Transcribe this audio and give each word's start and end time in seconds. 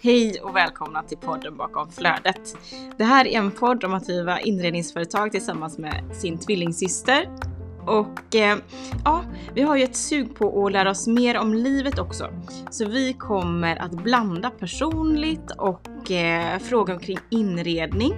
Hej 0.00 0.40
och 0.42 0.56
välkomna 0.56 1.02
till 1.02 1.18
podden 1.18 1.56
bakom 1.56 1.90
flödet. 1.90 2.56
Det 2.96 3.04
här 3.04 3.26
är 3.26 3.38
en 3.38 3.50
podd 3.50 3.84
om 3.84 3.94
att 3.94 4.06
driva 4.06 4.40
inredningsföretag 4.40 5.32
tillsammans 5.32 5.78
med 5.78 6.16
sin 6.16 6.38
tvillingsyster. 6.38 7.47
Och 7.88 8.34
eh, 8.34 8.58
ja, 9.04 9.24
vi 9.54 9.62
har 9.62 9.76
ju 9.76 9.84
ett 9.84 9.96
sug 9.96 10.34
på 10.34 10.66
att 10.66 10.72
lära 10.72 10.90
oss 10.90 11.06
mer 11.06 11.38
om 11.38 11.54
livet 11.54 11.98
också. 11.98 12.30
Så 12.70 12.88
vi 12.88 13.12
kommer 13.12 13.76
att 13.76 13.90
blanda 13.90 14.50
personligt 14.50 15.50
och 15.58 16.10
eh, 16.10 16.58
fråga 16.58 16.94
omkring 16.94 17.18
inredning. 17.30 18.12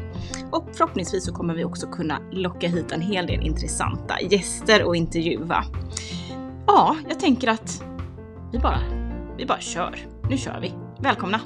Och 0.52 0.68
förhoppningsvis 0.72 1.24
så 1.24 1.34
kommer 1.34 1.54
vi 1.54 1.64
också 1.64 1.86
kunna 1.86 2.18
locka 2.32 2.68
hit 2.68 2.92
en 2.92 3.00
hel 3.00 3.26
del 3.26 3.46
intressanta 3.46 4.20
gäster 4.20 4.84
och 4.84 4.96
intervjua. 4.96 5.64
Ja, 6.66 6.96
jag 7.08 7.20
tänker 7.20 7.48
att 7.48 7.82
vi 8.52 8.58
bara, 8.58 8.80
vi 9.36 9.46
bara 9.46 9.60
kör. 9.60 10.06
Nu 10.30 10.38
kör 10.38 10.60
vi. 10.60 10.74
Välkomna! 11.00 11.40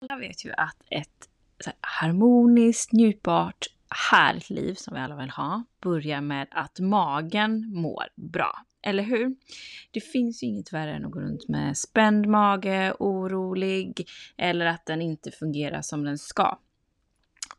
Alla 0.00 0.20
vet 0.20 0.44
ju 0.44 0.52
att 0.52 0.76
ett 0.90 1.31
harmoniskt, 1.80 2.92
njutbart, 2.92 3.66
härligt 4.10 4.50
liv 4.50 4.74
som 4.74 4.94
vi 4.94 5.00
alla 5.00 5.16
vill 5.16 5.30
ha 5.30 5.64
börjar 5.80 6.20
med 6.20 6.48
att 6.50 6.80
magen 6.80 7.72
mår 7.74 8.04
bra. 8.14 8.66
Eller 8.82 9.02
hur? 9.02 9.36
Det 9.90 10.00
finns 10.00 10.42
ju 10.42 10.46
inget 10.46 10.72
värre 10.72 10.94
än 10.94 11.04
att 11.04 11.12
gå 11.12 11.20
runt 11.20 11.48
med 11.48 11.78
spänd 11.78 12.26
mage, 12.26 12.94
orolig 12.98 14.08
eller 14.36 14.66
att 14.66 14.86
den 14.86 15.02
inte 15.02 15.30
fungerar 15.30 15.82
som 15.82 16.04
den 16.04 16.18
ska. 16.18 16.58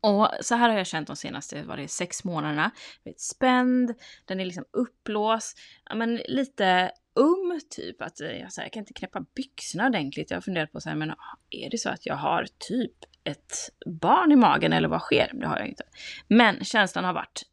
Och 0.02 0.30
så 0.42 0.56
här 0.56 0.70
har 0.70 0.78
jag 0.78 0.88
känt 0.88 1.08
de 1.08 1.16
senaste 1.16 1.64
var 1.64 1.78
det, 1.78 1.88
sex 1.88 2.24
månaderna. 2.24 2.72
Vet, 3.04 3.20
spänd, 3.20 3.94
den 4.26 4.40
är 4.40 4.46
liksom 4.46 4.66
uppblåst, 4.72 5.60
ja, 5.90 5.96
men 5.96 6.16
lite 6.16 6.92
um 7.16 7.60
typ. 7.70 8.02
Att 8.02 8.22
eh, 8.22 8.32
jag, 8.32 8.54
så 8.54 8.62
här, 8.62 8.66
jag 8.66 8.74
kan 8.74 8.82
inte 8.82 8.94
knäppa 8.94 9.26
byxorna 9.36 9.88
ordentligt. 9.88 10.32
Jag 10.32 10.38
har 10.38 10.42
funderat 10.42 10.72
på 10.72 10.82
så 10.82 10.90
här, 10.90 10.96
men 10.96 11.12
ah, 11.12 11.38
är 11.50 11.70
det 11.70 11.78
så 11.78 11.90
att 11.90 12.06
jag 12.06 12.16
har 12.16 12.48
typ 12.58 12.96
ett 13.24 13.54
barn 13.86 14.32
i 14.32 14.36
magen 14.36 14.74
eller 14.74 14.88
vad 14.88 15.02
sker? 15.02 15.32
Det 15.34 15.48
har 15.48 15.58
jag 15.58 15.68
inte. 15.68 15.84
Men 16.28 16.64
känslan 16.64 17.06
har 17.06 17.14
varit 17.14 17.44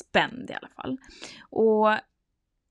spänd 0.00 0.50
i 0.50 0.54
alla 0.54 0.68
fall. 0.68 0.98
Och 1.50 1.98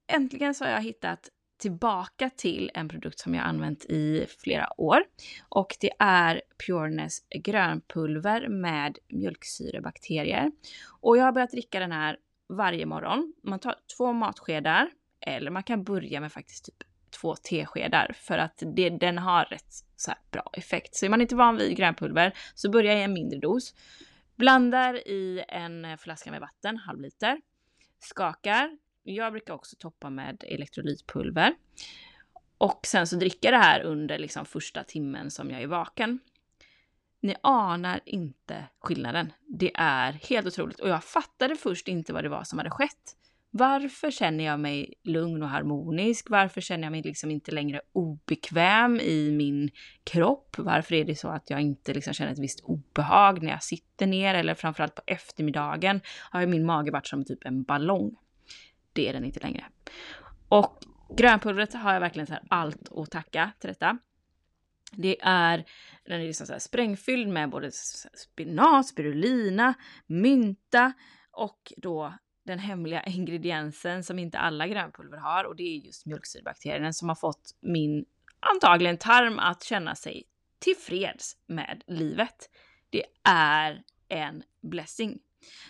äntligen 0.08 0.54
så 0.54 0.66
har 0.66 0.72
jag 0.72 0.82
hittat 0.82 1.30
tillbaka 1.58 2.30
till 2.30 2.72
en 2.74 2.90
produkt 2.90 3.20
som 3.20 3.36
jag 3.36 3.46
använt 3.46 3.86
i 3.86 4.26
flera 4.40 4.82
år. 4.82 5.04
Och 5.50 5.76
det 5.80 5.92
är 6.00 6.42
Pureness 6.68 7.18
grönpulver 7.30 8.48
med 8.48 8.98
mjölksyrebakterier. 9.08 10.52
Och 11.02 11.18
jag 11.18 11.24
har 11.24 11.32
börjat 11.32 11.52
dricka 11.52 11.80
den 11.80 11.92
här 11.92 12.18
varje 12.50 12.86
morgon. 12.86 13.34
Man 13.44 13.60
tar 13.60 13.76
två 13.98 14.14
matskedar 14.14 14.90
eller 15.24 15.52
man 15.52 15.64
kan 15.64 15.84
börja 15.84 16.22
med 16.22 16.32
faktiskt 16.32 16.66
typ 16.66 16.84
två 17.22 17.36
teskedar 17.36 18.12
för 18.16 18.38
att 18.38 18.64
det, 18.76 18.90
den 18.90 19.18
har 19.18 19.46
rätt 19.46 19.74
så 19.96 20.14
bra 20.32 20.50
effekt. 20.54 20.96
Så 20.96 21.06
är 21.06 21.10
man 21.10 21.22
inte 21.22 21.36
van 21.36 21.58
vid 21.58 21.78
grönpulver 21.78 22.34
så 22.56 22.70
börja 22.70 23.00
i 23.00 23.04
en 23.04 23.14
mindre 23.14 23.40
dos. 23.40 23.74
Blandar 24.36 25.08
i 25.08 25.44
en 25.48 25.98
flaska 25.98 26.32
med 26.32 26.42
vatten, 26.42 26.78
halv 26.78 27.02
liter. 27.02 27.42
Skakar. 28.00 28.78
Jag 29.04 29.32
brukar 29.32 29.54
också 29.54 29.76
toppa 29.80 30.10
med 30.10 30.44
elektrolytpulver. 30.48 31.56
Och 32.58 32.80
sen 32.86 33.08
så 33.08 33.16
dricker 33.16 33.52
jag 33.52 33.62
det 33.62 33.66
här 33.66 33.82
under 33.82 34.18
liksom 34.18 34.46
första 34.46 34.84
timmen 34.84 35.32
som 35.32 35.52
jag 35.52 35.62
är 35.62 35.68
vaken. 35.68 36.20
Ni 37.22 37.36
anar 37.44 38.00
inte 38.06 38.66
skillnaden. 38.80 39.34
Det 39.48 39.72
är 39.76 40.12
helt 40.12 40.48
otroligt 40.48 40.80
och 40.80 40.90
jag 40.90 41.04
fattade 41.04 41.56
först 41.56 41.88
inte 41.88 42.14
vad 42.14 42.24
det 42.24 42.30
var 42.30 42.44
som 42.44 42.60
hade 42.60 42.70
skett. 42.70 43.18
Varför 43.56 44.12
känner 44.12 44.44
jag 44.44 44.60
mig 44.60 44.94
lugn 45.04 45.44
och 45.44 45.50
harmonisk? 45.50 46.30
Varför 46.30 46.62
känner 46.62 46.84
jag 46.84 46.92
mig 46.92 47.02
liksom 47.02 47.32
inte 47.32 47.52
längre 47.52 47.82
obekväm 47.92 49.00
i 49.00 49.32
min 49.32 49.70
kropp? 50.04 50.56
Varför 50.58 50.96
är 50.96 51.06
det 51.06 51.16
så 51.16 51.28
att 51.28 51.50
jag 51.50 51.62
inte 51.62 51.94
liksom 51.94 52.14
känner 52.14 52.32
ett 52.32 52.40
visst 52.40 52.60
obehag 52.64 53.42
när 53.42 53.52
jag 53.52 53.64
sitter 53.64 54.08
ner 54.08 54.36
eller 54.36 54.54
framförallt 54.54 54.96
på 54.96 55.02
eftermiddagen 55.08 56.02
har 56.30 56.46
min 56.46 56.66
mage 56.66 56.92
varit 56.92 57.08
som 57.08 57.26
typ 57.26 57.46
en 57.46 57.64
ballong. 57.64 58.16
Det 58.94 59.10
är 59.10 59.14
den 59.14 59.26
inte 59.26 59.40
längre. 59.40 59.66
Och 60.48 60.80
grönpulvret 61.18 61.74
har 61.74 61.94
jag 61.94 62.00
verkligen 62.00 62.28
så 62.28 62.36
allt 62.50 62.92
att 62.92 63.12
tacka 63.12 63.52
till 63.60 63.68
detta. 63.68 63.98
Det 64.92 65.18
är, 65.22 65.66
den 66.06 66.22
är 66.22 66.26
liksom 66.26 66.48
så 66.48 66.60
sprängfylld 66.60 67.30
med 67.30 67.50
både 67.50 67.72
spinat, 68.14 68.88
spirulina, 68.88 69.74
mynta 70.08 70.94
och 71.32 71.74
då 71.78 72.14
den 72.44 72.60
hemliga 72.60 73.04
ingrediensen 73.08 74.04
som 74.04 74.20
inte 74.20 74.40
alla 74.40 74.68
grönpulver 74.68 75.18
har 75.18 75.44
och 75.44 75.56
det 75.56 75.64
är 75.64 75.78
just 75.78 76.06
mjölksyrebakterien 76.06 76.94
som 76.94 77.10
har 77.10 77.16
fått 77.16 77.56
min 77.62 78.06
antagligen 78.40 78.98
tarm 78.98 79.40
att 79.40 79.64
känna 79.64 79.96
sig 79.96 80.24
tillfreds 80.60 81.38
med 81.46 81.84
livet. 81.88 82.50
Det 82.90 83.04
är 83.24 83.84
en 84.08 84.44
blessing. 84.62 85.20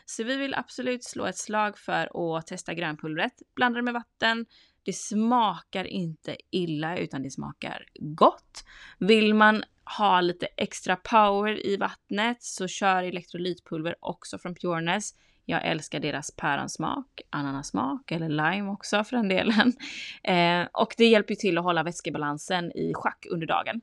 Så 0.05 0.23
vi 0.23 0.35
vill 0.35 0.53
absolut 0.53 1.03
slå 1.03 1.25
ett 1.25 1.37
slag 1.37 1.77
för 1.77 2.37
att 2.37 2.47
testa 2.47 2.73
grönpulvret. 2.73 3.41
Blanda 3.55 3.77
det 3.77 3.83
med 3.83 3.93
vatten. 3.93 4.45
Det 4.83 4.93
smakar 4.93 5.85
inte 5.85 6.37
illa 6.51 6.97
utan 6.97 7.23
det 7.23 7.31
smakar 7.31 7.85
gott. 7.99 8.65
Vill 8.99 9.33
man 9.33 9.63
ha 9.97 10.21
lite 10.21 10.45
extra 10.45 10.95
power 10.95 11.67
i 11.67 11.77
vattnet 11.77 12.43
så 12.43 12.67
kör 12.67 13.03
elektrolytpulver 13.03 13.95
också 13.99 14.37
från 14.37 14.55
Pureness. 14.55 15.13
Jag 15.45 15.65
älskar 15.67 15.99
deras 15.99 16.31
päronsmak, 16.31 17.21
ananasmak 17.29 18.11
eller 18.11 18.29
lime 18.29 18.69
också 18.69 19.03
för 19.03 19.15
den 19.15 19.29
delen. 19.29 19.73
Eh, 20.23 20.67
och 20.73 20.93
det 20.97 21.05
hjälper 21.05 21.31
ju 21.31 21.35
till 21.35 21.57
att 21.57 21.63
hålla 21.63 21.83
vätskebalansen 21.83 22.71
i 22.71 22.93
schack 22.93 23.25
under 23.31 23.47
dagen. 23.47 23.81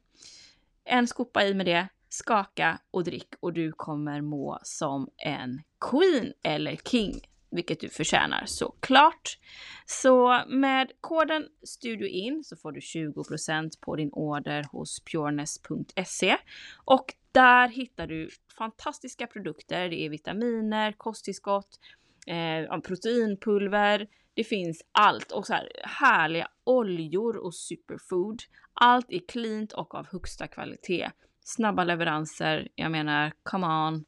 En 0.84 1.06
skopa 1.06 1.44
i 1.44 1.54
med 1.54 1.66
det, 1.66 1.88
skaka 2.08 2.78
och 2.90 3.04
drick 3.04 3.28
och 3.40 3.52
du 3.52 3.72
kommer 3.72 4.20
må 4.20 4.58
som 4.62 5.08
en 5.16 5.62
queen 5.90 6.32
eller 6.42 6.76
king, 6.76 7.20
vilket 7.50 7.80
du 7.80 7.88
förtjänar 7.88 8.42
såklart. 8.46 9.38
Så 9.86 10.42
med 10.48 10.92
koden 11.00 11.46
STUDIOIN 11.62 12.44
så 12.44 12.56
får 12.56 12.72
du 12.72 12.80
20% 12.80 13.70
på 13.80 13.96
din 13.96 14.10
order 14.12 14.64
hos 14.72 15.00
pureness.se 15.04 16.36
och 16.84 17.14
där 17.32 17.68
hittar 17.68 18.06
du 18.06 18.28
fantastiska 18.58 19.26
produkter. 19.26 19.88
Det 19.88 20.06
är 20.06 20.10
vitaminer, 20.10 20.92
kosttillskott, 20.92 21.78
eh, 22.26 22.80
proteinpulver. 22.80 24.06
Det 24.34 24.44
finns 24.44 24.82
allt 24.92 25.32
och 25.32 25.46
så 25.46 25.54
här 25.54 25.68
härliga 25.84 26.48
oljor 26.64 27.36
och 27.36 27.54
superfood. 27.54 28.42
Allt 28.72 29.06
är 29.08 29.20
cleant 29.28 29.72
och 29.72 29.94
av 29.94 30.06
högsta 30.06 30.46
kvalitet. 30.46 31.10
Snabba 31.44 31.84
leveranser. 31.84 32.68
Jag 32.74 32.90
menar, 32.90 33.32
come 33.42 33.66
on. 33.66 34.04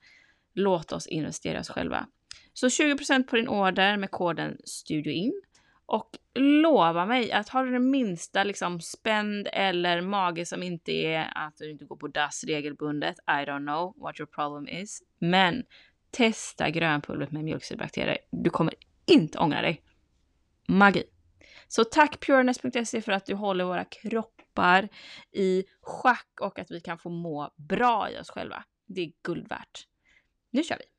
Låt 0.55 0.93
oss 0.93 1.07
investera 1.07 1.61
oss 1.61 1.69
själva. 1.69 2.07
Så 2.53 2.69
20% 2.69 3.23
på 3.23 3.37
din 3.37 3.49
order 3.49 3.97
med 3.97 4.11
koden 4.11 4.57
STUDIOIN. 4.65 5.43
Och 5.93 6.19
lova 6.35 7.07
mig 7.07 7.33
att 7.33 7.49
har 7.49 7.65
du 7.65 7.73
den 7.73 7.91
minsta 7.91 8.45
liksom 8.45 8.81
spänd 8.81 9.49
eller 9.53 10.01
mage 10.01 10.47
som 10.47 10.63
inte 10.63 10.93
är 10.93 11.33
att 11.35 11.57
du 11.57 11.71
inte 11.71 11.85
går 11.85 11.97
på 11.97 12.09
dass 12.09 12.45
regelbundet, 12.45 13.17
I 13.19 13.31
don't 13.31 13.67
know 13.67 13.95
what 13.97 14.21
your 14.21 14.27
problem 14.27 14.69
is. 14.69 15.03
Men 15.19 15.65
testa 16.11 16.71
grönpulvret 16.71 17.33
med 17.33 17.45
mjölksyrebakterier. 17.45 18.19
Du 18.31 18.51
kommer 18.51 18.75
inte 19.07 19.39
ångra 19.39 19.63
dig. 19.63 19.83
Magi! 20.69 21.05
Så 21.69 21.85
tack 21.85 22.27
pureness.se 22.27 23.01
för 23.03 23.13
att 23.13 23.27
du 23.27 23.35
håller 23.35 23.65
våra 23.65 23.85
kroppar 23.85 24.89
i 25.33 25.65
schack 25.81 26.41
och 26.41 26.59
att 26.59 26.71
vi 26.71 26.81
kan 26.81 26.99
få 26.99 27.09
må 27.09 27.55
bra 27.57 28.11
i 28.11 28.21
oss 28.21 28.31
själva. 28.31 28.65
Det 28.87 29.01
är 29.01 29.13
guld 29.23 29.49
värt. 29.49 29.87
Nu 30.51 30.63
kör 30.63 30.77
vi! 30.79 30.92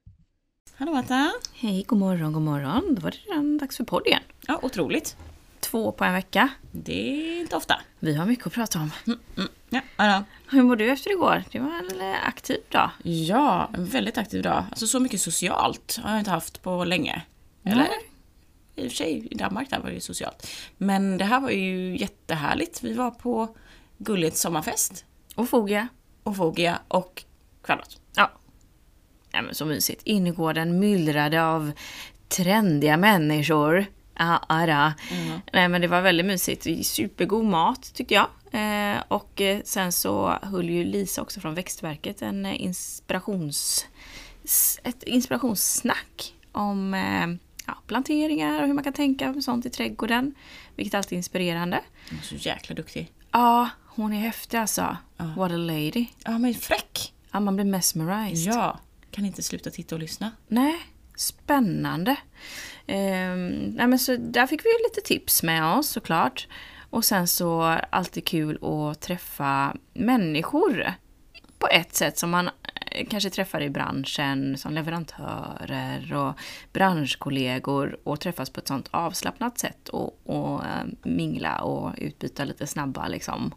Hallå 0.75 0.91
Marta! 0.91 1.31
Hej, 1.53 1.83
god 1.87 1.99
morgon, 1.99 2.33
god 2.33 2.41
morgon. 2.41 2.95
Då 2.95 3.01
var 3.01 3.11
det 3.11 3.17
redan 3.17 3.57
dags 3.57 3.77
för 3.77 3.83
podd 3.83 4.07
igen. 4.07 4.21
Ja, 4.47 4.59
otroligt. 4.61 5.17
Två 5.59 5.91
på 5.91 6.03
en 6.03 6.13
vecka. 6.13 6.49
Det 6.71 7.11
är 7.11 7.41
inte 7.41 7.55
ofta. 7.55 7.81
Vi 7.99 8.15
har 8.15 8.25
mycket 8.25 8.47
att 8.47 8.53
prata 8.53 8.79
om. 8.79 8.91
Mm, 9.07 9.19
mm. 9.37 9.49
Ja, 9.69 9.81
ja. 9.97 10.23
Hur 10.49 10.63
mår 10.63 10.75
du 10.75 10.91
efter 10.91 11.11
igår? 11.11 11.43
Det 11.51 11.59
var 11.59 11.67
en 11.67 12.15
aktiv 12.27 12.57
dag. 12.69 12.89
Ja, 13.03 13.69
en 13.73 13.85
väldigt 13.85 14.17
aktiv 14.17 14.41
dag. 14.41 14.65
Alltså 14.69 14.87
så 14.87 14.99
mycket 14.99 15.21
socialt 15.21 15.99
har 16.03 16.11
jag 16.11 16.19
inte 16.19 16.31
haft 16.31 16.61
på 16.61 16.83
länge. 16.83 17.21
Eller? 17.63 17.87
I 18.75 18.87
och 18.87 18.91
för 18.91 18.97
sig, 18.97 19.27
i 19.31 19.35
Danmark 19.35 19.69
där 19.69 19.79
var 19.79 19.87
det 19.87 19.95
ju 19.95 20.01
socialt. 20.01 20.47
Men 20.77 21.17
det 21.17 21.25
här 21.25 21.39
var 21.39 21.49
ju 21.49 21.97
jättehärligt. 21.97 22.83
Vi 22.83 22.93
var 22.93 23.11
på 23.11 23.55
Gullets 23.97 24.41
sommarfest. 24.41 25.05
Och 25.35 25.49
Fogia. 25.49 25.87
Och 26.23 26.37
Fogia 26.37 26.79
och 26.87 27.23
Kvadrat. 27.61 27.97
Ja, 29.33 29.39
Ja, 29.39 29.41
men 29.41 29.55
så 29.55 29.65
mysigt. 29.65 30.01
Innergården 30.03 30.79
myllrade 30.79 31.43
av 31.43 31.71
trendiga 32.27 32.97
människor. 32.97 33.85
Ah, 34.15 34.39
ara. 34.49 34.93
Mm. 35.11 35.39
Nej, 35.53 35.67
men 35.67 35.81
det 35.81 35.87
var 35.87 36.01
väldigt 36.01 36.25
mysigt. 36.25 36.87
Supergod 36.87 37.45
mat 37.45 37.93
tyckte 37.93 38.13
jag. 38.13 38.27
Eh, 38.51 39.01
och 39.07 39.41
eh, 39.41 39.61
sen 39.63 39.91
så 39.91 40.39
höll 40.41 40.69
ju 40.69 40.83
Lisa 40.85 41.21
också 41.21 41.39
från 41.39 41.55
Växtverket 41.55 42.21
en 42.21 42.45
eh, 42.45 42.61
inspirations, 42.61 43.87
ett 44.83 45.03
inspirationssnack 45.03 46.33
om 46.51 46.93
eh, 46.93 47.27
ja, 47.67 47.77
planteringar 47.87 48.61
och 48.61 48.67
hur 48.67 48.73
man 48.73 48.83
kan 48.83 48.93
tänka 48.93 49.31
med 49.31 49.43
sånt 49.43 49.65
i 49.65 49.69
trädgården. 49.69 50.35
Vilket 50.75 50.93
alltid 50.93 51.13
är 51.13 51.17
inspirerande. 51.17 51.81
Hon 52.09 52.19
är 52.19 52.23
så 52.23 52.35
jäkla 52.35 52.75
duktig. 52.75 53.11
Ja, 53.31 53.69
hon 53.85 54.13
är 54.13 54.19
häftig 54.19 54.57
alltså. 54.57 54.97
What 55.17 55.51
a 55.51 55.57
lady. 55.57 56.05
Ja, 56.23 56.37
men 56.37 56.53
fräck. 56.53 57.13
Ja, 57.31 57.39
man 57.39 57.55
blir 57.55 57.65
mesmerized. 57.65 58.53
Ja. 58.53 58.79
Kan 59.13 59.25
inte 59.25 59.43
sluta 59.43 59.69
titta 59.69 59.95
och 59.95 60.01
lyssna. 60.01 60.31
Nej, 60.47 60.75
spännande. 61.15 62.15
Ehm, 62.87 63.49
nej, 63.49 63.87
men 63.87 63.99
så 63.99 64.17
där 64.17 64.47
fick 64.47 64.65
vi 64.65 64.69
ju 64.69 64.77
lite 64.83 65.01
tips 65.01 65.43
med 65.43 65.65
oss 65.65 65.89
såklart. 65.89 66.47
Och 66.89 67.05
sen 67.05 67.27
så 67.27 67.61
alltid 67.89 68.25
kul 68.25 68.59
att 68.63 69.01
träffa 69.01 69.75
människor 69.93 70.93
på 71.57 71.67
ett 71.67 71.95
sätt 71.95 72.17
som 72.17 72.29
man 72.29 72.49
eh, 72.91 73.07
kanske 73.09 73.29
träffar 73.29 73.61
i 73.61 73.69
branschen 73.69 74.57
som 74.57 74.73
leverantörer 74.73 76.13
och 76.13 76.33
branschkollegor 76.73 77.97
och 78.03 78.19
träffas 78.19 78.49
på 78.49 78.59
ett 78.59 78.67
sånt 78.67 78.87
avslappnat 78.91 79.59
sätt 79.59 79.89
och, 79.89 80.19
och 80.23 80.65
eh, 80.65 80.85
mingla 81.03 81.61
och 81.61 81.93
utbyta 81.97 82.43
lite 82.43 82.67
snabba 82.67 83.07
liksom. 83.07 83.53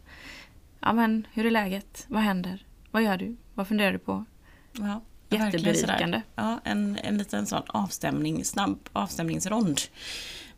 Ja 0.79 0.93
men, 0.93 1.27
hur 1.33 1.45
är 1.45 1.51
läget? 1.51 2.05
Vad 2.07 2.21
händer? 2.21 2.65
Vad 2.91 3.03
gör 3.03 3.17
du? 3.17 3.37
Vad 3.53 3.67
funderar 3.67 3.91
du 3.91 3.99
på? 3.99 4.25
Ja. 4.71 5.01
Jätteberikande. 5.29 6.21
Ja, 6.35 6.59
en, 6.63 6.97
en 7.03 7.17
liten 7.17 7.45
sån 7.45 7.61
avstämning, 7.67 8.45
snabb 8.45 8.89
avstämningsrond. 8.93 9.81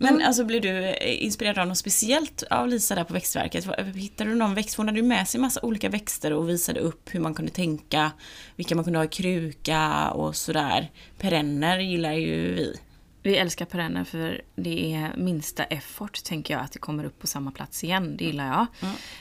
Men 0.01 0.13
Mm. 0.15 0.27
alltså 0.27 0.43
blir 0.43 0.61
du 0.61 0.85
eh, 0.85 1.23
inspirerad 1.23 1.57
av 1.57 1.67
något 1.67 1.77
speciellt 1.77 2.43
av 2.49 2.67
Lisa 2.67 2.95
där 2.95 3.03
på 3.03 3.13
Växtverket? 3.13 3.65
Vad- 3.65 3.95
Hittade 3.95 4.29
du 4.29 4.35
någon 4.35 4.53
växt? 4.55 4.75
Hon 4.77 4.87
hade 4.87 4.99
ju 4.99 5.05
med 5.05 5.27
sig 5.27 5.41
massa 5.41 5.59
olika 5.63 5.89
växter 5.89 6.33
och 6.33 6.49
visade 6.49 6.79
upp 6.79 7.09
hur 7.15 7.19
man 7.19 7.33
kunde 7.33 7.51
tänka, 7.51 8.11
vilka 8.55 8.75
man 8.75 8.83
kunde 8.83 8.99
ha 8.99 9.03
i 9.05 9.07
kruka 9.07 10.09
och 10.11 10.35
sådär. 10.35 10.91
Perenner 11.17 11.79
gillar 11.79 12.13
ju 12.13 12.53
vi. 12.55 12.75
Vi 13.23 13.37
älskar 13.37 13.65
perenner 13.65 14.03
för 14.03 14.41
det 14.55 14.93
är 14.95 15.13
minsta 15.17 15.63
effort, 15.63 16.23
tänker 16.23 16.53
jag, 16.53 16.63
att 16.63 16.71
det 16.71 16.79
kommer 16.79 17.03
upp 17.03 17.19
på 17.19 17.27
samma 17.27 17.51
plats 17.51 17.83
igen. 17.83 18.17
Det 18.17 18.23
gillar 18.25 18.47
jag. 18.47 18.61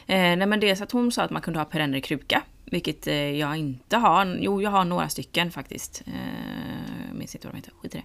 Eh, 0.06 0.36
nej, 0.36 0.46
men 0.46 0.60
dels 0.60 0.80
att 0.80 0.92
hon 0.92 1.12
sa 1.12 1.22
att 1.22 1.30
man 1.30 1.42
kunde 1.42 1.58
ha 1.60 1.64
perenner 1.64 1.98
i 1.98 2.00
kruka, 2.00 2.42
vilket 2.70 3.06
eh, 3.06 3.14
jag 3.14 3.56
inte 3.56 3.96
har. 3.96 4.38
Jo, 4.40 4.62
jag 4.62 4.70
har 4.70 4.84
några 4.84 5.08
stycken 5.08 5.50
faktiskt. 5.50 6.02
Eh, 6.06 6.12
jag 7.08 7.16
minns 7.16 7.34
inte 7.34 7.46
vad 7.46 7.54
de 7.54 7.58
heter, 7.58 7.72
skit 7.82 7.94
i 7.94 8.02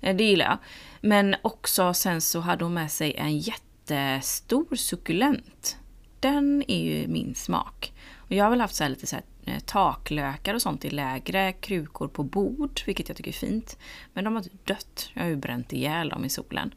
det. 0.00 0.08
Eh, 0.08 0.16
det 0.16 0.24
gillar 0.24 0.46
jag. 0.46 0.58
Men 1.00 1.36
också 1.42 1.94
sen 1.94 2.20
så 2.20 2.40
hade 2.40 2.64
hon 2.64 2.74
med 2.74 2.90
sig 2.90 3.14
en 3.14 3.38
jättestor 3.38 4.76
suckulent. 4.76 5.76
Den 6.20 6.64
är 6.68 6.82
ju 6.82 7.08
min 7.08 7.34
smak. 7.34 7.92
Och 8.16 8.32
jag 8.32 8.44
har 8.44 8.50
väl 8.50 8.60
haft 8.60 8.74
så 8.74 8.84
här 8.84 8.90
lite 8.90 9.06
så 9.06 9.16
här, 9.16 9.24
eh, 9.44 9.60
taklökar 9.60 10.54
och 10.54 10.62
sånt 10.62 10.84
i 10.84 10.90
lägre 10.90 11.52
krukor 11.52 12.08
på 12.08 12.22
bord, 12.22 12.80
vilket 12.86 13.08
jag 13.08 13.16
tycker 13.16 13.30
är 13.30 13.32
fint. 13.32 13.78
Men 14.12 14.24
de 14.24 14.34
har 14.34 14.42
typ 14.42 14.66
dött. 14.66 15.10
Jag 15.14 15.22
har 15.22 15.28
ju 15.28 15.36
bränt 15.36 15.72
ihjäl 15.72 16.08
dem 16.08 16.24
i 16.24 16.28
solen. 16.28 16.74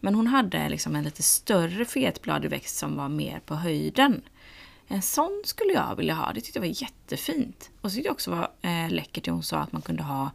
Men 0.00 0.14
hon 0.14 0.26
hade 0.26 0.68
liksom 0.68 0.96
en 0.96 1.04
lite 1.04 1.22
större 1.22 1.84
fetbladig 1.84 2.50
växt 2.50 2.76
som 2.76 2.96
var 2.96 3.08
mer 3.08 3.40
på 3.46 3.54
höjden. 3.54 4.22
En 4.88 5.02
sån 5.02 5.42
skulle 5.44 5.72
jag 5.72 5.96
vilja 5.96 6.14
ha. 6.14 6.32
Det 6.32 6.40
tyckte 6.40 6.58
jag 6.58 6.66
var 6.66 6.82
jättefint. 6.82 7.70
Och 7.80 7.90
så 7.90 7.94
tyckte 7.94 8.08
jag 8.08 8.12
också 8.14 8.30
var 8.30 8.50
eh, 8.62 8.90
läckert 8.90 9.24
det 9.24 9.30
hon 9.30 9.42
sa 9.42 9.58
att 9.58 9.72
man 9.72 9.82
kunde 9.82 10.02
ha 10.02 10.30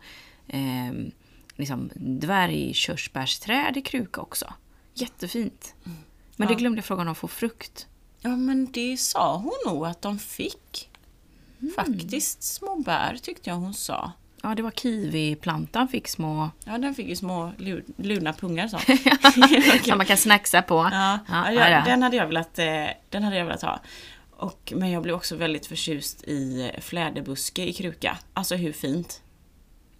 eh, 0.47 0.93
liksom 1.55 1.89
dvärgkörsbärsträd 1.95 3.77
i 3.77 3.81
kruka 3.81 4.21
också. 4.21 4.53
Jättefint. 4.93 5.73
Men 6.35 6.47
det 6.47 6.53
Ja. 6.53 6.57
glömde 6.59 6.77
jag 6.77 6.85
fråga 6.85 6.99
om 7.01 7.05
de 7.05 7.15
får 7.15 7.27
frukt. 7.27 7.87
Ja 8.21 8.29
men 8.35 8.71
det 8.71 8.97
sa 8.97 9.37
hon 9.37 9.73
nog 9.73 9.85
att 9.85 10.01
de 10.01 10.19
fick. 10.19 10.89
Faktiskt 11.75 12.43
små 12.43 12.75
bär 12.75 13.17
tyckte 13.21 13.49
jag 13.49 13.55
hon 13.57 13.73
sa. 13.73 14.11
Ja, 14.41 14.55
det 14.55 14.61
var 14.63 14.71
kiwiplantan 14.71 15.87
fick 15.87 16.07
små... 16.07 16.49
Ja 16.65 16.77
den 16.77 16.95
fick 16.95 17.07
ju 17.07 17.15
små 17.15 17.51
lu- 17.57 17.83
luna 17.97 18.33
pungar 18.33 18.67
så. 18.67 18.77
Som 19.89 19.97
man 19.97 20.05
kan 20.07 20.17
snacksa 20.17 20.61
på. 20.61 20.75
Ja, 20.91 21.19
Ja, 21.29 21.51
ja, 21.51 21.51
ja, 21.53 21.69
ja. 21.69 21.83
Den, 21.85 22.03
hade 22.03 22.15
jag 22.17 22.27
velat, 22.27 22.59
eh, 22.59 22.65
den 23.09 23.23
hade 23.23 23.37
jag 23.37 23.45
velat 23.45 23.61
ha. 23.61 23.79
Och, 24.37 24.73
men 24.75 24.91
jag 24.91 25.03
blev 25.03 25.15
också 25.15 25.35
väldigt 25.35 25.65
förtjust 25.65 26.23
i 26.23 26.71
fläderbuske 26.81 27.65
i 27.65 27.73
kruka. 27.73 28.17
Alltså 28.33 28.55
hur 28.55 28.71
fint? 28.71 29.21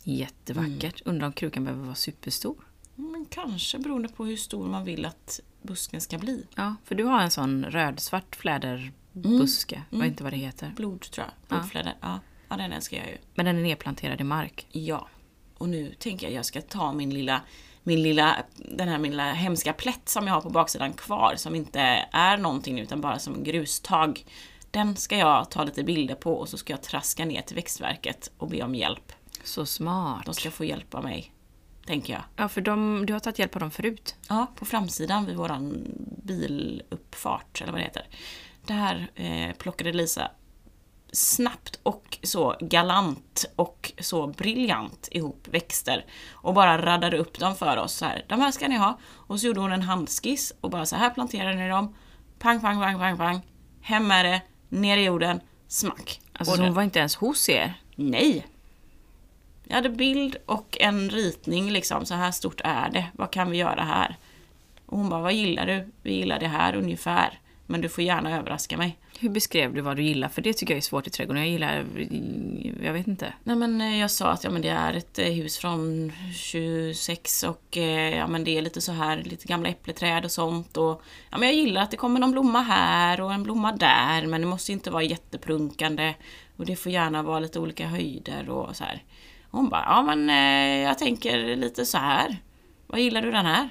Jättevackert. 0.04 1.01
Undrar 1.06 1.28
om 1.28 1.34
krukan 1.34 1.63
behöver 1.63 1.84
vara 1.84 1.95
superstor. 1.95 2.56
Men 2.95 3.25
kanske 3.30 3.80
beroende 3.80 4.10
på 4.10 4.25
hur 4.25 4.38
stor 4.38 4.68
man 4.68 4.86
vill 4.86 5.06
att 5.06 5.39
busken 5.62 6.01
ska 6.01 6.18
bli. 6.18 6.45
Ja, 6.56 6.75
för 6.84 6.95
du 6.95 7.04
har 7.04 7.22
en 7.22 7.31
sån 7.31 7.66
rödsvart 7.66 8.36
fläderbuske. 8.36 9.84
Jag 9.89 10.00
vet 10.00 10.07
inte 10.07 10.24
vad 10.24 10.34
det 10.34 10.38
heter. 10.38 10.74
Blod 10.75 11.01
tror 11.01 11.25
jag. 11.28 11.48
Blodfläder. 11.48 11.95
Ja. 12.01 12.19
ja, 12.50 12.57
den 12.57 12.72
älskar 12.72 12.98
jag 12.98 13.07
ju. 13.07 13.18
Men 13.36 13.45
den 13.45 13.57
är 13.57 13.62
nedplanterad 13.62 14.22
i 14.22 14.24
mark. 14.24 14.68
Ja. 14.72 15.07
Och 15.57 15.69
nu 15.69 15.94
tänker 16.00 16.28
jag 16.28 16.33
jag 16.33 16.45
ska 16.45 16.62
ta 16.62 16.94
min 16.94 17.10
lilla, 17.13 17.42
min 17.88 18.04
lilla, 18.04 18.36
den 18.56 18.88
här 18.88 18.98
min 18.98 19.12
lilla 19.12 19.34
hemska 19.34 19.74
plätt 19.74 20.10
som 20.10 20.28
jag 20.28 20.34
har 20.34 20.42
på 20.42 20.50
baksidan 20.50 20.94
kvar 20.94 21.34
som 21.38 21.56
inte 21.56 21.80
är 22.12 22.38
någonting 22.38 22.80
utan 22.80 23.01
bara 23.01 23.19
som 23.19 23.44
grustag. 23.44 24.25
Den 24.72 24.95
ska 24.95 25.18
jag 25.18 25.51
ta 25.51 25.63
lite 25.63 25.84
bilder 25.84 26.16
på 26.16 26.34
och 26.34 26.50
så 26.50 26.57
ska 26.57 26.74
jag 26.74 26.81
traska 26.81 27.25
ner 27.25 27.42
till 27.42 27.56
växtverket 27.56 28.31
och 28.38 28.50
be 28.50 28.63
om 28.63 28.75
hjälp. 28.75 29.12
Så 29.44 29.66
smart. 29.66 30.25
De 30.25 30.34
ska 30.34 30.51
få 30.51 30.66
hjälp 30.66 30.95
av 30.95 31.04
mig, 31.04 31.31
tänker 31.86 32.13
jag. 32.13 32.22
Ja, 32.36 32.50
för 32.50 32.62
de, 32.62 33.06
du 33.06 33.13
har 33.13 33.19
tagit 33.19 33.39
hjälp 33.39 33.56
av 33.56 33.60
dem 33.60 33.72
förut. 33.72 34.16
Ja, 34.30 34.48
på 34.56 34.66
framsidan 34.66 35.25
vid 35.25 35.36
våran 35.36 35.83
biluppfart, 36.24 37.62
eller 37.62 37.72
vad 37.72 37.81
det 37.81 37.86
heter. 37.86 38.07
Där 38.66 39.12
eh, 39.16 39.56
plockade 39.57 39.94
Lisa 39.94 40.31
snabbt 41.18 41.80
och 41.84 42.18
så 42.24 42.56
galant 42.60 43.46
och 43.56 43.92
så 44.00 44.28
briljant 44.28 45.08
ihop 45.12 45.48
växter 45.52 46.06
och 46.34 46.54
bara 46.54 46.81
raddade 46.86 47.18
upp 47.18 47.40
dem 47.40 47.56
för 47.56 47.78
oss 47.78 47.94
så 47.94 48.06
här. 48.06 48.25
De 48.28 48.42
här 48.42 48.52
ska 48.52 48.68
ni 48.68 48.78
ha. 48.78 49.00
Och 49.14 49.40
så 49.40 49.48
gjorde 49.48 49.60
hon 49.60 49.72
en 49.72 49.81
handskiss 49.81 50.54
och 50.62 50.69
bara 50.69 50.86
så 50.86 50.96
här 50.96 51.10
planterar 51.10 51.54
ni 51.54 51.69
dem. 51.69 51.96
Pang, 52.40 52.62
pang, 52.62 52.80
pang, 52.81 53.00
pang, 53.00 53.18
pang. 53.18 53.42
Hem 53.81 54.08
med 54.08 54.25
det, 54.25 54.42
ner 54.69 54.98
i 54.98 55.04
jorden, 55.04 55.40
smack. 55.68 56.22
Alltså, 56.34 56.52
Och 56.52 56.58
det- 56.58 56.64
hon 56.64 56.74
var 56.74 56.84
inte 56.84 57.00
ens 57.00 57.16
hos 57.16 57.50
er. 57.50 57.74
Nej! 57.96 58.48
Jag 59.64 59.75
hade 59.75 59.90
bild 59.90 60.36
och 60.46 60.78
en 60.80 61.10
ritning 61.10 61.72
liksom, 61.72 62.06
så 62.06 62.14
här 62.16 62.31
stort 62.31 62.62
är 62.64 62.90
det, 62.90 63.06
vad 63.14 63.31
kan 63.31 63.52
vi 63.52 63.58
göra 63.58 63.84
här? 63.84 64.16
Och 64.86 64.98
hon 64.98 65.10
bara, 65.10 65.22
vad 65.22 65.34
gillar 65.34 65.66
du? 65.66 65.92
Vi 66.02 66.14
gillar 66.16 66.40
det 66.40 66.48
här 66.48 66.75
ungefär, 66.75 67.40
men 67.66 67.81
du 67.81 67.90
får 67.90 68.04
gärna 68.04 68.38
överraska 68.38 68.78
mig. 68.78 68.98
Hur 69.19 69.30
beskrev 69.30 69.74
du 69.74 69.81
vad 69.81 69.98
du 69.98 70.04
gillar? 70.04 70.30
För 70.30 70.42
det 70.42 70.54
tycker 70.54 70.74
jag 70.74 70.78
är 70.78 70.81
svårt 70.81 71.08
i 71.08 71.10
trädgården. 71.10 71.44
Jag 71.44 71.52
gillar... 71.52 71.86
Jag 72.84 72.94
vet 72.94 73.08
inte. 73.08 73.34
Nej 73.44 73.56
men 73.56 73.81
eh, 73.81 74.00
jag 74.00 74.12
sa 74.12 74.30
att 74.30 74.44
ja, 74.44 74.50
men 74.50 74.62
det 74.62 74.69
är 74.69 74.94
ett 74.94 75.19
eh, 75.19 75.25
hus 75.25 75.58
från 75.58 76.12
26 76.36 77.44
och 77.44 77.78
eh, 77.78 78.18
ja, 78.18 78.28
men 78.28 78.44
det 78.44 78.58
är 78.58 78.62
lite 78.62 78.81
så 78.81 78.92
här, 78.92 79.18
lite 79.24 79.47
gamla 79.47 79.69
äppleträd 79.69 80.26
och 80.26 80.31
sånt. 80.31 80.78
Och, 80.78 81.02
ja, 81.30 81.38
men 81.38 81.47
jag 81.47 81.56
gillar 81.56 81.81
att 81.81 81.92
det 81.92 81.97
kommer 81.97 82.19
någon 82.19 82.31
blomma 82.31 82.62
här 82.62 83.21
och 83.21 83.33
en 83.33 83.44
blomma 83.44 83.71
där, 83.71 84.26
men 84.28 84.42
det 84.42 84.47
måste 84.47 84.71
inte 84.71 84.92
vara 84.92 85.04
jätteprunkande. 85.04 86.14
Och 86.57 86.66
det 86.66 86.76
får 86.76 86.92
gärna 86.92 87.24
vara 87.24 87.40
lite 87.40 87.59
olika 87.59 87.88
höjder 87.88 88.50
och 88.50 88.76
så 88.76 88.83
här. 88.83 89.04
Hon 89.52 89.69
bara, 89.69 89.83
ja 89.86 90.16
men 90.16 90.30
jag 90.81 91.00
tänker 91.00 91.56
lite 91.56 91.86
så 91.86 91.97
här. 91.97 92.38
Vad 92.88 93.00
gillar 93.00 93.21
du 93.21 93.31
den 93.31 93.45
här? 93.45 93.69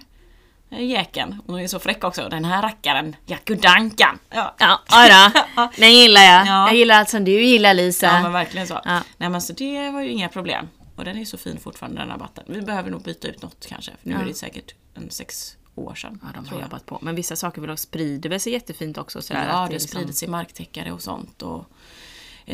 Eh, 0.70 0.84
Jäkeln. 0.84 1.42
Hon 1.46 1.60
är 1.60 1.66
så 1.68 1.78
fräck 1.78 2.04
också. 2.04 2.28
Den 2.28 2.44
här 2.44 2.62
rackaren, 2.62 3.16
Jackudankan. 3.26 4.18
Ja. 4.30 4.54
Ja, 4.58 4.80
ja 4.88 5.30
då. 5.56 5.68
Den 5.76 5.92
gillar 5.92 6.22
jag. 6.22 6.46
Ja. 6.46 6.66
Jag 6.66 6.74
gillar 6.76 6.94
allt 6.98 7.08
som 7.08 7.24
du 7.24 7.42
gillar 7.44 7.74
Lisa. 7.74 8.06
Ja 8.06 8.22
men 8.22 8.32
verkligen 8.32 8.66
så. 8.66 8.80
Ja. 8.84 9.00
Nej 9.16 9.28
men 9.28 9.42
så 9.42 9.52
det 9.52 9.90
var 9.90 10.00
ju 10.02 10.10
inga 10.10 10.28
problem. 10.28 10.68
Och 10.96 11.04
den 11.04 11.16
är 11.18 11.24
så 11.24 11.38
fin 11.38 11.58
fortfarande 11.60 12.00
den 12.00 12.08
här 12.10 12.16
rabatten. 12.16 12.44
Vi 12.48 12.62
behöver 12.62 12.90
nog 12.90 13.02
byta 13.02 13.28
ut 13.28 13.42
något 13.42 13.66
kanske. 13.68 13.90
För 14.02 14.08
nu 14.08 14.14
Ja. 14.14 14.20
är 14.20 14.24
det 14.24 14.34
säkert 14.34 14.74
en 14.94 15.10
sex 15.10 15.56
år 15.74 15.94
sedan. 15.94 16.20
Ja, 16.22 16.28
de 16.42 16.48
har 16.54 16.62
jobbat 16.62 16.86
på. 16.86 16.98
Men 17.02 17.14
vissa 17.14 17.36
saker 17.36 17.60
vill 17.62 17.76
sprider 17.76 18.30
väl 18.30 18.40
sig 18.40 18.52
jättefint 18.52 18.98
också. 18.98 19.22
Sådär, 19.22 19.46
Ja, 19.48 19.62
att 19.64 19.68
det 19.70 19.72
liksom- 19.74 19.88
sprider 19.88 20.12
sig 20.12 20.28
marktäckare 20.28 20.92
och 20.92 21.02
sånt. 21.02 21.42
Och 21.42 21.64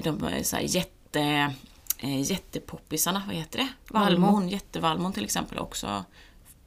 de 0.03 0.25
är 0.25 0.43
så 0.43 0.57
här 0.57 0.63
jätte, 0.63 1.21
eh, 1.99 2.21
jättepoppisarna, 2.23 3.23
vad 3.27 3.37
heter 3.37 3.59
det? 3.59 3.69
Vallmo. 3.89 4.27
Vallmon, 4.27 4.49
jättevallmon 4.49 5.13
till 5.13 5.25
exempel 5.25 5.59
också 5.59 6.05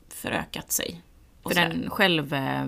förökat 0.09 0.71
sig. 0.71 1.01
Och 1.45 1.51
För 1.53 1.59
här- 1.59 1.69
den 1.69 1.89
själv 1.89 2.33
eh, 2.33 2.65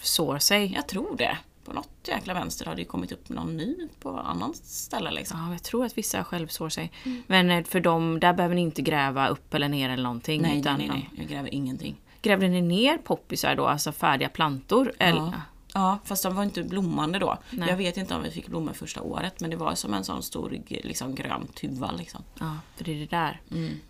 sår 0.00 0.38
sig. 0.38 0.72
Jag 0.74 0.86
tror 0.88 1.16
det. 1.16 1.38
På 1.64 1.72
något 1.72 1.88
jäkla 2.08 2.34
vänster 2.34 2.66
har 2.66 2.74
det 2.74 2.84
kommit 2.84 3.12
upp 3.12 3.28
någon 3.28 3.56
ny 3.56 3.76
på 4.00 4.18
annan 4.18 4.54
ställe 4.54 5.10
liksom. 5.10 5.40
Ja, 5.40 5.52
jag 5.52 5.62
tror 5.62 5.84
att 5.84 5.98
vissa 5.98 6.24
själv 6.24 6.48
sår 6.48 6.68
sig. 6.68 6.92
Men 7.26 7.50
eh, 7.50 7.64
för 7.64 7.80
dem, 7.80 8.20
där 8.20 8.32
behöver 8.32 8.54
ni 8.54 8.60
inte 8.60 8.82
gräva 8.82 9.28
upp 9.28 9.54
eller 9.54 9.68
ner 9.68 9.90
eller 9.90 10.02
någonting. 10.02 10.42
Nej, 10.42 10.60
utan, 10.60 10.78
nej, 10.78 10.88
nej, 10.88 11.10
jag 11.16 11.26
gräver 11.28 11.54
ingenting. 11.54 11.96
Grävde 12.22 12.48
ni 12.48 12.62
ner 12.62 12.98
poppisar 12.98 13.54
då, 13.54 13.66
alltså 13.66 13.92
färdiga 13.92 14.28
plantor? 14.28 14.92
Eller? 14.98 15.20
Ja. 15.20 15.32
ja, 15.74 15.98
fast 16.04 16.22
de 16.22 16.34
var 16.36 16.42
inte 16.42 16.62
blommande 16.62 17.18
då. 17.18 17.38
Nej. 17.50 17.68
Jag 17.68 17.76
vet 17.76 17.96
inte 17.96 18.14
om 18.14 18.22
vi 18.22 18.30
fick 18.30 18.48
blommor 18.48 18.72
första 18.72 19.02
året 19.02 19.40
men 19.40 19.50
det 19.50 19.56
var 19.56 19.74
som 19.74 19.94
en 19.94 20.04
sån 20.04 20.22
stor 20.22 20.58
liksom, 20.68 21.14
grön 21.14 21.46
tuva 21.46 21.92
liksom. 21.92 22.22
Ja, 22.38 22.56
för 22.76 22.84
det 22.84 22.92
är 22.94 22.98
det 22.98 23.10
där. 23.10 23.40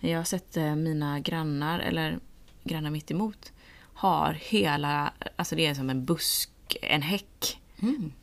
Jag 0.00 0.18
har 0.18 0.24
sett 0.24 0.56
eh, 0.56 0.76
mina 0.76 1.20
grannar, 1.20 1.78
eller 1.78 2.18
grannar 2.64 2.90
mitt 2.90 3.10
emot 3.10 3.52
har 3.96 4.32
hela, 4.32 5.12
alltså 5.36 5.56
det 5.56 5.66
är 5.66 5.74
som 5.74 5.90
en 5.90 6.04
busk, 6.04 6.50
en 6.82 7.02
häck. 7.02 7.60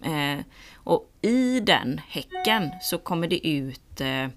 Eh, 0.01 0.46
och 0.74 1.12
i 1.22 1.60
den 1.60 2.01
häcken 2.08 2.72
så 2.82 2.98
kommer 2.98 3.27
det 3.27 3.48
ut 3.48 4.01
eh, 4.01 4.27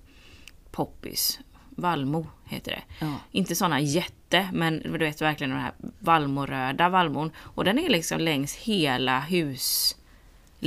poppis. 0.70 1.40
Vallmo 1.70 2.26
heter 2.44 2.70
det. 2.70 3.06
Ja. 3.06 3.14
Inte 3.32 3.54
såna 3.54 3.80
jätte, 3.80 4.48
men 4.52 4.78
du 4.78 4.98
vet 4.98 5.22
verkligen 5.22 5.50
den 5.50 5.60
här 5.60 5.72
vallmoröda 5.98 6.88
vallmon. 6.88 7.30
Och 7.36 7.64
den 7.64 7.78
är 7.78 7.88
liksom 7.88 8.20
längs 8.20 8.56
hela 8.56 9.20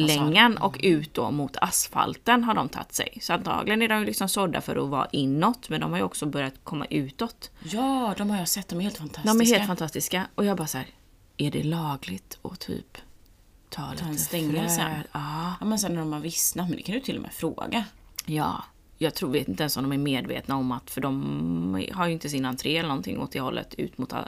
huslängan 0.01 0.58
och 0.58 0.79
ut 0.84 1.13
då 1.13 1.32
mot 1.32 1.58
asfalten 1.58 2.44
har 2.44 2.53
de 2.53 2.70
tagit 2.70 2.94
sig. 2.94 3.18
Så 3.22 3.34
antagligen 3.34 3.82
är 3.82 3.88
de 3.88 4.03
liksom 4.03 4.29
sådda 4.29 4.62
för 4.62 4.75
att 4.84 4.89
vara 4.89 5.08
inåt, 5.12 5.70
men 5.70 5.82
de 5.82 5.91
har 5.91 5.98
ju 5.98 6.03
också 6.03 6.25
börjat 6.25 6.53
komma 6.63 6.86
utåt. 6.89 7.51
Ja, 7.63 8.13
de 8.18 8.29
har 8.29 8.38
jag 8.38 8.48
sett. 8.48 8.68
De 8.68 8.79
är 8.79 8.84
helt 8.84 8.98
fantastiska. 8.98 9.34
De 9.34 9.41
är 9.41 9.46
helt 9.56 9.68
fantastiska. 9.68 10.27
Och 10.36 10.46
jag 10.46 10.58
bara 10.58 10.68
så 10.68 10.77
här, 10.77 10.88
är 11.38 11.51
det 11.51 11.63
lagligt 11.63 12.39
att 12.41 12.60
typ 12.60 12.98
ta 13.70 13.91
lite 13.91 14.03
en 14.03 14.18
stängel 14.18 14.70
sen. 14.70 14.91
Ja. 15.12 15.53
Ja, 15.60 15.65
men 15.65 15.79
sen 15.79 15.94
när 15.94 16.00
de 16.00 16.13
har 16.13 16.20
vissnat, 16.20 16.68
men 16.70 16.77
det 16.77 16.84
kan 16.84 16.96
du 16.96 17.01
till 17.01 17.15
och 17.15 17.22
med 17.22 17.32
fråga. 17.34 17.86
ja. 18.25 18.63
Jag 19.01 19.15
tror, 19.15 19.29
vet 19.29 19.48
inte 19.48 19.63
ens 19.63 19.77
om 19.77 19.84
de 19.84 19.94
är 19.94 19.98
medvetna 19.98 20.56
om 20.56 20.72
att, 20.72 20.89
för 20.89 21.01
de 21.01 21.88
har 21.94 22.08
ju 22.08 22.13
inte 22.13 22.29
sin 22.29 22.46
entré 22.46 22.77
eller 22.77 22.89
någonting 22.89 23.20
åt 23.20 23.32
det 23.32 23.39
hållet 23.39 23.74
ut 23.74 23.98
mot... 23.98 24.13
a- 24.13 24.27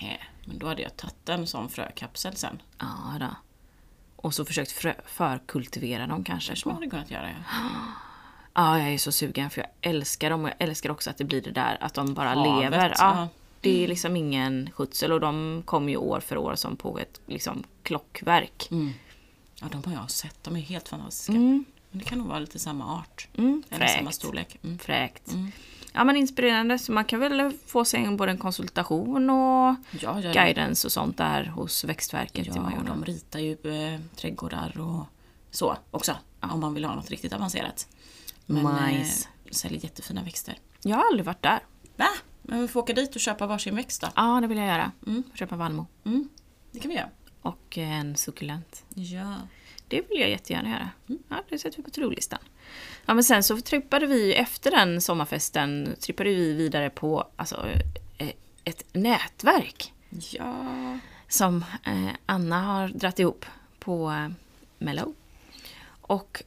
Nej, 0.00 0.20
men 0.44 0.58
då 0.58 0.66
hade 0.66 0.82
jag 0.82 0.96
tagit 0.96 1.28
en 1.28 1.46
sån 1.46 1.68
frökapsel 1.68 2.36
sen. 2.36 2.62
Ja, 2.78 2.86
då. 3.20 3.26
Och 4.16 4.34
så 4.34 4.44
försökt 4.44 4.72
frö, 4.72 4.94
förkultivera 5.06 6.06
dem 6.06 6.24
kanske. 6.24 6.56
Så 6.56 6.70
hade 6.70 6.86
det 6.86 6.90
kunnat 6.90 7.10
göra, 7.10 7.28
ja. 7.30 7.56
Ja, 8.54 8.78
jag 8.78 8.92
är 8.94 8.98
så 8.98 9.12
sugen 9.12 9.50
för 9.50 9.60
jag 9.60 9.70
älskar 9.80 10.30
dem 10.30 10.44
och 10.44 10.48
jag 10.48 10.56
älskar 10.58 10.90
också 10.90 11.10
att 11.10 11.18
det 11.18 11.24
blir 11.24 11.42
det 11.42 11.50
där 11.50 11.78
att 11.80 11.94
de 11.94 12.14
bara 12.14 12.28
Havet, 12.28 12.62
lever. 12.62 12.94
ja. 12.98 13.28
Det 13.60 13.84
är 13.84 13.88
liksom 13.88 14.16
ingen 14.16 14.70
skötsel 14.74 15.12
och 15.12 15.20
de 15.20 15.62
kommer 15.64 15.90
ju 15.90 15.96
år 15.96 16.20
för 16.20 16.36
år 16.36 16.54
som 16.54 16.76
på 16.76 16.98
ett 16.98 17.20
liksom, 17.26 17.62
klockverk. 17.82 18.68
Ja, 19.60 19.66
de 19.72 19.84
har 19.84 19.92
jag 19.92 20.10
sett. 20.10 20.44
De 20.44 20.56
är 20.56 20.60
helt 20.60 20.88
fantastiska. 20.88 21.32
Mm. 21.32 21.64
Men 21.90 21.98
det 21.98 22.04
kan 22.04 22.18
nog 22.18 22.26
vara 22.26 22.38
lite 22.38 22.58
samma 22.58 22.94
art. 22.98 23.28
Mm, 23.36 23.62
Eller 23.70 23.86
samma 23.86 24.12
storlek. 24.12 24.58
Mm. 24.64 24.78
Fräkt. 24.78 25.32
Ja 25.96 26.04
men 26.04 26.16
inspirerande, 26.16 26.78
så 26.78 26.92
man 26.92 27.04
kan 27.04 27.20
väl 27.20 27.52
få 27.66 27.84
sig 27.84 28.16
både 28.16 28.30
en 28.32 28.38
konsultation 28.38 29.30
och 29.30 29.74
Ja, 30.00 30.20
ja, 30.20 30.32
guidance 30.32 30.86
och 30.88 30.92
sånt 30.92 31.16
där 31.16 31.44
hos 31.44 31.84
Växtverket 31.84 32.46
Ja, 32.46 32.72
och 32.78 32.84
de 32.84 33.04
ritar 33.04 33.38
ju 33.38 33.52
eh, 33.52 34.00
trädgårdar 34.16 34.80
och 34.80 35.04
så 35.50 35.76
också. 35.90 36.16
Om 36.40 36.60
man 36.60 36.74
vill 36.74 36.84
ha 36.84 36.94
något 36.94 37.10
riktigt 37.10 37.32
avancerat. 37.32 37.88
Men 38.46 38.86
Nice. 38.86 39.28
eh, 39.44 39.50
säljer 39.50 39.80
jättefina 39.84 40.22
växter. 40.22 40.58
Jag 40.82 40.96
har 40.96 41.04
aldrig 41.06 41.24
varit 41.24 41.42
där. 41.42 41.60
Va? 41.96 42.08
Men 42.42 42.60
vi 42.60 42.68
får 42.68 42.80
åka 42.80 42.92
dit 42.92 43.14
och 43.14 43.20
köpa 43.20 43.46
varsin 43.46 43.76
växt 43.76 44.00
då. 44.00 44.08
Ja, 44.16 44.38
det 44.40 44.46
vill 44.46 44.58
jag 44.58 44.66
göra. 44.66 44.92
Köpa 45.34 45.56
vallmo. 45.56 45.86
Mm. 46.04 46.28
Det 46.72 46.80
kan 46.80 46.88
vi 46.90 46.96
göra. 46.96 47.08
Och 47.42 47.78
en 47.78 48.16
suckulent. 48.16 48.84
Ja. 48.94 49.34
Det 49.88 50.00
vill 50.10 50.20
jag 50.20 50.30
jättegärna 50.30 50.70
göra. 50.70 50.90
Ja, 51.28 51.36
det 51.48 51.58
sätter 51.58 51.76
vi 51.76 51.82
på 51.82 51.90
to-do-listan. 51.90 52.38
Ja, 53.06 53.14
men 53.14 53.24
sen 53.24 53.42
så 53.42 53.60
trippade 53.60 54.06
vi 54.06 54.34
efter 54.34 54.70
den 54.70 55.00
sommarfesten, 55.00 55.96
trippade 56.00 56.30
vi 56.30 56.52
vidare 56.52 56.90
på 56.90 57.28
alltså, 57.36 57.66
eh, 58.18 58.28
ett 58.64 58.84
nätverk 58.92 59.92
Ja. 60.30 60.98
som 61.28 61.64
eh, 61.86 62.08
Anna 62.26 62.62
har 62.62 62.88
dratt 62.88 63.18
ihop 63.18 63.44
på 63.78 64.10
eh, 64.10 64.28
Mellow. 64.78 65.14
Och 66.00 66.42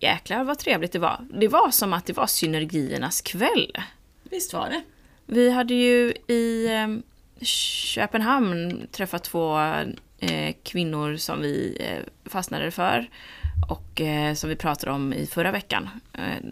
jäklar 0.00 0.44
vad 0.44 0.58
trevligt 0.58 0.92
det 0.92 0.98
var. 0.98 1.26
Det 1.30 1.48
var 1.48 1.70
som 1.70 1.92
att 1.92 2.06
det 2.06 2.12
var 2.12 2.26
synergiernas 2.26 3.20
kväll. 3.20 3.76
Visst 4.22 4.52
var 4.52 4.68
det. 4.70 4.82
Vi 5.26 5.50
hade 5.50 5.74
ju 5.74 6.14
i 6.28 6.66
eh, 6.66 6.88
Köpenhamn 7.44 8.86
träffat 8.92 9.24
två 9.24 9.58
kvinnor 10.62 11.16
som 11.16 11.40
vi 11.40 11.78
fastnade 12.24 12.70
för 12.70 13.10
och 13.68 14.00
eh, 14.00 14.34
som 14.34 14.50
vi 14.50 14.56
pratade 14.56 14.92
om 14.92 15.12
i 15.12 15.26
förra 15.26 15.50
veckan. 15.50 15.88
Eh, 16.12 16.44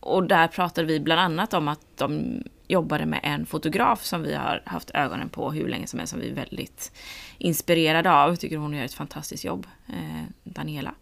och 0.00 0.22
där 0.22 0.48
pratade 0.48 0.86
vi 0.86 1.00
bland 1.00 1.20
annat 1.20 1.54
om 1.54 1.68
att 1.68 1.86
de 1.96 2.42
jobbade 2.68 3.06
med 3.06 3.20
en 3.22 3.46
fotograf 3.46 4.04
som 4.04 4.22
vi 4.22 4.34
har 4.34 4.62
haft 4.66 4.90
ögonen 4.94 5.28
på 5.28 5.52
hur 5.52 5.68
länge 5.68 5.86
som 5.86 5.98
helst, 5.98 6.10
som 6.10 6.20
vi 6.20 6.30
är 6.30 6.34
väldigt 6.34 6.92
inspirerade 7.38 8.12
av. 8.12 8.30
Jag 8.30 8.40
tycker 8.40 8.56
hon 8.56 8.74
gör 8.74 8.84
ett 8.84 8.94
fantastiskt 8.94 9.44
jobb, 9.44 9.66
eh, 9.88 10.24
Daniela. 10.44 10.94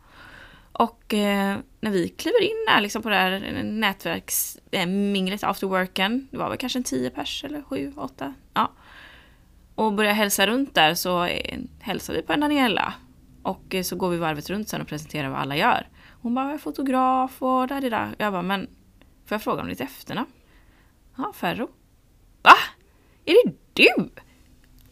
Och 0.73 1.15
eh, 1.15 1.59
när 1.81 1.91
vi 1.91 2.09
kliver 2.09 2.43
in 2.43 2.65
där 2.67 2.81
liksom 2.81 3.03
på 3.03 3.09
det 3.09 3.17
här 3.17 3.63
nätverksminglet, 3.63 5.43
eh, 5.43 5.49
afterworken, 5.49 6.29
det 6.31 6.37
var 6.37 6.49
väl 6.49 6.59
kanske 6.59 6.79
en 6.79 6.85
tio 6.85 7.11
pers 7.11 7.45
eller 7.45 7.63
sju, 7.63 7.93
åtta, 7.97 8.35
ja. 8.55 8.73
Och 9.75 9.93
börjar 9.93 10.13
hälsa 10.13 10.47
runt 10.47 10.75
där 10.75 10.95
så 10.95 11.25
eh, 11.25 11.59
hälsar 11.81 12.15
vi 12.15 12.23
på 12.23 12.33
en 12.33 12.41
Daniela. 12.41 12.95
Och 13.47 13.75
eh, 13.75 13.83
så 13.83 13.97
går 13.97 14.11
vi 14.11 14.17
varvet 14.17 14.51
runt 14.51 14.69
sen 14.69 14.81
och 14.81 14.87
presenterar 14.87 15.29
vad 15.29 15.41
alla 15.41 15.57
gör. 15.57 15.89
Hon 16.23 16.35
bara, 16.35 16.45
jag 16.45 16.55
är 16.55 16.59
fotograf 16.59 17.43
och 17.43 17.69
där, 17.69 17.81
där, 17.81 17.91
där. 17.91 18.15
Jag 18.19 18.33
bara, 18.33 18.43
men 18.43 18.67
får 19.27 19.35
jag 19.35 19.43
fråga 19.43 19.63
om 19.63 19.69
ditt 19.69 19.81
efternamn? 19.81 20.31
Ja, 21.17 21.33
Ferro. 21.35 21.69
Va? 22.43 22.53
Är 23.25 23.47
det 23.47 23.53
du? 23.73 24.11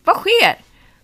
Vad 0.04 0.16
sker? 0.16 0.56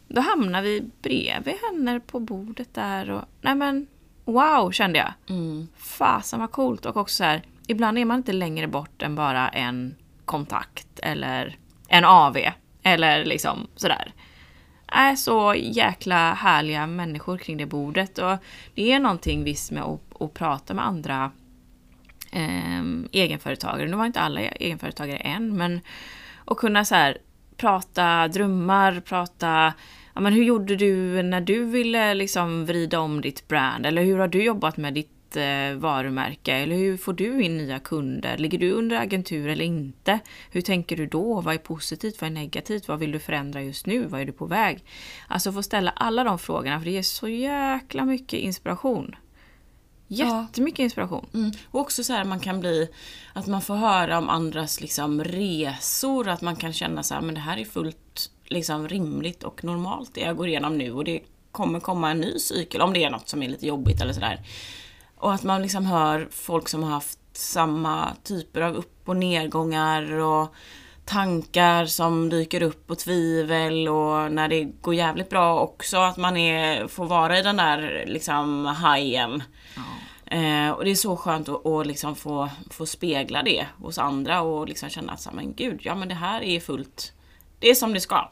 Då 0.08 0.20
hamnar 0.20 0.62
vi 0.62 0.90
bredvid 1.02 1.54
henne 1.54 2.00
på 2.00 2.20
bordet 2.20 2.74
där 2.74 3.10
och 3.10 3.24
nej 3.40 3.54
men 3.54 3.86
wow 4.24 4.70
kände 4.70 4.98
jag. 4.98 5.36
Mm. 5.36 5.68
Fasen 5.76 6.40
vad 6.40 6.50
coolt 6.50 6.86
och 6.86 6.96
också 6.96 7.14
så 7.16 7.24
här, 7.24 7.42
ibland 7.66 7.98
är 7.98 8.04
man 8.04 8.16
inte 8.16 8.32
längre 8.32 8.66
bort 8.66 9.02
än 9.02 9.14
bara 9.14 9.48
en 9.48 9.94
kontakt 10.24 10.98
eller 11.02 11.58
en 11.88 12.04
AV 12.04 12.36
eller 12.82 13.24
liksom 13.24 13.66
sådär. 13.76 14.12
Är 14.92 15.16
så 15.16 15.54
jäkla 15.56 16.34
härliga 16.34 16.86
människor 16.86 17.38
kring 17.38 17.56
det 17.56 17.66
bordet 17.66 18.18
och 18.18 18.36
det 18.74 18.92
är 18.92 18.98
någonting 18.98 19.44
visst 19.44 19.70
med 19.70 19.82
att, 19.82 20.22
att 20.22 20.34
prata 20.34 20.74
med 20.74 20.86
andra 20.86 21.30
eh, 22.32 22.82
egenföretagare. 23.12 23.88
Nu 23.88 23.96
var 23.96 24.06
inte 24.06 24.20
alla 24.20 24.40
egenföretagare 24.40 25.16
än, 25.16 25.56
men 25.56 25.80
att 26.44 26.56
kunna 26.56 26.84
så 26.84 26.94
här 26.94 27.18
prata 27.56 28.28
drömmar, 28.28 29.00
prata 29.00 29.72
ja, 30.14 30.20
men 30.20 30.32
hur 30.32 30.44
gjorde 30.44 30.76
du 30.76 31.22
när 31.22 31.40
du 31.40 31.64
ville 31.64 32.14
liksom 32.14 32.66
vrida 32.66 33.00
om 33.00 33.20
ditt 33.20 33.48
brand? 33.48 33.86
Eller 33.86 34.02
hur 34.02 34.18
har 34.18 34.28
du 34.28 34.42
jobbat 34.42 34.76
med 34.76 34.94
ditt 34.94 35.19
eh, 35.36 35.74
varumärke? 35.74 36.52
Eller 36.54 36.76
hur 36.76 36.96
får 36.96 37.12
du 37.12 37.42
in 37.42 37.56
nya 37.56 37.78
kunder? 37.78 38.38
Ligger 38.38 38.58
du 38.58 38.72
under 38.72 38.96
agentur 38.96 39.48
eller 39.48 39.64
inte? 39.64 40.18
Hur 40.50 40.62
tänker 40.62 40.96
du 40.96 41.06
då? 41.06 41.40
Vad 41.40 41.54
är 41.54 41.58
positivt? 41.58 42.20
Vad 42.20 42.30
är 42.30 42.34
negativt? 42.34 42.88
Vad 42.88 42.98
vill 42.98 43.12
du 43.12 43.18
förändra 43.18 43.62
just 43.62 43.86
nu? 43.86 44.06
Vad 44.06 44.20
är 44.20 44.24
du 44.24 44.32
på 44.32 44.46
väg? 44.46 44.84
Alltså 45.28 45.52
få 45.52 45.62
ställa 45.62 45.90
alla 45.90 46.24
de 46.24 46.38
frågorna 46.38 46.78
för 46.78 46.84
det 46.84 46.90
ger 46.90 47.02
så 47.02 47.28
jäkla 47.28 48.04
mycket 48.04 48.40
inspiration. 48.40 49.16
Jättemycket 50.12 50.78
inspiration. 50.78 51.26
Mm. 51.34 51.50
Och 51.70 51.80
också 51.80 52.04
så 52.04 52.12
här 52.12 52.24
man 52.24 52.40
kan 52.40 52.60
bli, 52.60 52.88
att 53.32 53.46
man 53.46 53.62
får 53.62 53.74
höra 53.74 54.18
om 54.18 54.28
andras 54.28 54.80
liksom 54.80 55.24
resor, 55.24 56.28
att 56.28 56.42
man 56.42 56.56
kan 56.56 56.72
känna 56.72 57.02
så 57.02 57.14
här, 57.14 57.20
men 57.20 57.34
det 57.34 57.40
här 57.40 57.56
är 57.56 57.64
fullt 57.64 58.30
liksom 58.44 58.88
rimligt 58.88 59.42
och 59.42 59.64
normalt 59.64 60.14
det 60.14 60.20
jag 60.20 60.36
går 60.36 60.48
igenom 60.48 60.78
nu 60.78 60.92
och 60.92 61.04
det 61.04 61.20
kommer 61.52 61.80
komma 61.80 62.10
en 62.10 62.20
ny 62.20 62.38
cykel 62.38 62.80
om 62.80 62.92
det 62.92 63.04
är 63.04 63.10
något 63.10 63.28
som 63.28 63.42
är 63.42 63.48
lite 63.48 63.66
jobbigt 63.66 64.00
eller 64.00 64.12
sådär. 64.12 64.40
Och 65.20 65.34
att 65.34 65.42
man 65.42 65.62
liksom 65.62 65.86
hör 65.86 66.28
folk 66.30 66.68
som 66.68 66.82
har 66.82 66.90
haft 66.90 67.18
samma 67.32 68.16
typer 68.22 68.60
av 68.60 68.76
upp 68.76 69.08
och 69.08 69.16
nedgångar 69.16 70.12
och 70.12 70.54
tankar 71.04 71.86
som 71.86 72.28
dyker 72.28 72.62
upp 72.62 72.90
och 72.90 72.98
tvivel 72.98 73.88
och 73.88 74.32
när 74.32 74.48
det 74.48 74.64
går 74.64 74.94
jävligt 74.94 75.30
bra 75.30 75.60
också 75.60 75.98
att 75.98 76.16
man 76.16 76.36
är, 76.36 76.88
får 76.88 77.06
vara 77.06 77.38
i 77.38 77.42
den 77.42 77.56
där 77.56 78.04
liksom 78.06 78.66
hajen. 78.66 79.42
Eh, 80.26 80.70
och 80.70 80.84
det 80.84 80.90
är 80.90 80.94
så 80.94 81.16
skönt 81.16 81.48
att, 81.48 81.66
att 81.66 81.86
liksom 81.86 82.16
få, 82.16 82.48
få 82.70 82.86
spegla 82.86 83.42
det 83.42 83.66
hos 83.78 83.98
andra 83.98 84.40
och 84.40 84.68
liksom 84.68 84.88
känna 84.88 85.12
att 85.12 85.20
så 85.20 85.30
men 85.32 85.54
gud, 85.54 85.80
ja 85.82 85.94
men 85.94 86.08
det 86.08 86.14
här 86.14 86.42
är 86.42 86.60
fullt, 86.60 87.12
det 87.58 87.70
är 87.70 87.74
som 87.74 87.94
det 87.94 88.00
ska. 88.00 88.30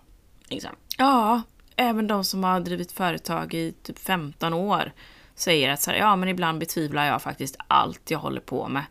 Liksom. 0.48 0.70
Ja, 0.98 1.42
även 1.76 2.06
de 2.06 2.24
som 2.24 2.44
har 2.44 2.60
drivit 2.60 2.92
företag 2.92 3.54
i 3.54 3.72
typ 3.82 3.98
15 3.98 4.54
år 4.54 4.92
säger 5.40 5.70
att 5.70 5.82
så 5.82 5.90
här, 5.90 5.98
ja 5.98 6.16
men 6.16 6.28
ibland 6.28 6.58
betvivlar 6.58 7.06
jag 7.06 7.22
faktiskt 7.22 7.56
allt 7.66 8.10
jag 8.10 8.18
håller 8.18 8.40
på 8.40 8.68
med. 8.68 8.84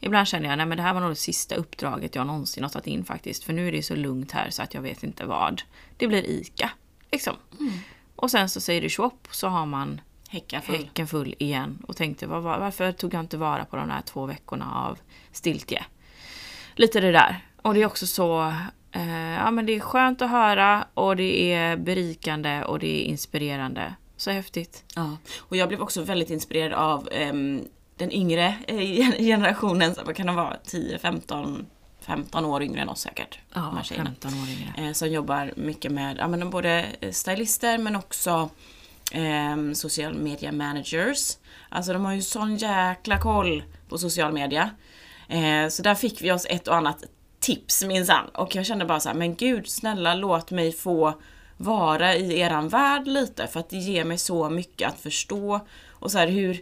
Ibland 0.00 0.28
känner 0.28 0.48
jag, 0.48 0.56
nej 0.56 0.66
men 0.66 0.76
det 0.76 0.82
här 0.82 0.94
var 0.94 1.00
nog 1.00 1.10
det 1.10 1.16
sista 1.16 1.54
uppdraget 1.54 2.14
jag 2.14 2.26
någonsin 2.26 2.62
har 2.62 2.70
tagit 2.70 2.86
in 2.86 3.04
faktiskt. 3.04 3.44
För 3.44 3.52
nu 3.52 3.68
är 3.68 3.72
det 3.72 3.82
så 3.82 3.96
lugnt 3.96 4.32
här 4.32 4.50
så 4.50 4.62
att 4.62 4.74
jag 4.74 4.82
vet 4.82 5.02
inte 5.02 5.24
vad. 5.24 5.62
Det 5.96 6.08
blir 6.08 6.26
ICA. 6.26 6.70
Liksom. 7.12 7.36
Och 8.16 8.30
sen 8.30 8.48
så 8.48 8.60
säger 8.60 8.80
det 8.80 8.88
tjopp 8.88 9.28
så 9.30 9.48
har 9.48 9.66
man 9.66 10.00
Häcka 10.28 10.60
full. 10.60 10.76
häcken 10.76 11.06
full 11.06 11.34
igen. 11.38 11.78
Och 11.88 11.96
tänkte, 11.96 12.26
var, 12.26 12.40
var, 12.40 12.58
varför 12.58 12.92
tog 12.92 13.14
jag 13.14 13.20
inte 13.20 13.36
vara 13.36 13.64
på 13.64 13.76
de 13.76 13.90
här 13.90 14.02
två 14.02 14.26
veckorna 14.26 14.74
av 14.74 14.98
stiltje? 15.32 15.84
Lite 16.74 17.00
det 17.00 17.12
där. 17.12 17.46
Och 17.62 17.74
det 17.74 17.82
är 17.82 17.86
också 17.86 18.06
så, 18.06 18.52
eh, 18.92 19.32
ja 19.32 19.50
men 19.50 19.66
det 19.66 19.72
är 19.72 19.80
skönt 19.80 20.22
att 20.22 20.30
höra 20.30 20.86
och 20.94 21.16
det 21.16 21.52
är 21.52 21.76
berikande 21.76 22.64
och 22.64 22.78
det 22.78 22.86
är 22.86 23.04
inspirerande. 23.04 23.94
Så 24.16 24.30
häftigt. 24.30 24.84
Ja. 24.94 25.16
Och 25.38 25.56
jag 25.56 25.68
blev 25.68 25.80
också 25.82 26.02
väldigt 26.02 26.30
inspirerad 26.30 26.72
av 26.72 27.08
ehm, 27.12 27.64
den 27.96 28.12
yngre 28.12 28.54
eh, 28.66 28.76
generationen, 29.18 29.94
vad 30.04 30.16
kan 30.16 30.26
de 30.26 30.36
vara, 30.36 30.56
10, 30.64 30.98
15, 30.98 31.66
15 32.00 32.44
år 32.44 32.62
yngre 32.62 32.80
än 32.80 32.88
oss 32.88 33.00
säkert. 33.00 33.38
Ja, 33.54 33.80
tjejerna. 33.84 34.10
15 34.20 34.30
år 34.34 34.48
yngre. 34.48 34.88
eh, 34.88 34.92
som 34.92 35.08
jobbar 35.08 35.52
mycket 35.56 35.92
med 35.92 36.16
ja, 36.18 36.28
men 36.28 36.40
de 36.40 36.50
både 36.50 36.86
stylister 37.12 37.78
men 37.78 37.96
också 37.96 38.50
eh, 39.12 39.72
social 39.74 40.14
media 40.14 40.52
managers. 40.52 41.36
Alltså 41.68 41.92
de 41.92 42.04
har 42.04 42.12
ju 42.14 42.22
sån 42.22 42.56
jäkla 42.56 43.18
koll 43.18 43.62
på 43.88 43.98
social 43.98 44.32
media. 44.32 44.70
Eh, 45.28 45.68
så 45.68 45.82
där 45.82 45.94
fick 45.94 46.22
vi 46.22 46.32
oss 46.32 46.46
ett 46.50 46.68
och 46.68 46.76
annat 46.76 47.04
tips 47.40 47.84
minsann. 47.84 48.28
Och 48.28 48.54
jag 48.54 48.66
kände 48.66 48.84
bara 48.84 49.00
så 49.00 49.08
här, 49.08 49.16
men 49.16 49.34
gud 49.36 49.68
snälla 49.68 50.14
låt 50.14 50.50
mig 50.50 50.72
få 50.72 51.20
vara 51.56 52.14
i 52.14 52.40
eran 52.40 52.68
värld 52.68 53.06
lite 53.06 53.46
för 53.46 53.60
att 53.60 53.70
det 53.70 53.76
ger 53.76 54.04
mig 54.04 54.18
så 54.18 54.50
mycket 54.50 54.88
att 54.88 55.00
förstå. 55.00 55.60
Och 55.88 56.12
så 56.12 56.18
här, 56.18 56.28
hur, 56.28 56.60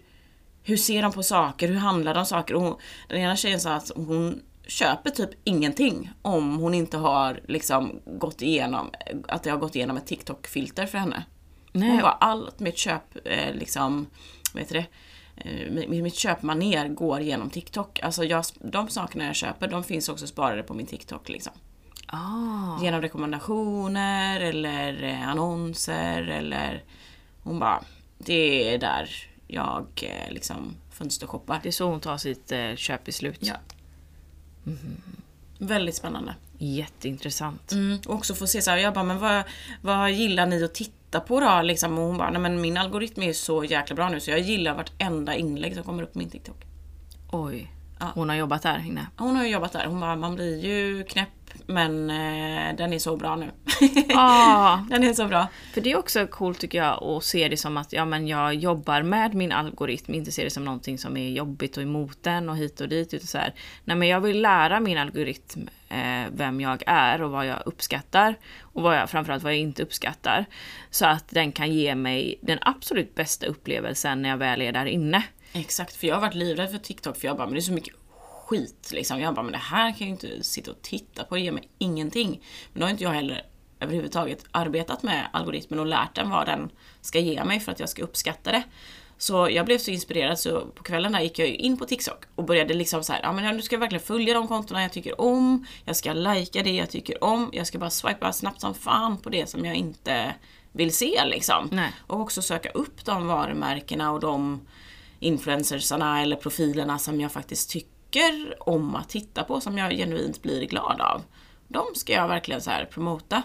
hur 0.62 0.76
ser 0.76 1.02
de 1.02 1.12
på 1.12 1.22
saker? 1.22 1.68
Hur 1.68 1.76
handlar 1.76 2.14
de 2.14 2.20
om 2.20 2.26
saker? 2.26 2.54
Och 2.54 2.62
hon, 2.62 2.76
den 3.08 3.18
ena 3.18 3.36
tjejen 3.36 3.60
sa 3.60 3.74
att 3.74 3.90
hon 3.96 4.42
köper 4.66 5.10
typ 5.10 5.30
ingenting 5.44 6.10
om 6.22 6.56
hon 6.56 6.74
inte 6.74 6.96
har 6.96 7.40
liksom 7.48 8.00
gått 8.06 8.42
igenom, 8.42 8.90
att 9.28 9.42
det 9.42 9.50
har 9.50 9.58
gått 9.58 9.76
igenom 9.76 9.96
ett 9.96 10.06
TikTok-filter 10.06 10.86
för 10.86 10.98
henne. 10.98 11.24
Nej. 11.72 11.88
Hon 11.88 12.00
bara, 12.00 12.12
allt 12.12 12.60
mitt 12.60 12.78
köp, 12.78 13.16
eh, 13.24 13.54
liksom, 13.54 14.06
vad 14.52 14.62
heter 14.62 14.74
det? 14.74 14.86
Eh, 15.36 15.72
mitt, 15.72 16.02
mitt 16.02 16.14
köpmaner 16.14 16.88
går 16.88 17.20
genom 17.20 17.50
TikTok. 17.50 18.00
Alltså 18.02 18.24
jag, 18.24 18.44
de 18.60 18.88
sakerna 18.88 19.24
jag 19.26 19.36
köper, 19.36 19.68
de 19.68 19.84
finns 19.84 20.08
också 20.08 20.26
sparade 20.26 20.62
på 20.62 20.74
min 20.74 20.86
TikTok 20.86 21.28
liksom. 21.28 21.52
Ah. 22.14 22.82
Genom 22.82 23.00
rekommendationer 23.00 24.40
eller 24.40 25.02
eh, 25.02 25.28
annonser 25.28 26.22
eller... 26.22 26.82
Hon 27.42 27.58
bara, 27.58 27.82
det 28.18 28.74
är 28.74 28.78
där 28.78 29.10
jag 29.46 29.86
eh, 30.02 30.32
liksom 30.32 30.76
fönstershoppar. 30.90 31.60
Det 31.62 31.68
är 31.68 31.72
så 31.72 31.90
hon 31.90 32.00
tar 32.00 32.16
sitt 32.16 32.52
eh, 32.52 32.74
köpbeslut. 32.76 33.38
Ja. 33.40 33.54
Väldigt 35.58 35.94
spännande. 35.94 36.34
Jätteintressant. 36.58 37.72
Mm. 37.72 37.98
Och 38.06 38.14
också 38.14 38.34
få 38.34 38.46
se 38.46 38.62
så 38.62 38.70
här, 38.70 38.78
jag 38.78 38.94
bara, 38.94 39.04
men 39.04 39.18
vad, 39.18 39.42
vad 39.80 40.12
gillar 40.12 40.46
ni 40.46 40.64
att 40.64 40.74
titta 40.74 41.20
på 41.20 41.40
då? 41.40 41.62
Liksom, 41.62 41.98
och 41.98 42.04
hon 42.04 42.18
bara, 42.18 42.30
nej 42.30 42.40
men 42.40 42.60
min 42.60 42.76
algoritm 42.76 43.22
är 43.22 43.32
så 43.32 43.64
jäkla 43.64 43.96
bra 43.96 44.08
nu 44.08 44.20
så 44.20 44.30
jag 44.30 44.40
gillar 44.40 44.74
vartenda 44.74 45.34
inlägg 45.34 45.74
som 45.74 45.84
kommer 45.84 46.02
upp 46.02 46.12
på 46.12 46.18
min 46.18 46.30
TikTok. 46.30 46.64
Oj. 47.30 47.70
Ja. 48.00 48.10
Hon 48.14 48.28
har 48.28 48.36
jobbat 48.36 48.62
där 48.62 48.86
inne. 48.86 49.06
Hon 49.16 49.36
har 49.36 49.44
ju 49.44 49.50
jobbat 49.50 49.72
där, 49.72 49.86
hon 49.86 50.00
bara, 50.00 50.16
man 50.16 50.34
blir 50.34 50.64
ju 50.64 51.04
knäpp 51.04 51.43
men 51.66 52.10
eh, 52.10 52.76
den 52.76 52.92
är 52.92 52.98
så 52.98 53.16
bra 53.16 53.36
nu. 53.36 53.50
Ah, 54.16 54.76
den 54.90 55.04
är 55.04 55.14
så 55.14 55.26
bra. 55.26 55.46
för 55.74 55.80
det 55.80 55.92
är 55.92 55.96
också 55.96 56.26
coolt 56.26 56.60
tycker 56.60 56.78
jag 56.78 57.02
att 57.04 57.24
se 57.24 57.48
det 57.48 57.56
som 57.56 57.76
att 57.76 57.92
ja, 57.92 58.04
men 58.04 58.28
jag 58.28 58.54
jobbar 58.54 59.02
med 59.02 59.34
min 59.34 59.52
algoritm, 59.52 60.14
inte 60.14 60.32
se 60.32 60.44
det 60.44 60.50
som 60.50 60.64
någonting 60.64 60.98
som 60.98 61.16
är 61.16 61.30
jobbigt 61.30 61.76
och 61.76 61.82
emot 61.82 62.22
den 62.22 62.48
och 62.48 62.56
hit 62.56 62.80
och 62.80 62.88
dit. 62.88 63.14
Utan 63.14 63.26
så 63.26 63.38
här, 63.38 63.54
nej 63.84 63.96
men 63.96 64.08
jag 64.08 64.20
vill 64.20 64.42
lära 64.42 64.80
min 64.80 64.98
algoritm 64.98 65.68
eh, 65.88 66.24
vem 66.32 66.60
jag 66.60 66.82
är 66.86 67.22
och 67.22 67.30
vad 67.30 67.46
jag 67.46 67.62
uppskattar 67.66 68.34
och 68.60 68.82
vad 68.82 68.96
jag, 68.96 69.10
framförallt 69.10 69.42
vad 69.42 69.52
jag 69.52 69.60
inte 69.60 69.82
uppskattar. 69.82 70.44
Så 70.90 71.06
att 71.06 71.28
den 71.28 71.52
kan 71.52 71.72
ge 71.72 71.94
mig 71.94 72.38
den 72.42 72.58
absolut 72.60 73.14
bästa 73.14 73.46
upplevelsen 73.46 74.22
när 74.22 74.28
jag 74.28 74.36
väl 74.36 74.62
är 74.62 74.72
där 74.72 74.86
inne. 74.86 75.22
Exakt, 75.52 75.96
för 75.96 76.06
jag 76.06 76.14
har 76.14 76.20
varit 76.20 76.34
livrädd 76.34 76.70
för 76.70 76.78
TikTok 76.78 77.16
för 77.16 77.26
jag 77.26 77.36
bara, 77.36 77.46
men 77.46 77.54
det 77.54 77.60
är 77.60 77.62
så 77.62 77.72
mycket 77.72 77.94
skit 78.46 78.90
liksom. 78.92 79.20
Jag 79.20 79.34
bara, 79.34 79.42
men 79.42 79.52
det 79.52 79.58
här 79.58 79.90
kan 79.90 79.98
jag 79.98 80.06
ju 80.06 80.28
inte 80.28 80.44
sitta 80.44 80.70
och 80.70 80.82
titta 80.82 81.24
på, 81.24 81.34
det 81.34 81.40
ger 81.40 81.52
mig 81.52 81.68
ingenting. 81.78 82.42
Men 82.72 82.80
då 82.80 82.86
har 82.86 82.90
inte 82.90 83.04
jag 83.04 83.10
heller 83.10 83.46
överhuvudtaget 83.80 84.44
arbetat 84.50 85.02
med 85.02 85.28
algoritmen 85.32 85.78
och 85.78 85.86
lärt 85.86 86.14
den 86.14 86.30
vad 86.30 86.46
den 86.46 86.70
ska 87.00 87.18
ge 87.18 87.44
mig 87.44 87.60
för 87.60 87.72
att 87.72 87.80
jag 87.80 87.88
ska 87.88 88.02
uppskatta 88.02 88.52
det. 88.52 88.62
Så 89.18 89.50
jag 89.50 89.66
blev 89.66 89.78
så 89.78 89.90
inspirerad 89.90 90.38
så 90.38 90.60
på 90.60 90.82
kvällen 90.82 91.12
där 91.12 91.20
gick 91.20 91.38
jag 91.38 91.48
ju 91.48 91.54
in 91.54 91.76
på 91.76 91.84
TikTok 91.84 92.24
och 92.34 92.44
började 92.44 92.74
liksom 92.74 93.04
så 93.04 93.12
här, 93.12 93.20
ja 93.22 93.32
men 93.32 93.56
nu 93.56 93.62
ska 93.62 93.74
jag 93.74 93.80
verkligen 93.80 94.04
följa 94.04 94.34
de 94.34 94.48
kontona 94.48 94.82
jag 94.82 94.92
tycker 94.92 95.20
om, 95.20 95.66
jag 95.84 95.96
ska 95.96 96.12
lajka 96.12 96.62
det 96.62 96.72
jag 96.72 96.90
tycker 96.90 97.24
om, 97.24 97.50
jag 97.52 97.66
ska 97.66 97.78
bara 97.78 97.90
swipa 97.90 98.32
snabbt 98.32 98.60
som 98.60 98.74
fan 98.74 99.18
på 99.18 99.30
det 99.30 99.48
som 99.48 99.64
jag 99.64 99.74
inte 99.74 100.34
vill 100.72 100.94
se 100.94 101.24
liksom. 101.24 101.68
Nej. 101.72 101.92
Och 102.06 102.20
också 102.20 102.42
söka 102.42 102.70
upp 102.70 103.04
de 103.04 103.26
varumärkena 103.26 104.12
och 104.12 104.20
de 104.20 104.60
influencersarna 105.20 106.22
eller 106.22 106.36
profilerna 106.36 106.98
som 106.98 107.20
jag 107.20 107.32
faktiskt 107.32 107.70
tycker 107.70 107.93
om 108.60 108.94
att 108.96 109.08
titta 109.08 109.44
på, 109.44 109.60
som 109.60 109.78
jag 109.78 109.92
genuint 109.92 110.42
blir 110.42 110.66
glad 110.66 111.00
av. 111.00 111.22
De 111.68 111.84
ska 111.94 112.12
jag 112.12 112.28
verkligen 112.28 112.60
så 112.60 112.70
här 112.70 112.84
promota. 112.84 113.42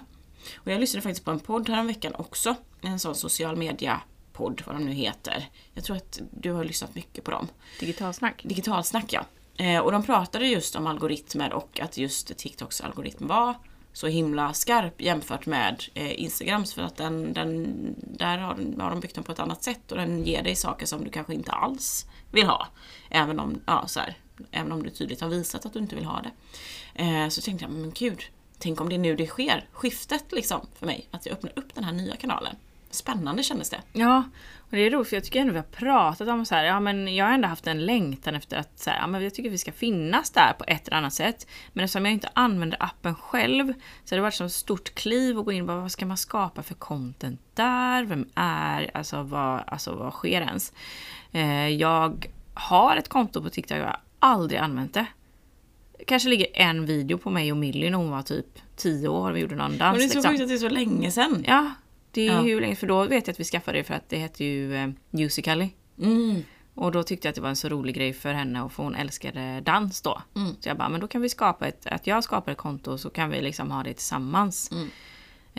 Och 0.57 0.71
jag 0.71 0.79
lyssnade 0.79 1.01
faktiskt 1.01 1.25
på 1.25 1.31
en 1.31 1.39
podd 1.39 1.69
här 1.69 1.83
veckan 1.83 2.15
också. 2.17 2.55
En 2.81 2.99
sån 2.99 3.15
social 3.15 3.55
media 3.55 4.01
podd, 4.33 4.61
vad 4.65 4.75
de 4.75 4.85
nu 4.85 4.91
heter. 4.91 5.49
Jag 5.73 5.83
tror 5.83 5.95
att 5.95 6.19
du 6.31 6.51
har 6.51 6.63
lyssnat 6.63 6.95
mycket 6.95 7.23
på 7.23 7.31
dem. 7.31 7.47
Digitalsnack. 7.79 8.41
Digitalsnack 8.43 9.13
ja. 9.13 9.25
Eh, 9.63 9.79
och 9.79 9.91
de 9.91 10.03
pratade 10.03 10.47
just 10.47 10.75
om 10.75 10.87
algoritmer 10.87 11.53
och 11.53 11.79
att 11.79 11.97
just 11.97 12.37
TikToks 12.37 12.81
algoritm 12.81 13.27
var 13.27 13.53
så 13.93 14.07
himla 14.07 14.53
skarp 14.53 15.01
jämfört 15.01 15.45
med 15.45 15.83
eh, 15.93 16.21
Instagrams 16.23 16.73
för 16.73 16.81
att 16.81 16.97
den, 16.97 17.33
den, 17.33 17.75
där 17.97 18.37
har, 18.37 18.55
den- 18.55 18.81
har 18.81 18.89
de 18.89 18.99
byggt 18.99 19.15
den 19.15 19.23
på 19.23 19.31
ett 19.31 19.39
annat 19.39 19.63
sätt 19.63 19.91
och 19.91 19.97
den 19.97 20.23
ger 20.23 20.43
dig 20.43 20.55
saker 20.55 20.85
som 20.85 21.03
du 21.03 21.09
kanske 21.09 21.33
inte 21.33 21.51
alls 21.51 22.05
vill 22.31 22.45
ha. 22.45 22.67
Även 23.09 23.39
om, 23.39 23.61
ja, 23.65 23.87
så 23.87 23.99
här, 23.99 24.17
även 24.51 24.71
om 24.71 24.83
du 24.83 24.89
tydligt 24.89 25.21
har 25.21 25.29
visat 25.29 25.65
att 25.65 25.73
du 25.73 25.79
inte 25.79 25.95
vill 25.95 26.05
ha 26.05 26.21
det. 26.21 26.31
Eh, 27.03 27.29
så 27.29 27.41
tänkte 27.41 27.65
jag, 27.65 27.71
men 27.71 27.91
gud, 27.91 28.23
tänk 28.57 28.81
om 28.81 28.89
det 28.89 28.95
är 28.95 28.99
nu 28.99 29.15
det 29.15 29.27
sker, 29.27 29.67
skiftet 29.71 30.31
liksom 30.31 30.67
för 30.79 30.85
mig, 30.85 31.07
att 31.11 31.25
jag 31.25 31.33
öppnar 31.33 31.51
upp 31.55 31.75
den 31.75 31.83
här 31.83 31.93
nya 31.93 32.15
kanalen. 32.15 32.55
Spännande 32.91 33.43
kändes 33.43 33.69
det. 33.69 33.81
Ja, 33.93 34.23
och 34.57 34.71
det 34.71 34.81
är 34.81 34.91
roligt 34.91 35.09
för 35.09 35.15
jag 35.15 35.23
tycker 35.23 35.39
ändå 35.39 35.53
vi 35.53 35.59
har 35.59 35.63
pratat 35.63 36.27
om 36.27 36.45
så 36.45 36.55
här, 36.55 36.63
ja 36.63 36.79
men 36.79 37.15
jag 37.15 37.25
har 37.25 37.33
ändå 37.33 37.47
haft 37.47 37.67
en 37.67 37.85
längtan 37.85 38.35
efter 38.35 38.57
att 38.57 38.79
så 38.79 38.89
här, 38.89 38.97
ja 38.97 39.07
men 39.07 39.23
jag 39.23 39.33
tycker 39.33 39.49
vi 39.49 39.57
ska 39.57 39.71
finnas 39.71 40.29
där 40.29 40.53
på 40.53 40.65
ett 40.67 40.87
eller 40.87 40.97
annat 40.97 41.13
sätt. 41.13 41.47
Men 41.73 41.85
eftersom 41.85 42.05
jag 42.05 42.13
inte 42.13 42.29
använder 42.33 42.83
appen 42.83 43.15
själv 43.15 43.73
så 44.05 44.15
har 44.15 44.17
det 44.17 44.21
varit 44.21 44.33
som 44.33 44.45
ett 44.45 44.53
stort 44.53 44.95
kliv 44.95 45.39
att 45.39 45.45
gå 45.45 45.51
in 45.51 45.61
och 45.61 45.67
bara, 45.67 45.81
vad 45.81 45.91
ska 45.91 46.05
man 46.05 46.17
skapa 46.17 46.63
för 46.63 46.75
content 46.75 47.41
där? 47.53 48.03
Vem 48.03 48.29
är, 48.35 48.91
alltså 48.93 49.23
vad, 49.23 49.63
alltså 49.67 49.95
vad 49.95 50.13
sker 50.13 50.41
ens? 50.41 50.73
Eh, 51.31 51.67
jag 51.67 52.27
har 52.53 52.97
ett 52.97 53.09
konto 53.09 53.43
på 53.43 53.49
TikTok, 53.49 53.77
jag 53.77 53.85
har 53.85 53.99
aldrig 54.19 54.59
använt 54.59 54.93
det. 54.93 55.05
Kanske 56.07 56.29
ligger 56.29 56.47
en 56.53 56.85
video 56.85 57.17
på 57.17 57.29
mig 57.29 57.51
och 57.51 57.57
Millie 57.57 57.89
när 57.89 57.97
hon 57.97 58.11
var 58.11 58.21
typ 58.21 58.59
10 58.75 59.07
år 59.07 59.31
vi 59.31 59.39
gjorde 59.39 59.55
någon 59.55 59.77
dans. 59.77 59.79
Men 59.79 59.93
det 59.93 60.03
är 60.03 60.07
så 60.09 60.15
liksom. 60.15 60.31
sjukt 60.31 60.41
att 60.41 60.47
det 60.47 60.53
är 60.53 60.57
så 60.57 60.69
länge 60.69 61.11
sedan. 61.11 61.43
Ja, 61.47 61.71
det 62.11 62.27
är 62.27 62.33
Ja. 62.33 62.41
hur 62.41 62.61
länge, 62.61 62.75
för 62.75 62.87
då 62.87 63.03
vet 63.05 63.27
jag 63.27 63.33
att 63.33 63.39
vi 63.39 63.43
skaffade 63.43 63.77
det 63.77 63.83
för 63.83 63.93
att 63.93 64.09
det 64.09 64.17
hette 64.17 64.43
ju 64.43 64.75
eh, 64.75 64.89
Musical.ly. 65.09 65.69
Mm. 66.01 66.43
Och 66.75 66.91
då 66.91 67.03
tyckte 67.03 67.27
jag 67.27 67.31
att 67.31 67.35
det 67.35 67.41
var 67.41 67.49
en 67.49 67.55
så 67.55 67.69
rolig 67.69 67.95
grej 67.95 68.13
för 68.13 68.33
henne 68.33 68.61
och 68.61 68.71
för 68.71 68.83
hon 68.83 68.95
älskade 68.95 69.61
dans 69.61 70.01
då. 70.01 70.21
Mm. 70.35 70.55
Så 70.59 70.69
jag 70.69 70.77
bara, 70.77 70.89
men 70.89 71.01
då 71.01 71.07
kan 71.07 71.21
vi 71.21 71.29
skapa 71.29 71.67
ett, 71.67 71.85
att 71.85 72.07
jag 72.07 72.23
skapar 72.23 72.51
ett 72.51 72.57
konto 72.57 72.97
så 72.97 73.09
kan 73.09 73.29
vi 73.29 73.41
liksom 73.41 73.71
ha 73.71 73.83
det 73.83 73.93
tillsammans. 73.93 74.71
Mm. 74.71 74.87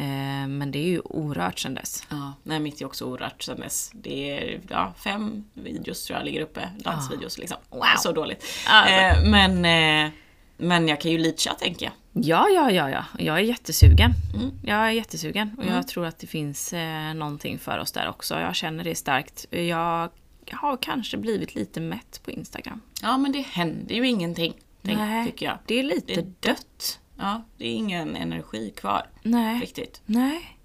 Eh, 0.00 0.48
men 0.48 0.70
det 0.70 0.78
är 0.78 0.86
ju 0.88 1.00
orört 1.00 1.58
sen 1.58 1.74
dess. 1.74 2.02
Ja, 2.08 2.32
nej 2.42 2.60
mitt 2.60 2.80
är 2.80 2.84
också 2.86 3.04
orört 3.04 3.42
sen 3.42 3.60
dess. 3.60 3.90
Det 3.94 4.30
är 4.30 4.60
ja, 4.68 4.94
fem 5.04 5.44
videos 5.54 6.04
tror 6.04 6.18
jag 6.18 6.24
ligger 6.24 6.40
uppe, 6.40 6.68
dansvideos 6.78 7.38
liksom. 7.38 7.56
Wow. 7.70 7.82
Så 7.98 8.12
dåligt. 8.12 8.44
Alltså. 8.68 9.30
Men, 9.30 9.64
eh, 10.04 10.10
men 10.56 10.88
jag 10.88 11.00
kan 11.00 11.10
ju 11.10 11.18
leacha 11.18 11.54
tänker 11.54 11.86
jag. 11.86 11.92
Ja, 12.24 12.48
ja, 12.48 12.70
ja, 12.70 12.90
ja. 12.90 13.04
Jag 13.18 13.36
är 13.38 13.42
jättesugen. 13.42 14.12
Mm. 14.34 14.50
Jag 14.64 14.78
är 14.78 14.90
jättesugen 14.90 15.54
och 15.58 15.62
Mm. 15.64 15.74
jag 15.76 15.88
tror 15.88 16.06
att 16.06 16.18
det 16.18 16.26
finns 16.26 16.72
eh, 16.72 17.14
någonting 17.14 17.58
för 17.58 17.78
oss 17.78 17.92
där 17.92 18.08
också. 18.08 18.40
Jag 18.40 18.54
känner 18.54 18.84
det 18.84 18.94
starkt. 18.94 19.46
Jag 19.50 20.10
har 20.52 20.76
kanske 20.76 21.16
blivit 21.16 21.54
lite 21.54 21.80
mätt 21.80 22.20
på 22.24 22.30
Instagram. 22.30 22.80
Ja 23.02 23.18
men 23.18 23.32
det 23.32 23.40
händer 23.40 23.94
ju 23.94 24.08
ingenting, 24.08 24.54
tänk, 24.82 24.98
Nej. 24.98 25.26
tycker 25.26 25.46
jag. 25.46 25.58
Det 25.66 25.78
är 25.78 25.82
lite 25.82 26.14
Det 26.14 26.20
är 26.20 26.32
dött. 26.40 27.00
Ja, 27.20 27.42
det 27.58 27.64
är 27.64 27.72
ingen 27.74 28.16
energi 28.16 28.70
kvar 28.76 29.06
Nej. 29.22 29.60
riktigt. 29.60 30.00
Nej. 30.06 30.56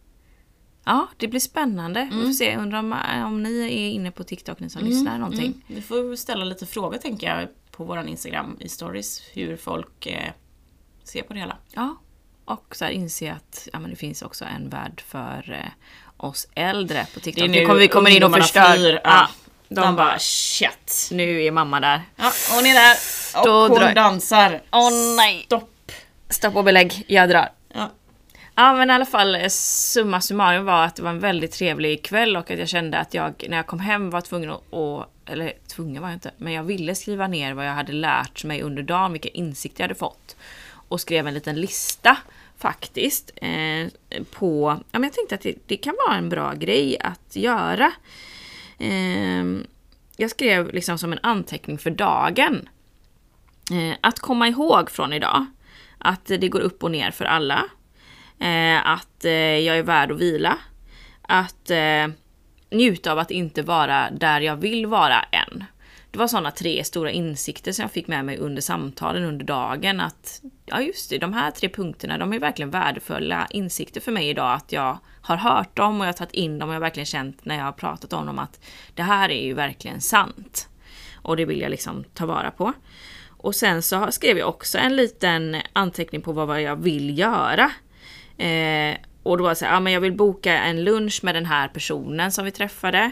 Ja, 0.86 1.08
det 1.18 1.28
blir 1.28 1.40
spännande. 1.40 2.08
Vi 2.12 2.16
Mm. 2.16 2.26
får 2.28 2.34
se, 2.34 2.58
undrar 2.58 2.80
om, 2.80 2.96
om 3.26 3.44
ni 3.44 3.60
är 3.64 3.90
inne 3.90 4.12
på 4.12 4.24
TikTok, 4.24 4.60
ni 4.60 4.70
som 4.70 4.84
lyssnar 4.86 5.18
någonting. 5.18 5.46
Mm. 5.46 5.62
Vi 5.68 5.82
får 5.82 6.16
ställa 6.16 6.46
lite 6.46 6.66
frågor 6.66 6.98
tänker 6.98 7.28
jag 7.28 7.48
på 7.72 7.84
våran 7.84 8.08
Instagram 8.08 8.58
i 8.60 8.70
stories, 8.70 9.22
hur 9.34 9.58
folk 9.58 10.06
eh, 10.06 10.32
ser 11.04 11.22
på 11.22 11.34
det 11.34 11.40
hela. 11.40 11.58
Ja. 11.74 11.96
Och 12.46 12.76
så 12.76 12.86
här 12.86 12.92
inse 12.92 13.32
att 13.34 13.68
ja, 13.74 13.80
men 13.80 13.90
det 13.90 13.96
finns 13.96 14.22
också 14.22 14.46
en 14.46 14.70
värld 14.70 15.02
för 15.08 15.52
eh, 15.64 15.72
oss 16.18 16.48
äldre 16.56 17.08
på 17.14 17.20
TikTok. 17.20 17.50
Nu 17.50 17.66
kommer 17.66 17.80
vi 17.80 17.88
kommer 17.88 18.10
in 18.10 18.24
och 18.24 18.34
förstör. 18.34 18.74
flyr. 18.76 19.00
Ja, 19.04 19.30
de, 19.70 19.76
de 19.82 19.96
bara 19.96 20.20
shit. 20.20 21.10
nu 21.12 21.44
är 21.44 21.52
mamma 21.52 21.80
där. 21.80 22.02
Ja, 22.16 22.32
hon 22.56 22.66
är 22.66 22.74
där 22.74 22.96
och 23.42 23.46
Då 23.48 23.68
hon 23.68 23.80
drar- 23.80 23.94
dansar. 23.96 24.62
Åh 24.72 24.90
nej! 25.18 25.44
Stopp. 25.46 25.72
Stopp 26.30 26.56
och 26.56 26.64
belägg, 26.64 27.06
jag 27.08 27.30
drar. 27.30 27.50
Ja. 27.74 27.92
Ja 28.56 28.74
men 28.74 28.90
i 28.90 28.94
alla 28.94 29.06
fall 29.06 29.36
eh, 29.36 29.48
summa 29.50 30.22
summarum 30.22 30.66
var 30.66 30.86
att 30.86 30.96
det 30.96 31.04
var 31.04 31.10
en 31.10 31.20
väldigt 31.20 31.52
trevlig 31.52 32.04
kväll 32.04 32.38
och 32.38 32.52
att 32.52 32.60
jag 32.60 32.70
kände 32.70 32.98
att 32.98 33.14
jag 33.14 33.46
när 33.50 33.58
jag 33.58 33.68
kom 33.68 33.80
hem 33.80 34.10
var 34.10 34.22
tvungen 34.22 34.50
att, 34.50 34.74
att 34.74 35.10
eller 35.26 35.54
tvungen 35.68 36.02
var 36.02 36.10
jag 36.10 36.16
inte, 36.16 36.32
men 36.38 36.54
jag 36.54 36.64
ville 36.64 36.96
skriva 36.96 37.28
ner 37.28 37.54
vad 37.54 37.68
jag 37.68 37.74
hade 37.74 37.94
lärt 37.94 38.44
mig 38.44 38.62
under 38.62 38.84
dagen, 38.84 39.12
vilka 39.12 39.30
insikter 39.30 39.82
jag 39.82 39.88
hade 39.88 40.00
fått. 40.00 40.36
Och 40.88 41.02
skrev 41.02 41.28
en 41.28 41.34
liten 41.34 41.62
lista 41.62 42.18
faktiskt 42.58 43.32
eh, 43.36 43.88
på, 44.32 44.80
ja 44.92 45.00
men 45.00 45.04
jag 45.04 45.14
tänkte 45.14 45.36
att 45.36 45.42
det, 45.42 45.56
det 45.66 45.78
kan 45.78 45.96
vara 46.08 46.18
en 46.18 46.30
bra 46.30 46.54
grej 46.54 46.98
att 47.00 47.36
göra. 47.36 47.92
Ehm, 48.80 49.68
jag 50.18 50.30
skrev 50.30 50.74
liksom 50.74 50.98
som 50.98 51.14
en 51.14 51.20
anteckning 51.24 51.78
för 51.78 51.90
dagen. 51.90 52.70
Eh, 53.72 53.98
att 54.02 54.20
komma 54.20 54.48
ihåg 54.48 54.92
från 54.92 55.14
idag. 55.14 55.46
Att 56.06 56.26
det 56.26 56.48
går 56.48 56.60
upp 56.60 56.84
och 56.84 56.92
ner 56.92 57.12
för 57.12 57.26
alla. 57.26 57.66
Eh, 58.40 58.88
att 58.88 59.26
eh, 59.26 59.32
jag 59.32 59.78
är 59.78 59.84
värd 59.84 60.12
att 60.12 60.20
vila. 60.20 60.58
Att 61.22 61.70
eh, 61.70 62.08
njuta 62.72 63.12
av 63.12 63.20
att 63.20 63.32
inte 63.32 63.62
vara 63.62 64.12
där 64.12 64.42
jag 64.42 64.56
vill 64.56 64.86
vara 64.86 65.22
än. 65.22 65.64
det 66.12 66.20
var 66.20 66.28
sådana 66.28 66.52
tre 66.52 66.84
stora 66.84 67.12
insikter 67.12 67.72
som 67.72 67.84
jag 67.84 67.92
fick 67.92 68.08
med 68.08 68.26
mig 68.26 68.38
under 68.38 68.62
samtalen 68.62 69.24
under 69.24 69.46
dagen. 69.46 70.00
Att 70.00 70.42
ja 70.66 70.82
just 70.82 71.10
det, 71.10 71.18
de 71.18 71.34
här 71.34 71.52
tre 71.52 71.70
punkterna 71.70 72.18
de 72.18 72.34
är 72.34 72.40
verkligen 72.40 72.70
värdefulla 72.70 73.48
insikter 73.50 74.02
för 74.02 74.12
mig 74.12 74.30
idag. 74.30 74.54
Att 74.54 74.72
jag 74.72 74.98
har 75.22 75.38
hört 75.38 75.76
dem 75.76 76.00
och 76.00 76.06
jag 76.06 76.14
har 76.14 76.18
tagit 76.18 76.34
in 76.34 76.60
dem 76.60 76.70
och 76.70 76.76
jag 76.76 76.80
har 76.80 76.86
verkligen 76.86 77.06
känt 77.06 77.46
när 77.46 77.58
jag 77.58 77.64
har 77.66 77.72
pratat 77.72 78.14
om 78.14 78.26
dem 78.26 78.40
att 78.40 78.66
det 78.94 79.04
här 79.04 79.32
är 79.32 79.44
ju 79.44 79.54
verkligen 79.54 80.02
sant. 80.02 80.70
Och 81.16 81.38
det 81.38 81.46
vill 81.46 81.62
jag 81.62 81.70
liksom 81.70 82.04
ta 82.14 82.26
vara 82.26 82.52
på. 82.52 82.74
Och 83.46 83.56
sen 83.56 83.82
så 83.82 84.12
skrev 84.12 84.38
jag 84.38 84.50
också 84.50 84.78
en 84.78 84.96
liten 84.96 85.58
anteckning 85.74 86.22
på 86.22 86.32
vad 86.32 86.62
jag 86.62 86.76
vill 86.76 87.20
göra. 87.20 87.72
Eh, 88.38 88.98
och 89.24 89.38
då 89.38 89.44
var 89.44 89.50
det 89.50 89.56
så 89.56 89.66
här, 89.66 89.74
ja 89.74 89.80
men 89.80 89.94
jag 89.94 90.02
vill 90.02 90.14
boka 90.14 90.54
en 90.54 90.84
lunch 90.84 91.20
med 91.24 91.36
den 91.36 91.46
här 91.46 91.68
personen 91.68 92.32
som 92.32 92.46
vi 92.46 92.52
träffade. 92.52 93.12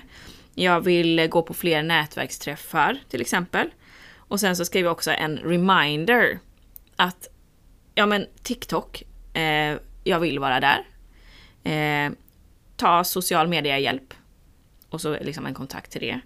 Jag 0.56 0.82
vill 0.82 1.28
gå 1.28 1.42
på 1.42 1.54
fler 1.54 1.84
nätverksträffar 1.84 2.98
till 3.10 3.22
exempel. 3.22 3.70
Och 4.18 4.40
sen 4.40 4.56
så 4.56 4.66
skrev 4.66 4.86
jag 4.86 4.92
också 4.92 5.12
en 5.12 5.38
reminder 5.38 6.40
att 6.96 7.28
ja 7.96 8.06
men 8.06 8.26
TikTok, 8.44 9.04
eh, 9.34 9.78
jag 10.04 10.20
vill 10.20 10.40
vara 10.40 10.60
där. 10.60 10.86
Eh, 11.64 12.12
ta 12.76 13.04
social 13.04 13.48
media-hjälp. 13.48 14.14
Och 14.90 15.02
så 15.02 15.18
liksom 15.22 15.46
en 15.46 15.54
kontakt 15.54 15.92
till 15.92 16.02
det. 16.02 16.20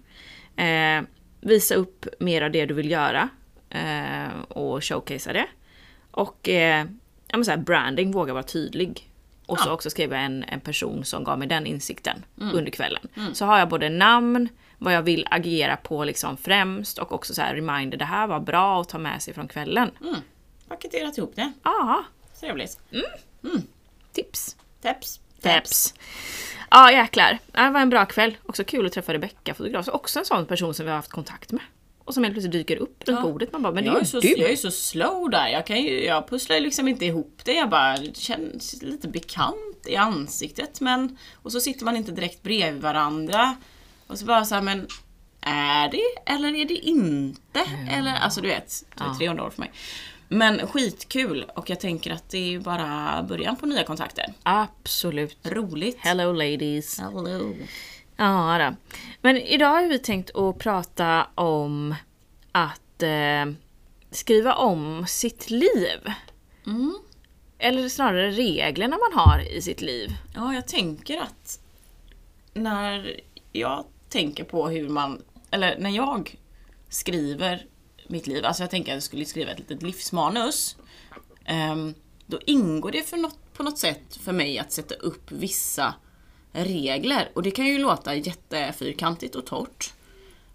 Eh, 0.63 1.04
visa 1.41 1.76
upp 1.76 2.06
mer 2.20 2.41
av 2.41 2.52
det 2.52 2.65
du 2.65 2.74
vill 2.74 2.91
göra. 2.91 3.30
Eh, 3.69 4.39
och 4.49 4.84
showcasea 4.84 5.34
det. 5.34 5.47
Och 6.12 6.49
eh, 6.49 6.86
ja, 7.27 7.38
men 7.38 7.45
så 7.45 7.51
här, 7.51 7.58
branding, 7.58 8.12
våga 8.12 8.34
vara 8.34 8.43
tydlig. 8.43 9.12
Och 9.45 9.60
så 9.60 9.69
Ja. 9.69 9.73
också 9.73 9.89
skrev 9.89 10.13
jag 10.13 10.23
en, 10.23 10.43
en 10.43 10.60
person 10.60 11.06
som 11.06 11.23
gav 11.23 11.39
mig 11.39 11.47
den 11.47 11.65
insikten 11.67 12.25
under 12.53 12.71
kvällen. 12.71 13.08
Så 13.34 13.45
har 13.45 13.60
jag 13.60 13.69
både 13.69 13.89
namn, 13.89 14.49
vad 14.77 14.93
jag 14.93 15.01
vill 15.01 15.27
agera 15.32 15.77
på 15.77 16.03
liksom 16.03 16.38
främst 16.38 16.97
och 16.97 17.12
också 17.12 17.34
så 17.34 17.41
här 17.41 17.56
reminder, 17.56 17.97
det 17.97 18.06
här 18.06 18.27
var 18.27 18.39
bra 18.39 18.82
att 18.82 18.89
ta 18.89 18.97
med 18.97 19.21
sig 19.21 19.34
från 19.34 19.47
kvällen. 19.47 19.91
Mm. 20.01 20.15
Paketerat 20.67 21.17
ihop 21.17 21.36
det. 21.36 21.51
Ja, 21.63 22.03
Trevligt. 22.39 22.80
tips. 24.13 24.56
Tips. 24.82 25.19
Tips. 25.41 25.93
Ja 26.71 26.91
jäklar, 26.91 27.38
det 27.51 27.69
var 27.69 27.80
en 27.82 27.89
bra 27.89 28.06
kväll. 28.06 28.38
Också 28.45 28.63
kul 28.63 28.86
att 28.86 28.91
träffa 28.93 29.13
Rebecca, 29.13 29.53
fotograf. 29.53 29.88
Också 29.88 30.19
en 30.19 30.25
sån 30.25 30.45
person 30.45 30.73
som 30.73 30.86
vi 30.86 30.89
har 30.89 30.95
haft 30.95 31.12
kontakt 31.12 31.51
med. 31.51 31.62
Och 32.08 32.13
som 32.13 32.24
helt 32.24 32.34
plötsligt 32.36 32.52
dyker 32.52 32.78
upp 32.78 33.04
runt 33.08 33.20
Ja. 33.24 33.32
bordet. 33.32 33.52
Man 33.52 33.62
bara, 33.62 33.74
men 33.74 33.84
det 33.84 33.89
jag, 33.89 34.02
är 34.02 34.06
så, 34.06 34.20
du! 34.20 34.28
jag 34.38 34.52
är 34.52 34.56
så 34.56 34.72
slow 34.72 35.30
där. 35.30 35.48
Jag, 35.48 35.65
kan 35.67 35.82
ju, 35.82 36.06
jag 36.06 36.30
pusslar 36.30 36.60
liksom 36.60 36.88
inte 36.88 37.06
ihop 37.06 37.41
det. 37.46 37.54
Jag 37.54 37.70
bara 37.70 37.98
det 37.98 38.17
känns 38.17 38.82
lite 38.82 39.08
bekant 39.08 39.88
i 39.88 39.96
ansiktet. 39.96 40.82
Men, 40.82 41.17
och 41.43 41.52
så 41.52 41.60
sitter 41.60 41.86
man 41.86 41.96
inte 41.98 42.12
direkt 42.12 42.43
bredvid 42.43 42.82
varandra. 42.82 43.56
Och 44.08 44.20
så 44.20 44.26
bara 44.26 44.46
så 44.46 44.56
här, 44.56 44.62
men 44.62 44.88
är 45.41 45.89
det 45.91 46.32
eller 46.34 46.56
är 46.56 46.65
det 46.65 46.74
inte? 46.74 47.60
Eller, 47.91 48.15
alltså 48.15 48.41
du 48.41 48.48
vet, 48.48 48.84
det 48.96 49.04
är 49.04 49.08
Ja. 49.08 49.15
300 49.20 49.43
år 49.43 49.50
för 49.50 49.60
mig. 49.60 49.72
Men 50.30 50.67
skitkul 50.67 51.46
och 51.56 51.70
jag 51.70 51.80
tänker 51.80 52.12
att 52.12 52.30
det 52.30 52.56
är 52.56 52.60
bara 52.60 53.24
början 53.30 53.56
på 53.56 53.65
nya 53.65 53.84
kontakter. 53.84 54.34
Absolut. 54.43 55.38
Roligt. 55.43 55.98
Hello 56.00 56.32
ladies. 56.34 57.00
Hello. 57.00 57.54
Ja, 58.17 58.58
då. 58.58 58.75
Men 59.21 59.38
idag 59.38 59.67
har 59.67 59.88
vi 59.88 59.99
tänkt 59.99 60.36
att 60.36 60.58
prata 60.58 61.27
om 61.36 61.95
att 62.51 63.03
eh, 63.03 63.45
skriva 64.12 64.53
om 64.53 65.06
sitt 65.08 65.49
liv. 65.49 66.13
Mm. 66.65 66.97
Eller 67.58 67.89
snarare 67.89 68.32
reglerna 68.32 68.97
man 68.97 69.25
har 69.25 69.39
i 69.39 69.62
sitt 69.62 69.82
liv. 69.82 70.10
Ja, 70.36 70.53
jag 70.53 70.67
tänker 70.67 71.21
att 71.21 71.60
när 72.53 73.19
jag 73.51 73.86
tänker 74.10 74.43
på 74.43 74.69
hur 74.69 74.89
man, 74.89 75.21
eller 75.51 75.80
när 75.80 75.89
jag 75.89 76.36
skriver 76.89 77.65
mitt 78.08 78.27
liv, 78.27 78.45
alltså 78.45 78.63
jag 78.63 78.69
tänker 78.69 78.91
att 78.91 78.95
jag 78.95 79.03
skulle 79.03 79.25
skriva 79.25 79.51
ett 79.51 79.60
litet 79.60 79.82
livsmanus. 79.82 80.77
ehm, 81.45 81.93
då 82.25 82.39
ingår 82.45 82.91
det 82.91 83.10
för 83.10 83.17
något, 83.17 83.53
på 83.53 83.63
något 83.63 83.77
sätt 83.77 84.15
för 84.21 84.32
mig 84.32 84.60
att 84.60 84.71
sätta 84.71 84.95
upp 84.95 85.32
vissa 85.32 85.93
regler. 86.54 87.32
Och 87.34 87.44
det 87.44 87.52
kan 87.52 87.66
ju 87.66 87.78
låta 87.78 88.16
jättefyrkantigt 88.16 89.36
och 89.36 89.46
torrt. 89.46 89.94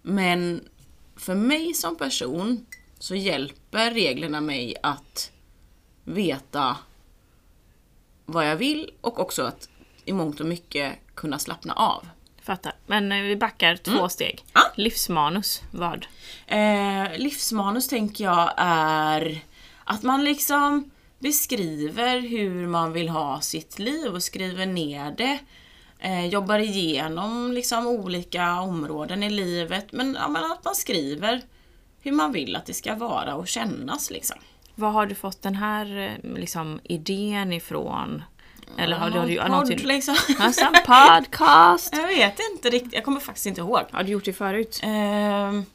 Men 0.01 0.69
för 1.15 1.35
mig 1.35 1.73
som 1.73 1.95
person 1.95 2.65
så 2.99 3.15
hjälper 3.15 3.91
reglerna 3.91 4.41
mig 4.41 4.75
att 4.83 5.31
veta 6.03 6.77
vad 8.25 8.49
jag 8.49 8.55
vill 8.55 8.91
och 9.01 9.19
också 9.19 9.43
att 9.43 9.69
i 10.05 10.13
mångt 10.13 10.39
och 10.39 10.45
mycket 10.45 10.93
kunna 11.15 11.39
slappna 11.39 11.73
av. 11.73 12.07
Fattar. 12.41 12.73
Men 12.87 13.11
eh, 13.11 13.21
vi 13.21 13.35
backar 13.35 13.75
två 13.75 14.09
steg. 14.09 14.43
Ja. 14.53 14.61
Livsmanus, 14.75 15.61
vad? 15.71 16.07
Eh, 16.47 17.17
livsmanus 17.17 17.87
tänker 17.87 18.23
jag 18.23 18.53
är 18.57 19.39
att 19.83 20.03
man 20.03 20.23
liksom 20.23 20.91
beskriver 21.19 22.19
hur 22.19 22.67
man 22.67 22.93
vill 22.93 23.09
ha 23.09 23.41
sitt 23.41 23.79
liv 23.79 24.13
och 24.13 24.23
skriver 24.23 24.65
ner 24.65 25.11
det. 25.17 25.39
Eh, 26.03 26.25
jobbar 26.25 26.59
igenom 26.59 27.51
liksom 27.51 27.87
olika 27.87 28.59
områden 28.59 29.23
i 29.23 29.29
livet 29.29 29.91
men, 29.91 30.17
ja, 30.21 30.27
men 30.27 30.51
att 30.51 30.65
man 30.65 30.75
skriver 30.75 31.41
hur 32.01 32.11
man 32.11 32.31
vill 32.31 32.55
att 32.55 32.65
det 32.65 32.73
ska 32.73 32.95
vara 32.95 33.35
och 33.35 33.47
kännas 33.47 34.11
liksom. 34.11 34.37
Var 34.75 34.89
har 34.89 35.05
du 35.05 35.15
fått 35.15 35.41
den 35.41 35.55
här 35.55 35.97
eh, 35.97 36.31
liksom, 36.35 36.79
idén 36.83 37.53
ifrån? 37.53 38.23
Eller 38.77 38.97
har 38.97 39.09
du, 39.09 39.19
har 39.19 39.27
du 39.27 39.37
Podd, 39.37 39.51
någonting... 39.51 39.87
liksom. 39.87 40.15
Alltså 40.39 40.65
podcast! 40.85 41.89
jag 41.95 42.07
vet 42.07 42.39
inte 42.51 42.69
riktigt, 42.69 42.93
jag 42.93 43.03
kommer 43.03 43.19
faktiskt 43.19 43.45
inte 43.45 43.61
ihåg. 43.61 43.81
Har 43.91 44.03
du 44.03 44.11
gjort 44.11 44.25
det 44.25 44.33
förut? 44.33 44.79
Ehm, 44.83 45.65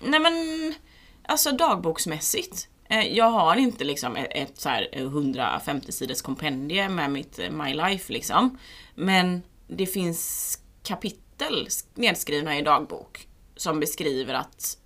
nej 0.00 0.20
men, 0.20 0.74
alltså 1.26 1.52
dagboksmässigt. 1.52 2.68
Eh, 2.88 3.16
jag 3.16 3.30
har 3.30 3.56
inte 3.56 3.84
liksom 3.84 4.16
ett, 4.16 4.28
ett 4.30 4.58
så 4.60 4.68
här 4.68 4.88
150 4.92 5.92
sidors 5.92 6.22
kompendie 6.22 6.88
med 6.88 7.10
mitt 7.10 7.38
eh, 7.38 7.50
My 7.50 7.74
Life 7.74 8.12
liksom. 8.12 8.58
Men 8.94 9.42
det 9.68 9.86
finns 9.86 10.58
kapitel 10.82 11.68
nedskrivna 11.94 12.58
i 12.58 12.62
dagbok 12.62 13.28
som 13.56 13.80
beskriver 13.80 14.34
att 14.34 14.78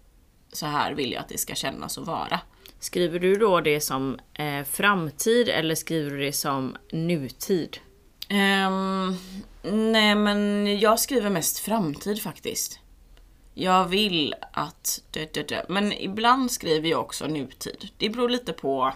så 0.52 0.66
här 0.66 0.92
vill 0.92 1.12
jag 1.12 1.20
att 1.20 1.28
det 1.28 1.38
ska 1.38 1.54
kännas 1.54 1.98
och 1.98 2.06
vara. 2.06 2.40
Skriver 2.78 3.18
du 3.18 3.34
då 3.34 3.60
det 3.60 3.80
som 3.80 4.18
eh, 4.34 4.64
framtid 4.64 5.48
eller 5.48 5.74
skriver 5.74 6.10
du 6.10 6.18
det 6.18 6.32
som 6.32 6.76
nutid? 6.92 7.78
Ehm, 8.28 9.16
nej 9.62 10.14
men 10.14 10.66
jag 10.78 11.00
skriver 11.00 11.30
mest 11.30 11.58
framtid 11.58 12.22
faktiskt. 12.22 12.78
Jag 13.54 13.84
vill 13.84 14.34
att... 14.52 15.02
Men 15.68 15.92
ibland 15.92 16.50
skriver 16.50 16.88
jag 16.88 17.00
också 17.00 17.26
nutid. 17.26 17.88
Det 17.96 18.08
beror 18.08 18.28
lite 18.28 18.52
på 18.52 18.92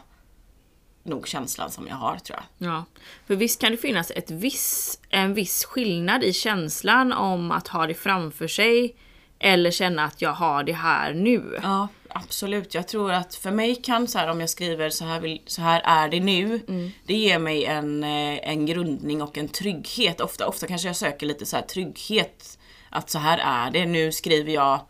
nog 1.08 1.28
känslan 1.28 1.70
som 1.70 1.86
jag 1.86 1.96
har 1.96 2.16
tror 2.16 2.38
jag. 2.38 2.68
Ja. 2.68 2.84
För 3.26 3.36
visst 3.36 3.60
kan 3.60 3.72
det 3.72 3.78
finnas 3.78 4.10
ett 4.10 4.30
viss, 4.30 5.00
en 5.08 5.34
viss 5.34 5.64
skillnad 5.64 6.24
i 6.24 6.32
känslan 6.32 7.12
om 7.12 7.50
att 7.50 7.68
ha 7.68 7.86
det 7.86 7.94
framför 7.94 8.48
sig 8.48 8.96
eller 9.38 9.70
känna 9.70 10.04
att 10.04 10.22
jag 10.22 10.32
har 10.32 10.62
det 10.62 10.72
här 10.72 11.14
nu. 11.14 11.60
Ja, 11.62 11.88
absolut. 12.08 12.74
Jag 12.74 12.88
tror 12.88 13.12
att 13.12 13.34
för 13.34 13.50
mig 13.50 13.74
kan 13.74 14.08
så 14.08 14.18
här 14.18 14.30
om 14.30 14.40
jag 14.40 14.50
skriver 14.50 14.90
så 14.90 15.04
här, 15.04 15.20
vill, 15.20 15.40
så 15.46 15.62
här 15.62 15.82
är 15.84 16.08
det 16.08 16.20
nu. 16.20 16.60
Det 17.06 17.14
ger 17.14 17.38
mig 17.38 17.64
en, 17.64 18.04
eh, 18.04 18.50
en 18.50 18.66
grundning 18.66 19.22
och 19.22 19.38
en 19.38 19.48
trygghet. 19.48 20.20
Ofta, 20.20 20.46
ofta 20.46 20.66
kanske 20.66 20.88
jag 20.88 20.96
söker 20.96 21.26
lite 21.26 21.46
så 21.46 21.56
här 21.56 21.62
trygghet. 21.62 22.58
Att 22.90 23.10
så 23.10 23.18
här 23.18 23.38
är 23.38 23.70
det. 23.70 23.86
Nu 23.86 24.12
skriver 24.12 24.52
jag 24.52 24.80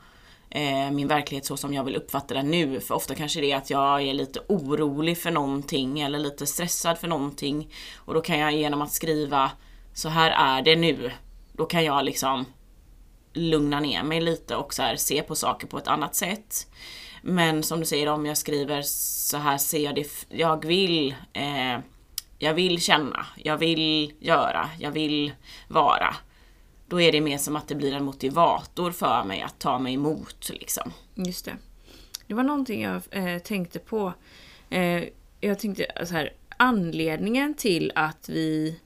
Eh, 0.50 0.90
min 0.90 1.08
verklighet 1.08 1.46
så 1.46 1.56
som 1.56 1.74
jag 1.74 1.84
vill 1.84 1.96
uppfatta 1.96 2.34
den 2.34 2.50
nu. 2.50 2.80
För 2.80 2.94
ofta 2.94 3.14
kanske 3.14 3.40
det 3.40 3.52
är 3.52 3.56
att 3.56 3.70
jag 3.70 4.02
är 4.02 4.14
lite 4.14 4.40
orolig 4.48 5.18
för 5.18 5.30
någonting 5.30 6.00
eller 6.00 6.18
lite 6.18 6.46
stressad 6.46 6.98
för 6.98 7.08
någonting. 7.08 7.68
Och 7.96 8.14
då 8.14 8.20
kan 8.20 8.38
jag 8.38 8.52
genom 8.52 8.82
att 8.82 8.92
skriva 8.92 9.50
så 9.94 10.08
här 10.08 10.30
är 10.30 10.62
det 10.62 10.76
nu. 10.76 11.12
Då 11.52 11.66
kan 11.66 11.84
jag 11.84 12.04
liksom 12.04 12.44
lugna 13.32 13.80
ner 13.80 14.02
mig 14.02 14.20
lite 14.20 14.56
och 14.56 14.74
så 14.74 14.82
här, 14.82 14.96
se 14.96 15.22
på 15.22 15.34
saker 15.34 15.66
på 15.66 15.78
ett 15.78 15.88
annat 15.88 16.14
sätt. 16.14 16.66
Men 17.22 17.62
som 17.62 17.80
du 17.80 17.86
säger, 17.86 18.08
om 18.08 18.26
jag 18.26 18.38
skriver 18.38 18.82
så 18.82 19.36
här 19.36 19.58
ser 19.58 19.78
jag 19.78 19.94
det, 19.94 20.26
jag 20.28 20.64
vill, 20.64 21.14
eh, 21.32 21.78
jag 22.38 22.54
vill 22.54 22.82
känna, 22.82 23.26
jag 23.36 23.56
vill 23.56 24.12
göra, 24.20 24.70
jag 24.78 24.90
vill 24.90 25.32
vara. 25.68 26.16
Då 26.88 27.00
är 27.00 27.12
det 27.12 27.20
mer 27.20 27.38
som 27.38 27.56
att 27.56 27.68
det 27.68 27.74
blir 27.74 27.92
en 27.92 28.04
motivator 28.04 28.90
för 28.90 29.24
mig 29.24 29.42
att 29.42 29.58
ta 29.58 29.78
mig 29.78 29.94
emot 29.94 30.50
liksom. 30.54 30.92
Just 31.14 31.44
det. 31.44 31.56
Det 32.26 32.34
var 32.34 32.42
någonting 32.42 32.82
jag 32.82 33.02
eh, 33.10 33.38
tänkte 33.38 33.78
på. 33.78 34.12
Eh, 34.70 35.04
jag 35.40 35.58
tänkte 35.58 35.86
så 36.06 36.14
här, 36.14 36.32
anledningen 36.56 37.54
till 37.54 37.92
att 37.94 38.28
vi 38.28 38.80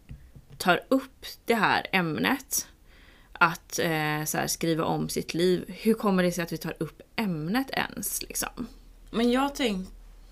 tar 0.58 0.80
upp 0.88 1.26
det 1.44 1.54
här 1.54 1.86
ämnet, 1.92 2.68
att 3.32 3.78
eh, 3.78 4.24
så 4.24 4.38
här, 4.38 4.46
skriva 4.46 4.84
om 4.84 5.08
sitt 5.08 5.34
liv, 5.34 5.64
hur 5.68 5.94
kommer 5.94 6.22
det 6.22 6.32
sig 6.32 6.44
att 6.44 6.52
vi 6.52 6.58
tar 6.58 6.74
upp 6.78 7.02
ämnet 7.16 7.70
ens? 7.70 8.22
Liksom? 8.22 8.66
Men 9.10 9.32
jag 9.32 9.54
tänk, 9.54 9.88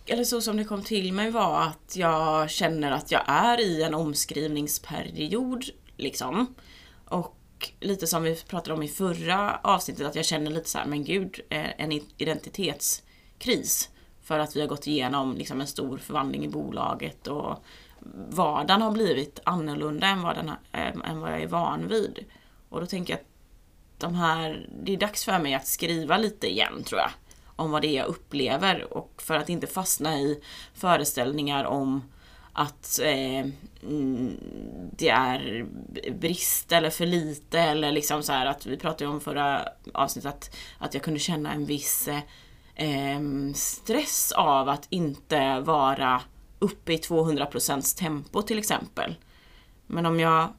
eller 0.07 0.25
så 0.25 0.41
som 0.41 0.57
det 0.57 0.65
kom 0.65 0.83
till 0.83 1.13
mig 1.13 1.31
var 1.31 1.63
att 1.63 1.97
jag 1.97 2.51
känner 2.51 2.91
att 2.91 3.11
jag 3.11 3.23
är 3.27 3.61
i 3.61 3.83
en 3.83 3.95
omskrivningsperiod 3.95 5.65
liksom. 5.97 6.55
Och 7.05 7.38
och 7.59 7.73
lite 7.81 8.07
som 8.07 8.23
vi 8.23 8.37
pratade 8.37 8.75
om 8.75 8.83
i 8.83 8.89
förra 8.89 9.61
avsnittet 9.63 10.07
att 10.07 10.15
jag 10.15 10.25
känner 10.25 10.51
lite 10.51 10.69
så 10.69 10.79
här, 10.79 10.87
men 10.87 11.05
gud, 11.05 11.41
eh, 11.49 11.81
en 11.81 11.93
identitetskris. 12.17 13.91
För 14.23 14.39
att 14.39 14.57
vi 14.57 14.61
har 14.61 14.69
gått 14.69 14.87
igenom 14.87 15.37
liksom 15.37 15.61
en 15.61 15.67
stor 15.67 15.99
förvandling 15.99 16.45
i 16.45 16.49
bolaget 16.49 17.27
och 17.27 17.65
vardagen 18.29 18.83
har 18.83 18.91
blivit 18.91 19.41
annorlunda 19.45 20.07
än 20.07 20.23
vad, 20.23 20.37
den, 20.37 20.49
eh, 20.49 21.11
än 21.11 21.21
vad 21.21 21.33
jag 21.33 21.43
är 21.43 21.47
van 21.47 21.89
vid. 21.89 22.25
Och 22.69 22.81
då 22.81 22.87
tänker 22.87 23.13
jag 23.13 23.21
att 23.21 23.27
de 23.99 24.15
här, 24.15 24.69
det 24.83 24.93
är 24.93 24.97
dags 24.97 25.25
för 25.25 25.39
mig 25.39 25.55
att 25.55 25.67
skriva 25.67 26.17
lite 26.17 26.47
igen 26.53 26.83
tror 26.85 27.01
jag. 27.01 27.11
Om 27.57 27.71
vad 27.71 27.83
det 27.83 27.89
är 27.89 27.97
jag 27.97 28.07
upplever 28.07 28.93
och 28.93 29.23
för 29.23 29.35
att 29.35 29.49
inte 29.49 29.67
fastna 29.67 30.19
i 30.19 30.43
föreställningar 30.75 31.65
om 31.65 32.03
att 32.59 32.99
eh, 33.03 33.47
mm, 33.83 34.37
det 34.97 35.09
är 35.09 35.67
brist 36.11 36.73
eller 36.73 36.91
för 36.91 37.07
lite 37.07 37.61
eller 37.61 37.93
liksom 37.93 38.23
så 38.23 38.33
här 38.33 38.47
att 38.47 38.67
vi 38.67 38.77
pratade 38.77 39.11
om 39.11 39.21
förra 39.21 39.69
avsnittet 39.95 40.35
att, 40.35 40.57
att 40.79 40.95
jag 40.95 41.03
kunde 41.03 41.21
känna 41.21 41.53
en 41.53 41.67
viss 41.67 42.09
eh, 42.75 43.21
stress 43.55 44.33
av 44.33 44.69
att 44.69 44.87
inte 44.91 45.61
vara 45.61 46.23
uppe 46.59 46.93
i 46.93 46.97
200% 46.97 47.99
tempo 47.99 48.43
till 48.43 48.59
exempel. 48.59 49.15
Men 49.87 50.07
om 50.07 50.21
jag 50.21 50.53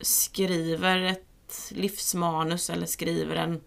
skriver 0.00 1.00
ett 1.00 1.70
livsmanus 1.70 2.70
eller 2.70 2.86
skriver 2.86 3.36
en 3.36 3.60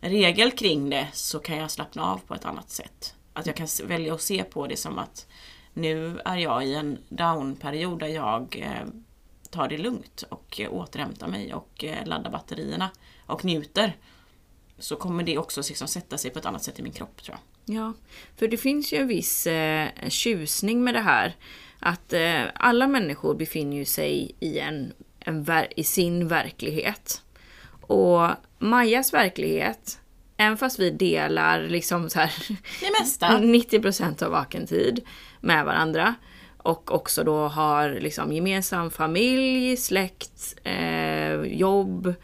regel 0.00 0.50
kring 0.50 0.90
det 0.90 1.08
så 1.12 1.38
kan 1.38 1.56
jag 1.56 1.70
slappna 1.70 2.04
av 2.04 2.18
på 2.18 2.34
ett 2.34 2.44
annat 2.44 2.70
sätt. 2.70 3.14
Att 3.32 3.46
jag 3.46 3.56
kan 3.56 3.68
välja 3.84 4.14
att 4.14 4.22
se 4.22 4.44
på 4.44 4.66
det 4.66 4.76
som 4.76 4.98
att 4.98 5.26
nu 5.78 6.20
är 6.24 6.36
jag 6.36 6.66
i 6.66 6.74
en 6.74 6.98
downperiod 7.08 7.98
där 7.98 8.06
jag 8.06 8.56
eh, 8.62 8.88
tar 9.50 9.68
det 9.68 9.78
lugnt 9.78 10.24
och 10.28 10.60
återhämtar 10.70 11.28
mig 11.28 11.54
och 11.54 11.84
eh, 11.84 12.06
laddar 12.06 12.30
batterierna 12.30 12.90
och 13.26 13.44
njuter. 13.44 13.96
Så 14.78 14.96
kommer 14.96 15.22
det 15.22 15.38
också 15.38 15.62
liksom 15.68 15.88
sätta 15.88 16.18
sig 16.18 16.30
på 16.30 16.38
ett 16.38 16.46
annat 16.46 16.62
sätt 16.62 16.78
i 16.78 16.82
min 16.82 16.92
kropp 16.92 17.22
tror 17.22 17.36
jag. 17.36 17.76
Ja, 17.76 17.92
för 18.36 18.48
det 18.48 18.56
finns 18.56 18.92
ju 18.92 18.98
en 18.98 19.06
viss 19.06 19.46
eh, 19.46 19.88
tjusning 20.08 20.84
med 20.84 20.94
det 20.94 21.00
här. 21.00 21.36
Att 21.80 22.12
eh, 22.12 22.42
alla 22.54 22.86
människor 22.86 23.34
befinner 23.34 23.84
sig 23.84 24.34
i, 24.40 24.58
en, 24.58 24.92
en 25.20 25.46
i 25.76 25.84
sin 25.84 26.28
verklighet. 26.28 27.22
Och 27.80 28.28
Majas 28.58 29.12
verklighet, 29.12 30.00
även 30.36 30.56
fast 30.56 30.78
vi 30.78 30.90
delar 30.90 31.62
liksom 31.62 32.10
så 32.10 32.18
här 32.18 32.32
det 32.80 32.90
mesta. 33.00 33.26
90% 33.38 34.22
av 34.22 34.30
vaken 34.30 34.66
tid 34.66 35.00
med 35.40 35.64
varandra 35.64 36.14
och 36.68 36.94
också 36.94 37.24
då 37.24 37.48
har 37.48 37.90
liksom 37.90 38.32
gemensam 38.32 38.90
familj, 38.90 39.76
släkt, 39.76 40.56
eh, 40.64 41.34
jobb, 41.34 42.14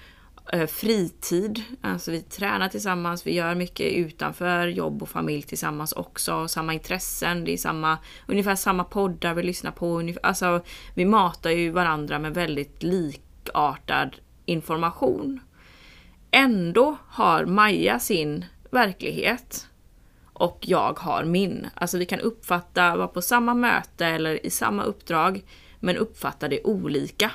eh, 0.53 0.67
fritid. 0.67 1.63
Alltså 1.81 2.11
vi 2.11 2.21
tränar 2.23 2.69
tillsammans, 2.69 3.27
vi 3.27 3.35
gör 3.35 3.55
mycket 3.55 3.93
utanför 3.93 4.67
jobb 4.67 5.03
och 5.03 5.09
familj 5.09 5.43
tillsammans 5.43 5.93
också. 5.93 6.49
Samma 6.49 6.75
intressen, 6.75 7.45
det 7.45 7.53
är 7.53 7.57
samma, 7.57 7.99
ungefär 8.27 8.55
samma 8.55 8.85
poddar 8.85 9.35
vi 9.35 9.43
lyssnar 9.43 9.71
på. 9.71 9.99
Ungefär, 9.99 10.27
alltså 10.27 10.61
vi 10.95 11.05
matar 11.05 11.51
ju 11.51 11.71
varandra 11.71 12.19
med 12.19 12.35
väldigt 12.35 12.83
likartad 12.83 14.17
information. 14.45 15.41
Ändå 16.31 16.97
har 17.09 17.45
Maja 17.47 17.99
sin 17.99 18.45
verklighet 18.71 19.69
och 20.35 20.59
jag 20.61 20.99
har 20.99 21.25
min. 21.25 21.67
Alltså 21.75 21.99
vi 21.99 22.07
kan 22.07 22.21
uppfatta, 22.21 22.97
vara 22.97 23.09
på 23.09 23.23
samma 23.23 23.55
möte 23.55 24.07
eller 24.07 24.47
i 24.47 24.51
samma 24.51 24.85
uppdrag, 24.85 25.43
men 25.81 25.97
uppfatta 25.97 26.49
det 26.49 26.63
olika. 26.65 27.31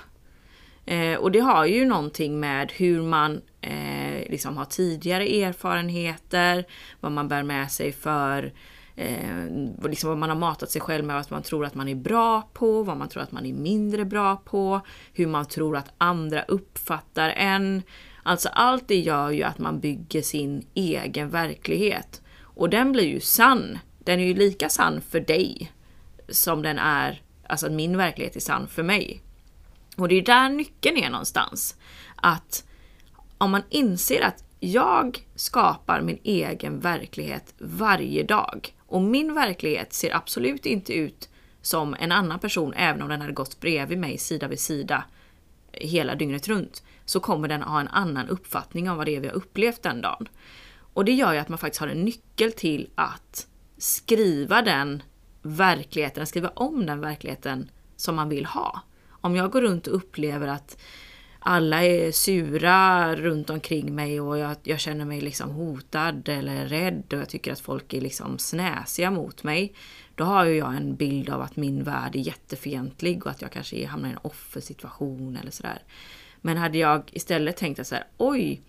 Eh, 0.85 1.15
och 1.15 1.31
det 1.31 1.39
har 1.39 1.65
ju 1.65 1.85
någonting 1.85 2.39
med 2.39 2.71
hur 2.71 3.01
man 3.01 3.41
eh, 3.61 4.29
liksom 4.29 4.57
har 4.57 4.65
tidigare 4.65 5.43
erfarenheter, 5.43 6.65
vad 6.99 7.11
man 7.11 7.27
bär 7.27 7.43
med 7.43 7.71
sig 7.71 7.91
för 7.91 8.53
eh, 8.95 9.45
liksom 9.83 10.09
vad 10.09 10.17
man 10.17 10.29
har 10.29 10.37
matat 10.37 10.71
sig 10.71 10.81
själv 10.81 11.05
med, 11.05 11.15
vad 11.15 11.31
man 11.31 11.43
tror 11.43 11.65
att 11.65 11.75
man 11.75 11.87
är 11.87 11.95
bra 11.95 12.49
på, 12.53 12.83
vad 12.83 12.97
man 12.97 13.09
tror 13.09 13.23
att 13.23 13.31
man 13.31 13.45
är 13.45 13.53
mindre 13.53 14.05
bra 14.05 14.35
på, 14.35 14.81
hur 15.13 15.27
man 15.27 15.45
tror 15.45 15.77
att 15.77 15.93
andra 15.97 16.43
uppfattar 16.43 17.29
en. 17.29 17.81
Alltså 18.23 18.49
allt 18.49 18.87
det 18.87 18.99
gör 18.99 19.31
ju 19.31 19.43
att 19.43 19.59
man 19.59 19.79
bygger 19.79 20.21
sin 20.21 20.65
egen 20.73 21.29
verklighet. 21.29 22.21
Och 22.59 22.69
den 22.69 22.91
blir 22.91 23.07
ju 23.07 23.19
sann. 23.19 23.79
Den 23.99 24.19
är 24.19 24.23
ju 24.23 24.33
lika 24.33 24.69
sann 24.69 25.01
för 25.01 25.19
dig 25.19 25.71
som 26.29 26.61
den 26.61 26.79
är, 26.79 27.21
alltså 27.47 27.65
att 27.65 27.71
min 27.71 27.97
verklighet 27.97 28.35
är 28.35 28.39
sann 28.39 28.67
för 28.67 28.83
mig. 28.83 29.21
Och 29.97 30.07
det 30.07 30.15
är 30.15 30.21
där 30.21 30.49
nyckeln 30.49 30.97
är 30.97 31.09
någonstans. 31.09 31.75
Att 32.15 32.63
om 33.37 33.51
man 33.51 33.63
inser 33.69 34.21
att 34.21 34.43
jag 34.59 35.25
skapar 35.35 36.01
min 36.01 36.19
egen 36.23 36.79
verklighet 36.79 37.53
varje 37.57 38.23
dag. 38.23 38.73
Och 38.85 39.01
min 39.01 39.33
verklighet 39.33 39.93
ser 39.93 40.15
absolut 40.15 40.65
inte 40.65 40.93
ut 40.93 41.29
som 41.61 41.95
en 41.99 42.11
annan 42.11 42.39
person, 42.39 42.73
även 42.73 43.01
om 43.01 43.09
den 43.09 43.21
hade 43.21 43.33
gått 43.33 43.59
bredvid 43.59 43.97
mig 43.97 44.17
sida 44.17 44.47
vid 44.47 44.59
sida 44.59 45.03
hela 45.71 46.15
dygnet 46.15 46.47
runt. 46.47 46.83
Så 47.05 47.19
kommer 47.19 47.47
den 47.47 47.61
ha 47.61 47.79
en 47.79 47.87
annan 47.87 48.29
uppfattning 48.29 48.89
om 48.89 48.97
vad 48.97 49.05
det 49.05 49.15
är 49.15 49.19
vi 49.19 49.27
har 49.27 49.35
upplevt 49.35 49.83
den 49.83 50.01
dagen. 50.01 50.27
Och 50.99 51.05
det 51.05 51.11
gör 51.11 51.33
ju 51.33 51.39
att 51.39 51.49
man 51.49 51.57
faktiskt 51.57 51.79
har 51.79 51.87
en 51.87 52.05
nyckel 52.05 52.51
till 52.51 52.89
att 52.95 53.47
skriva 53.77 54.61
den 54.61 55.03
verkligheten, 55.41 56.27
skriva 56.27 56.49
om 56.49 56.85
den 56.85 57.01
verkligheten 57.01 57.71
som 57.95 58.15
man 58.15 58.29
vill 58.29 58.45
ha. 58.45 58.81
Om 59.09 59.35
jag 59.35 59.51
går 59.51 59.61
runt 59.61 59.87
och 59.87 59.95
upplever 59.95 60.47
att 60.47 60.77
alla 61.39 61.83
är 61.83 62.11
sura 62.11 63.15
runt 63.15 63.49
omkring 63.49 63.95
mig 63.95 64.21
och 64.21 64.37
jag, 64.37 64.55
jag, 64.63 64.79
känner 64.79 65.05
mig 65.05 65.21
liksom 65.21 65.49
hotad 65.49 66.29
eller 66.29 66.65
rädd 66.65 67.03
och 67.13 67.19
jag 67.19 67.29
tycker 67.29 67.51
att 67.51 67.59
folk 67.59 67.93
är 67.93 68.01
liksom 68.01 68.39
snäsiga 68.39 69.11
mot 69.11 69.43
mig. 69.43 69.73
Då 70.15 70.23
har 70.23 70.45
ju 70.45 70.57
jag 70.57 70.75
en 70.75 70.95
bild 70.95 71.29
av 71.29 71.41
att 71.41 71.55
min 71.55 71.83
värld 71.83 72.15
är 72.15 72.19
jättefientlig 72.19 73.25
och 73.25 73.31
att 73.31 73.41
jag 73.41 73.51
kanske 73.51 73.85
hamnar 73.85 74.09
i 74.09 74.11
en 74.11 74.19
offersituation 74.21 75.37
eller 75.37 75.51
sådär. 75.51 75.81
Men 76.41 76.57
hade 76.57 76.77
jag 76.77 77.09
istället 77.13 77.57
tänkt 77.57 77.79
att 77.79 77.87
så 77.87 77.95
här, 77.95 78.07
oj, 78.17 78.61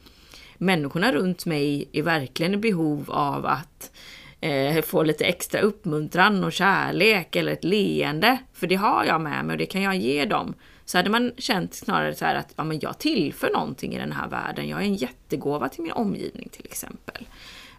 människorna 0.61 1.13
runt 1.13 1.47
mig 1.47 1.89
är 1.93 2.03
verkligen 2.03 2.55
i 2.55 2.57
behov 2.57 3.11
av 3.11 3.47
att 3.47 3.93
eh, 4.41 4.83
få 4.83 5.03
lite 5.03 5.25
extra 5.25 5.61
uppmuntran 5.61 6.45
och 6.45 6.53
kärlek 6.53 7.37
eller 7.37 7.53
ett 7.53 7.65
leende. 7.65 8.39
För 8.53 8.67
det 8.67 8.75
har 8.75 9.05
jag 9.05 9.21
med 9.21 9.45
mig 9.45 9.55
och 9.55 9.59
det 9.59 9.67
kan 9.67 9.83
jag 9.83 9.97
ge 9.97 10.25
dem. 10.25 10.55
Så 10.85 10.99
hade 10.99 11.11
man 11.11 11.33
känt 11.37 11.75
snarare 11.75 12.15
så 12.15 12.25
här 12.25 12.35
att 12.35 12.53
ja, 12.57 12.65
men 12.65 12.81
jag 12.81 12.99
tillför 12.99 13.51
någonting 13.51 13.95
i 13.95 13.99
den 13.99 14.13
här 14.13 14.29
världen. 14.29 14.69
Jag 14.69 14.81
är 14.81 14.85
en 14.85 14.95
jättegåva 14.95 15.69
till 15.69 15.83
min 15.83 15.93
omgivning 15.93 16.49
till 16.49 16.65
exempel. 16.65 17.29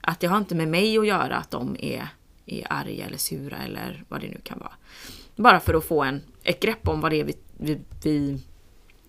Att 0.02 0.20
det 0.20 0.28
har 0.28 0.38
inte 0.38 0.56
med 0.56 0.67
mig 0.67 0.98
att 0.98 1.08
göra 1.08 1.36
att 1.36 1.52
de 1.52 1.76
är, 1.80 2.08
är 2.46 2.67
arga 2.70 3.06
eller 3.06 3.17
sura 3.17 3.58
eller 3.58 4.04
vad 4.10 4.22
det 4.22 4.28
nu 4.28 4.39
kan 4.44 4.60
vara. 4.60 4.74
Bara 5.36 5.60
för 5.60 5.74
att 5.74 5.86
få 5.86 6.04
en, 6.04 6.22
ett 6.44 6.60
grepp 6.60 6.88
om 6.88 7.02
vad 7.02 7.12
det 7.12 7.20
är 7.20 7.24
vi, 7.24 7.36
vi, 7.58 7.80
vi 8.04 8.39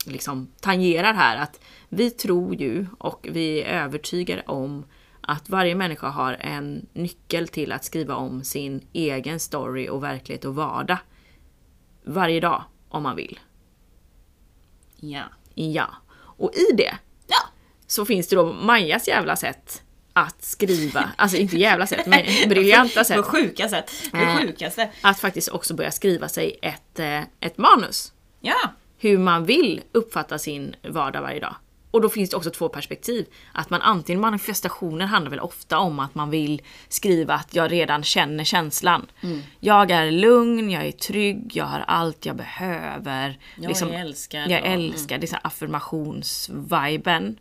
liksom 0.07 0.53
tangerar 0.61 1.15
här. 1.15 1.37
Att 1.37 1.61
vi 1.89 2.11
tror 2.11 2.55
ju 2.55 2.87
och 2.99 3.29
vi 3.31 3.63
är 3.63 3.85
övertygade 3.85 4.43
om 4.47 4.85
att 5.21 5.49
varje 5.49 5.75
människa 5.75 6.09
har 6.09 6.33
en 6.33 6.87
nyckel 6.93 7.49
till 7.49 7.73
att 7.73 7.85
skriva 7.85 8.15
om 8.15 8.45
sin 8.45 8.87
egen 8.93 9.41
story 9.41 9.89
och 9.89 10.03
verklighet 10.03 10.45
och 10.45 10.55
vardag. 10.55 10.99
Varje 12.05 12.41
dag, 12.41 12.65
om 12.89 13.03
man 13.03 13.17
vill. 13.17 13.41
Ja. 14.97 15.23
Ja. 15.55 15.87
Och 16.15 16.53
i 16.55 16.77
det 16.77 16.95
ja. 17.27 17.37
så 17.87 18.05
finns 18.05 18.29
det 18.29 18.37
då 18.37 18.53
Majas 18.53 19.09
jävla 19.09 19.37
sätt 19.37 19.83
att 20.13 20.45
skriva, 20.45 21.11
alltså 21.17 21.37
inte 21.37 21.57
jävla 21.57 21.87
sätt, 21.87 22.07
men 22.07 22.49
briljanta 22.49 23.05
sätt. 23.05 23.17
På 23.17 23.23
sjuka 23.23 23.69
sätt. 23.69 23.91
Det 24.13 24.19
Eh, 24.19 24.39
sjukaste. 24.39 24.91
Att 25.01 25.21
faktiskt 25.21 25.49
också 25.49 25.75
börja 25.75 25.91
skriva 25.91 26.29
sig 26.29 26.59
ett, 26.63 26.99
eh, 26.99 27.21
ett 27.41 27.59
manus. 27.59 28.13
Ja. 28.41 28.75
Hur 29.03 29.19
man 29.19 29.45
vill 29.45 29.81
uppfatta 29.93 30.39
sin 30.39 30.75
vardag 30.83 31.23
varje 31.23 31.41
dag. 31.41 31.55
Och 31.91 32.01
då 32.01 32.09
finns 32.09 32.31
det 32.31 32.37
också 32.37 32.51
två 32.51 32.69
perspektiv. 32.69 33.27
Att 33.53 33.71
man 33.71 33.83
antingen 33.83 34.21
manifestationen 34.21 35.09
handlar 35.09 35.31
väl 35.31 35.41
ofta 35.41 35.79
om 35.79 35.99
att 36.01 36.15
man 36.15 36.31
vill 36.31 36.63
skriva 36.89 37.35
att 37.35 37.55
jag 37.55 37.73
redan 37.73 38.03
känner 38.03 38.45
känslan. 38.45 39.07
Jag 39.61 39.91
är 39.91 40.11
lugn, 40.11 40.71
jag 40.71 40.87
är 40.87 40.93
trygg, 40.93 41.51
jag 41.55 41.65
har 41.65 41.81
allt 41.81 42.27
jag 42.27 42.37
behöver. 42.37 43.39
Jag 43.57 43.69
Liksom, 43.69 43.89
är 43.89 44.01
älskad. 44.01 44.51
jag 44.51 44.61
och- 44.61 44.67
mm. 44.67 44.81
älskar 44.81 45.19
det 45.19 45.33
är 45.33 45.41
affirmationsviben. 45.47 47.39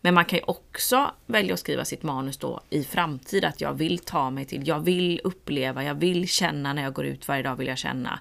Men 0.00 0.14
man 0.14 0.24
kan 0.24 0.38
ju 0.38 0.44
också 0.46 1.10
välja 1.26 1.54
att 1.54 1.60
skriva 1.60 1.84
sitt 1.84 2.02
manus 2.02 2.36
då 2.36 2.60
i 2.70 2.84
framtid 2.84 3.44
att 3.44 3.60
jag 3.60 3.72
vill 3.74 3.98
ta 3.98 4.30
mig 4.30 4.44
till, 4.44 4.68
jag 4.68 4.80
vill 4.80 5.20
uppleva, 5.24 5.84
jag 5.84 5.94
vill 5.94 6.28
känna 6.28 6.72
när 6.72 6.82
jag 6.82 6.92
går 6.92 7.04
ut 7.06 7.28
varje 7.28 7.42
dag 7.42 7.56
vill 7.56 7.66
jag 7.68 7.78
känna 7.78 8.18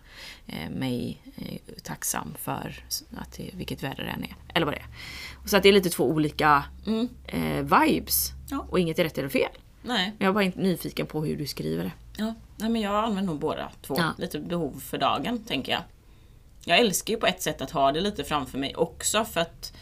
eh, 0.48 0.70
mig 0.70 1.22
tacksam 1.84 2.34
för 2.40 2.84
att 3.18 3.32
det, 3.38 3.50
vilket 3.54 3.84
väder 3.84 4.04
det 4.04 4.10
än 4.10 4.24
är. 4.24 4.36
Eller 4.54 4.66
vad 4.66 4.76
det 4.76 4.80
är. 4.80 4.88
Så 5.48 5.58
att 5.58 5.64
det 5.64 5.70
är 5.70 5.74
lite 5.74 5.90
två 5.90 6.04
olika 6.06 6.64
Mm. 6.88 7.10
eh, 7.28 7.80
vibes. 7.80 8.32
Ja. 8.50 8.66
Och 8.70 8.80
inget 8.80 9.00
är 9.00 9.04
rätt 9.04 9.18
eller 9.18 9.30
fel. 9.30 9.52
Nej. 9.82 10.14
Jag 10.20 10.28
är 10.30 10.34
bara 10.34 10.44
inte 10.44 10.60
nyfiken 10.60 11.06
på 11.08 11.26
hur 11.26 11.38
du 11.38 11.48
skriver 11.48 11.84
det. 11.84 11.92
Ja. 12.18 12.34
Nej, 12.58 12.70
men 12.70 12.82
jag 12.82 12.96
använder 12.96 13.32
nog 13.34 13.40
båda 13.40 13.72
två. 13.82 13.96
Ja. 13.98 14.14
Lite 14.18 14.40
behov 14.40 14.80
för 14.80 14.98
dagen, 14.98 15.44
tänker 15.44 15.72
jag. 15.72 15.82
Jag 16.66 16.80
älskar 16.80 17.14
ju 17.14 17.20
på 17.20 17.26
ett 17.28 17.42
sätt 17.42 17.62
att 17.62 17.72
ha 17.72 17.92
det 17.92 18.02
lite 18.02 18.24
framför 18.24 18.58
mig 18.58 18.76
också 18.76 19.26
för 19.26 19.42
att 19.42 19.74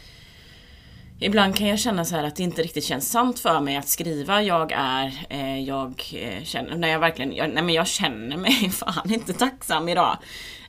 Ibland 1.22 1.56
kan 1.56 1.66
jag 1.68 1.78
känna 1.78 2.04
så 2.04 2.16
här 2.16 2.24
att 2.24 2.36
det 2.36 2.42
inte 2.42 2.62
riktigt 2.62 2.84
känns 2.84 3.10
sant 3.10 3.38
för 3.40 3.60
mig 3.60 3.76
att 3.76 3.88
skriva 3.88 4.42
jag 4.42 4.72
är, 4.72 5.26
eh, 5.30 5.58
jag 5.60 6.02
eh, 6.14 6.44
känner, 6.44 6.76
när 6.76 6.88
jag 6.88 6.98
verkligen, 6.98 7.32
jag, 7.36 7.50
nej 7.50 7.62
men 7.62 7.74
jag 7.74 7.86
känner 7.88 8.36
mig 8.36 8.52
fan 8.70 9.12
inte 9.12 9.32
tacksam 9.32 9.88
idag. 9.88 10.18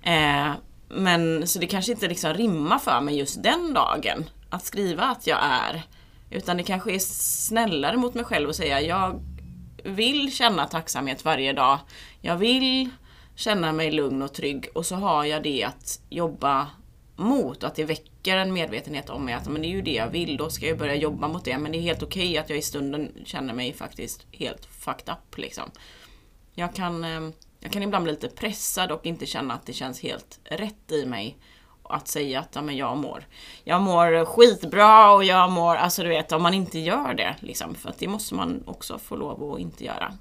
Eh, 0.04 0.51
men 0.93 1.47
så 1.47 1.60
det 1.60 1.67
kanske 1.67 1.91
inte 1.91 2.08
liksom 2.08 2.34
rimmar 2.34 2.80
för 2.80 3.01
mig 3.01 3.17
just 3.17 3.43
den 3.43 3.73
dagen 3.73 4.30
att 4.49 4.65
skriva 4.65 5.04
att 5.04 5.27
jag 5.27 5.39
är. 5.41 5.84
Utan 6.30 6.58
det 6.58 6.63
kanske 6.63 6.91
är 6.91 6.99
snällare 6.99 7.97
mot 7.97 8.13
mig 8.13 8.23
själv 8.23 8.49
att 8.49 8.56
säga 8.56 8.82
jag 8.82 9.23
vill 9.84 10.34
känna 10.34 10.67
tacksamhet 10.67 11.25
varje 11.25 11.54
dag. 11.54 11.80
Jag 12.21 12.38
vill 12.38 12.89
känna 13.36 13.71
mig 13.71 13.91
lugn 13.91 14.21
och 14.21 14.34
trygg 14.34 14.67
och 14.73 14.86
så 14.86 14.95
har 14.95 15.25
jag 15.25 15.43
det 15.43 15.63
att 15.63 16.01
jobba 16.10 16.67
mot. 17.15 17.63
Att 17.63 17.75
det 17.75 17.84
väcker 17.84 18.38
en 18.38 18.54
medvetenhet 18.54 19.10
om 19.10 19.25
mig 19.25 19.34
att 19.34 19.47
men 19.47 19.62
det 19.62 19.67
är 19.67 19.71
ju 19.71 19.82
det 19.82 19.93
jag 19.93 20.10
vill, 20.10 20.38
då 20.38 20.49
ska 20.49 20.67
jag 20.67 20.77
börja 20.77 20.95
jobba 20.95 21.27
mot 21.27 21.45
det. 21.45 21.58
Men 21.58 21.71
det 21.71 21.77
är 21.77 21.82
helt 21.82 22.04
okej 22.04 22.30
okay 22.30 22.38
att 22.38 22.49
jag 22.49 22.60
i 22.60 22.62
stunden 22.62 23.12
känner 23.25 23.54
mig 23.54 23.73
faktiskt 23.73 24.25
helt 24.32 24.65
fucked 24.65 25.13
up 25.13 25.38
liksom. 25.38 25.71
Jag 26.54 26.75
kan, 26.75 27.04
eh, 27.04 27.30
jag 27.63 27.71
kan 27.71 27.84
ibland 27.84 28.04
bli 28.04 28.12
lite 28.13 28.28
pressad 28.28 28.91
och 28.91 29.06
inte 29.06 29.26
känna 29.26 29.54
att 29.54 29.65
det 29.65 29.74
känns 29.74 30.02
helt 30.02 30.39
rätt 30.43 30.91
i 30.91 31.06
mig 31.06 31.38
att 31.84 32.08
säga 32.08 32.39
att 32.39 32.56
ja, 32.56 32.62
men 32.62 32.78
jag 32.78 32.97
mår 32.97 33.26
jag 33.63 33.82
mår 33.82 34.26
skitbra 34.26 35.12
och 35.12 35.24
jag 35.24 35.52
mår, 35.52 35.76
alltså 35.76 36.04
du 36.04 36.10
vet 36.10 36.32
om 36.32 36.43
man 36.43 36.54
inte 36.54 36.80
gör 36.80 37.13
det 37.13 37.36
liksom, 37.39 37.76
för 37.76 37.89
att 37.89 37.97
det 37.97 38.08
måste 38.08 38.36
man 38.36 38.63
också 38.65 38.97
få 38.97 39.15
lov 39.15 39.54
att 39.54 39.60
inte 39.60 39.86
göra. 39.86 40.13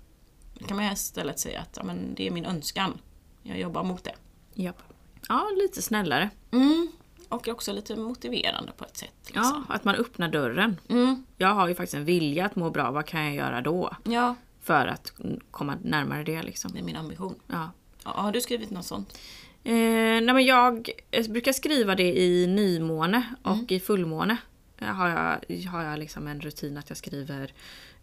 Då 0.55 0.67
kan 0.67 0.77
man 0.77 0.93
istället 0.93 1.39
säga 1.39 1.61
att 1.61 1.77
ja, 1.77 1.83
men 1.83 2.15
det 2.15 2.27
är 2.27 2.31
min 2.31 2.45
önskan. 2.45 2.99
Jag 3.43 3.59
jobbar 3.59 3.83
mot 3.83 4.05
det. 4.05 4.15
Japp. 4.55 4.83
Ja, 5.29 5.47
lite 5.57 5.83
snällare. 5.83 6.31
Mm. 6.51 6.89
Och 7.29 7.49
också 7.49 7.73
lite 7.73 7.97
motiverande 7.97 8.73
på 8.73 8.85
ett 8.85 8.97
sätt. 8.97 9.15
Liksom. 9.27 9.65
Ja, 9.69 9.75
att 9.75 9.85
man 9.85 9.95
öppnar 9.95 10.29
dörren. 10.29 10.77
Mm. 10.89 11.27
Jag 11.37 11.49
har 11.49 11.69
ju 11.69 11.75
faktiskt 11.75 11.95
en 11.95 12.05
vilja 12.05 12.47
att 12.47 12.57
må 12.57 12.71
bra, 12.71 12.91
vad 12.91 13.07
kan 13.07 13.25
jag 13.25 13.35
göra 13.35 13.61
då? 13.61 13.91
Ja. 14.05 14.35
För 14.71 14.87
att 14.87 15.13
komma 15.51 15.79
närmare 15.83 16.25
det 16.25 16.43
liksom. 16.43 16.73
Det 16.73 16.79
är 16.79 16.83
min 16.83 16.97
ambition. 16.97 17.35
Ja. 17.47 17.71
ja 18.05 18.11
har 18.11 18.33
du 18.33 18.41
skrivit 18.41 18.71
något 18.71 18.87
sånt? 18.87 19.19
Eh, 19.65 19.73
nej 19.73 20.33
men 20.35 20.45
jag, 20.45 20.91
brukar 21.29 21.53
skriva 21.53 21.95
det 21.95 22.19
i 22.19 22.47
nymåne 22.47 23.35
och 23.43 23.53
mm. 23.53 23.67
i 23.69 23.81
fullmåne. 23.81 24.37
Har 24.79 25.09
jag, 25.09 25.57
har 25.67 25.83
jag 25.83 25.99
liksom 25.99 26.27
en 26.27 26.41
rutin 26.41 26.79
att 26.79 26.89
jag 26.89 26.99
skriver 26.99 27.53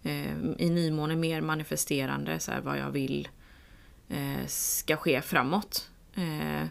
eh, 0.03 0.31
i 0.57 0.69
nymåne 0.69 1.15
mer 1.15 1.41
manifesterande, 1.41 2.39
så 2.39 2.51
här, 2.51 2.61
vad 2.61 2.77
jag 2.77 2.91
vill 2.91 3.27
eh, 4.09 4.47
ska 4.47 4.95
ske 4.95 5.21
framåt. 5.21 5.89
Eh, 6.15 6.67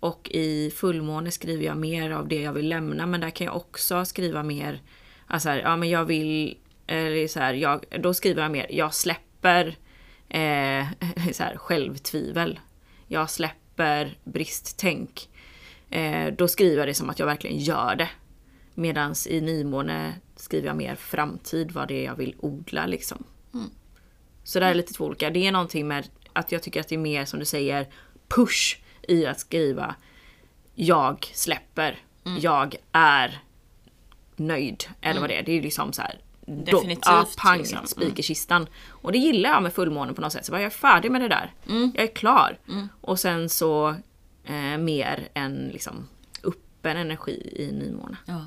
och 0.00 0.30
i 0.30 0.70
fullmåne 0.70 1.30
skriver 1.30 1.64
jag 1.64 1.76
mer 1.76 2.10
av 2.10 2.28
det 2.28 2.42
jag 2.42 2.52
vill 2.52 2.68
lämna 2.68 3.06
men 3.06 3.20
där 3.20 3.30
kan 3.30 3.44
jag 3.44 3.56
också 3.56 4.04
skriva 4.04 4.42
mer, 4.42 4.80
alltså 5.26 5.48
här, 5.48 5.58
ja 5.58 5.76
men 5.76 5.90
jag 5.90 6.04
vill, 6.04 6.58
eller 6.86 7.28
så 7.28 7.40
här, 7.40 7.54
jag, 7.54 7.84
då 8.00 8.14
skriver 8.14 8.42
jag 8.42 8.50
mer, 8.50 8.66
jag 8.70 8.94
släpper 8.94 9.31
eh, 10.28 10.86
så 11.32 11.42
här, 11.42 11.56
självtvivel. 11.56 12.60
Jag 13.06 13.30
släpper 13.30 14.18
bristtänk. 14.24 15.28
Eh, 15.90 16.32
då 16.32 16.48
skriver 16.48 16.78
jag 16.78 16.88
det 16.88 16.94
som 16.94 17.10
att 17.10 17.18
jag 17.18 17.26
verkligen 17.26 17.58
gör 17.58 17.94
det. 17.96 18.08
Medans 18.74 19.26
i 19.26 19.40
nymåne 19.40 20.14
skriver 20.36 20.66
jag 20.66 20.76
mer 20.76 20.94
framtid, 20.94 21.72
vad 21.72 21.88
det 21.88 21.94
är 21.94 22.04
jag 22.04 22.16
vill 22.16 22.34
odla 22.38 22.86
liksom. 22.86 23.24
Mm. 23.54 23.70
Så 24.44 24.60
det 24.60 24.66
är 24.66 24.74
lite 24.74 24.92
två 24.92 25.04
olika. 25.04 25.30
Det 25.30 25.46
är 25.46 25.52
någonting 25.52 25.88
med 25.88 26.08
att 26.32 26.52
jag 26.52 26.62
tycker 26.62 26.80
att 26.80 26.88
det 26.88 26.94
är 26.94 26.98
mer 26.98 27.24
som 27.24 27.38
du 27.38 27.44
säger 27.44 27.86
push 28.28 28.78
i 29.02 29.26
att 29.26 29.40
skriva 29.40 29.94
jag 30.74 31.30
släpper, 31.32 31.98
mm. 32.26 32.40
jag 32.40 32.76
är 32.92 33.42
nöjd. 34.36 34.84
Eller 35.00 35.10
mm. 35.10 35.20
vad 35.20 35.30
det 35.30 35.38
är. 35.38 35.42
Det 35.42 35.52
är 35.52 35.62
liksom 35.62 35.92
så 35.92 36.02
här, 36.02 36.20
Definitivt. 36.46 37.04
Då, 37.04 37.10
ja, 37.10 37.26
pang, 37.36 37.58
liksom. 37.58 37.86
spik 37.86 38.18
i 38.18 38.22
kistan. 38.22 38.66
Och 38.88 39.12
det 39.12 39.18
gillar 39.18 39.50
jag 39.50 39.62
med 39.62 39.72
fullmånen 39.72 40.14
på 40.14 40.20
något 40.20 40.32
sätt. 40.32 40.46
Så 40.46 40.52
jag 40.52 40.62
är 40.62 40.70
färdig 40.70 41.10
med 41.10 41.20
det 41.20 41.28
där. 41.28 41.54
Mm. 41.68 41.92
Jag 41.94 42.04
är 42.04 42.14
klar. 42.14 42.58
Mm. 42.68 42.88
Och 43.00 43.20
sen 43.20 43.48
så 43.48 43.88
eh, 44.44 44.78
mer 44.78 45.28
en 45.34 45.68
liksom 45.72 46.08
öppen 46.44 46.96
energi 46.96 47.52
i 47.56 47.72
nymåne. 47.72 48.16
Ja. 48.26 48.46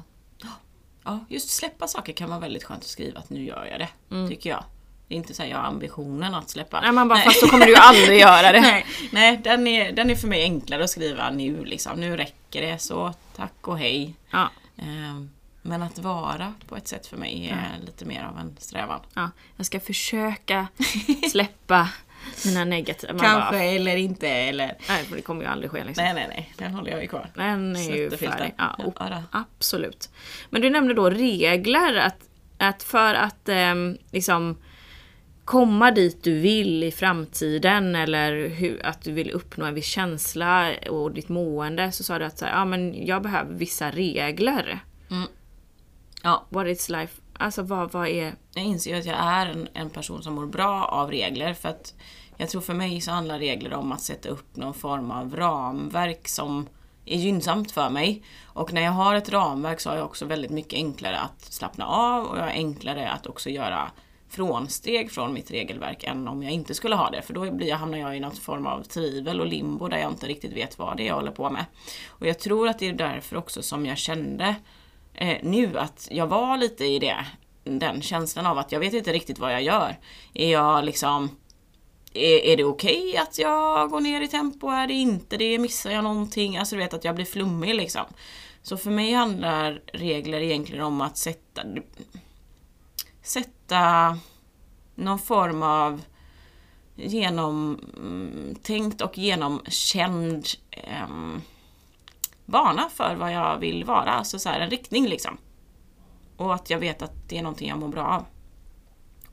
ja, 1.04 1.26
just 1.30 1.50
släppa 1.50 1.88
saker 1.88 2.14
kan 2.14 2.30
vara 2.30 2.40
väldigt 2.40 2.64
skönt 2.64 2.80
att 2.80 2.88
skriva 2.88 3.20
att 3.20 3.30
nu 3.30 3.44
gör 3.44 3.68
jag 3.72 3.80
det. 3.80 4.16
Mm. 4.16 4.30
Tycker 4.30 4.50
jag. 4.50 4.64
Det 5.08 5.16
är 5.16 5.18
inte 5.18 5.34
så 5.34 5.44
att 5.44 5.50
jag 5.50 5.58
har 5.58 5.64
ambitionen 5.64 6.36
att 6.36 6.50
släppa. 6.50 6.82
Nej 6.82 6.92
man 6.92 7.08
bara, 7.08 7.16
Nej. 7.16 7.26
fast 7.26 7.42
då 7.42 7.48
kommer 7.48 7.66
du 7.66 7.72
ju 7.72 7.78
aldrig 7.78 8.20
göra 8.20 8.52
det. 8.52 8.62
Nej, 8.62 8.86
Nej 9.12 9.38
den, 9.38 9.68
är, 9.68 9.92
den 9.92 10.10
är 10.10 10.16
för 10.16 10.28
mig 10.28 10.44
enklare 10.44 10.84
att 10.84 10.90
skriva 10.90 11.32
nu 11.32 11.66
liksom. 11.66 12.00
Nu 12.00 12.18
räcker 12.18 12.62
det 12.62 12.80
så, 12.80 13.14
tack 13.36 13.68
och 13.68 13.80
hej. 13.80 14.16
Ja. 14.32 14.50
Um, 14.78 15.30
men 15.66 15.84
att 15.84 16.00
vara 16.00 16.54
på 16.68 16.76
ett 16.76 16.88
sätt 16.88 17.08
för 17.08 17.18
mig 17.18 17.48
är 17.48 17.78
ja. 17.80 17.86
lite 17.86 18.06
mer 18.06 18.24
av 18.24 18.38
en 18.38 18.56
strävan. 18.60 19.00
Ja, 19.14 19.32
jag 19.56 19.66
ska 19.66 19.80
försöka 19.80 20.68
släppa 21.32 21.90
mina 22.46 22.66
negativa... 22.66 23.20
Kanske 23.20 23.52
bara, 23.52 23.64
eller 23.64 23.96
inte 23.96 24.30
eller... 24.30 24.78
Nej, 24.90 25.06
det 25.16 25.22
kommer 25.22 25.42
ju 25.42 25.48
aldrig 25.48 25.72
ske. 25.72 25.84
Liksom. 25.84 26.04
Nej, 26.04 26.14
nej, 26.14 26.28
nej. 26.30 26.54
Den 26.58 26.74
håller 26.74 26.92
jag 26.92 27.02
ju 27.02 27.08
kvar. 27.08 27.30
Den 27.36 27.76
är 27.76 27.96
ju 27.96 28.10
färdig. 28.12 28.54
Ja, 28.58 28.94
ja, 29.00 29.24
absolut. 29.32 30.10
Men 30.50 30.62
du 30.62 30.70
nämnde 30.70 30.94
då 30.94 31.10
regler. 31.10 31.96
Att, 31.96 32.20
att 32.58 32.84
för 32.84 33.14
att 33.14 33.50
eh, 33.50 33.76
liksom 34.12 34.58
komma 35.46 35.92
dit 35.92 36.24
du 36.24 36.40
vill 36.40 36.84
i 36.84 36.92
framtiden 36.92 37.96
eller 37.96 38.48
hur, 38.48 38.86
att 38.86 39.02
du 39.02 39.12
vill 39.12 39.32
uppnå 39.32 39.66
en 39.66 39.74
viss 39.74 39.86
känsla 39.86 40.74
och 40.90 41.12
ditt 41.12 41.30
mående 41.30 41.92
så 41.92 42.04
sa 42.04 42.20
du 42.20 42.26
att 42.26 42.38
så 42.38 42.46
här, 42.46 42.54
ja, 42.54 42.66
men 42.66 43.06
jag 43.06 43.22
behöver 43.22 43.54
vissa 43.54 43.92
regler. 43.92 44.80
Ja. 46.26 46.46
What 46.50 46.68
is 46.68 46.90
life? 46.90 47.22
Alltså 47.34 47.62
vad, 47.62 47.92
vad 47.92 48.08
är... 48.08 48.36
Jag 48.54 48.66
inser 48.66 48.92
ju 48.92 49.00
att 49.00 49.06
jag 49.06 49.18
är 49.20 49.46
en, 49.46 49.68
en 49.74 49.90
person 49.90 50.24
som 50.24 50.34
mår 50.34 50.46
bra 50.46 50.86
av 50.86 51.12
regler 51.12 51.54
för 51.54 51.70
att 51.70 51.94
jag 52.38 52.50
tror 52.50 52.62
för 52.62 52.74
mig 52.74 53.02
så 53.02 53.12
handlar 53.12 53.40
regler 53.40 53.74
om 53.74 53.92
att 53.92 54.02
sätta 54.02 54.30
upp 54.30 54.56
någon 54.56 54.74
form 54.74 55.12
av 55.12 55.36
ramverk 55.36 56.28
som 56.28 56.68
är 57.06 57.18
gynnsamt 57.18 57.72
för 57.72 57.90
mig. 57.90 58.24
Och 58.46 58.74
när 58.74 58.82
jag 58.82 58.92
har 58.92 59.16
ett 59.16 59.30
ramverk 59.30 59.80
så 59.80 59.90
har 59.90 59.98
jag 59.98 60.06
också 60.06 60.26
väldigt 60.26 60.52
mycket 60.52 60.74
enklare 60.74 61.20
att 61.20 61.42
slappna 61.42 61.86
av 61.86 62.26
och 62.26 62.38
jag 62.38 62.44
har 62.44 62.50
enklare 62.50 63.10
att 63.10 63.28
också 63.28 63.50
göra 63.50 63.92
frånsteg 64.30 65.12
från 65.12 65.34
mitt 65.34 65.52
regelverk 65.52 66.04
än 66.04 66.28
om 66.28 66.44
jag 66.44 66.52
inte 66.52 66.74
skulle 66.74 66.96
ha 66.96 67.10
det. 67.10 67.22
För 67.22 67.34
då 67.34 67.52
blir 67.52 67.68
jag, 67.68 67.78
hamnar 67.78 67.98
jag 67.98 68.18
i 68.18 68.20
någon 68.20 68.36
form 68.36 68.68
av 68.68 68.84
tvivel 68.84 69.42
och 69.42 69.48
limbo 69.48 69.88
där 69.88 69.98
jag 69.98 70.12
inte 70.12 70.28
riktigt 70.28 70.54
vet 70.54 70.80
vad 70.80 70.98
det 70.98 71.04
är 71.04 71.08
jag 71.08 71.16
håller 71.16 71.32
på 71.32 71.50
med. 71.50 71.66
Och 72.08 72.28
jag 72.28 72.40
tror 72.40 72.68
att 72.68 72.80
det 72.80 72.90
är 72.90 72.94
därför 72.94 73.36
också 73.36 73.62
som 73.62 73.86
jag 73.86 73.98
kände 73.98 74.56
eh, 75.16 75.38
nu 75.44 75.78
att 75.78 76.08
jag 76.12 76.28
var 76.28 76.58
lite 76.58 76.86
i 76.86 77.00
det, 77.00 77.26
den 77.64 78.02
känslan 78.02 78.46
av 78.46 78.58
att 78.58 78.72
jag 78.72 78.80
vet 78.80 78.94
inte 78.94 79.14
riktigt 79.14 79.40
vad 79.40 79.54
jag 79.54 79.64
gör. 79.64 80.00
Är 80.34 80.52
jag 80.52 80.86
liksom 80.86 81.30
är, 82.14 82.46
är 82.46 82.58
det 82.58 82.64
okej 82.64 83.10
okay 83.10 83.18
att 83.18 83.40
jag 83.40 83.90
går 83.90 84.00
ner 84.00 84.22
i 84.22 84.28
tempo? 84.28 84.70
Är 84.70 84.88
det 84.88 84.94
inte 84.94 85.38
det? 85.38 85.60
Missar 85.60 85.92
jag 85.92 86.04
någonting? 86.04 86.58
Alltså 86.58 86.76
du 86.76 86.82
vet 86.82 86.94
att 86.94 87.04
jag 87.04 87.16
blir 87.16 87.26
flummig 87.26 87.76
liksom. 87.76 88.06
Så 88.62 88.78
för 88.78 88.92
mig 88.92 89.14
handlar 89.14 89.82
regler 89.94 90.42
egentligen 90.42 90.84
om 90.84 91.02
att 91.02 91.18
sätta 91.18 91.62
sätta 93.22 94.18
någon 94.96 95.20
form 95.20 95.64
av 95.64 96.02
genomtänkt 96.96 97.82
och 99.02 99.18
genomkänd 99.18 100.48
eh, 100.72 101.08
bana 102.46 102.90
för 102.90 103.16
vad 103.16 103.34
jag 103.34 103.58
vill 103.58 103.84
vara. 103.84 104.12
Alltså 104.12 104.40
så 104.40 104.50
här, 104.50 104.60
en 104.60 104.70
riktning 104.70 105.08
liksom. 105.08 105.38
Och 106.38 106.54
att 106.54 106.70
jag 106.70 106.80
vet 106.80 107.02
att 107.02 107.30
det 107.30 107.38
är 107.38 107.44
någonting 107.44 107.70
jag 107.70 107.80
mår 107.80 107.88
bra 107.88 108.06
av. 108.06 108.26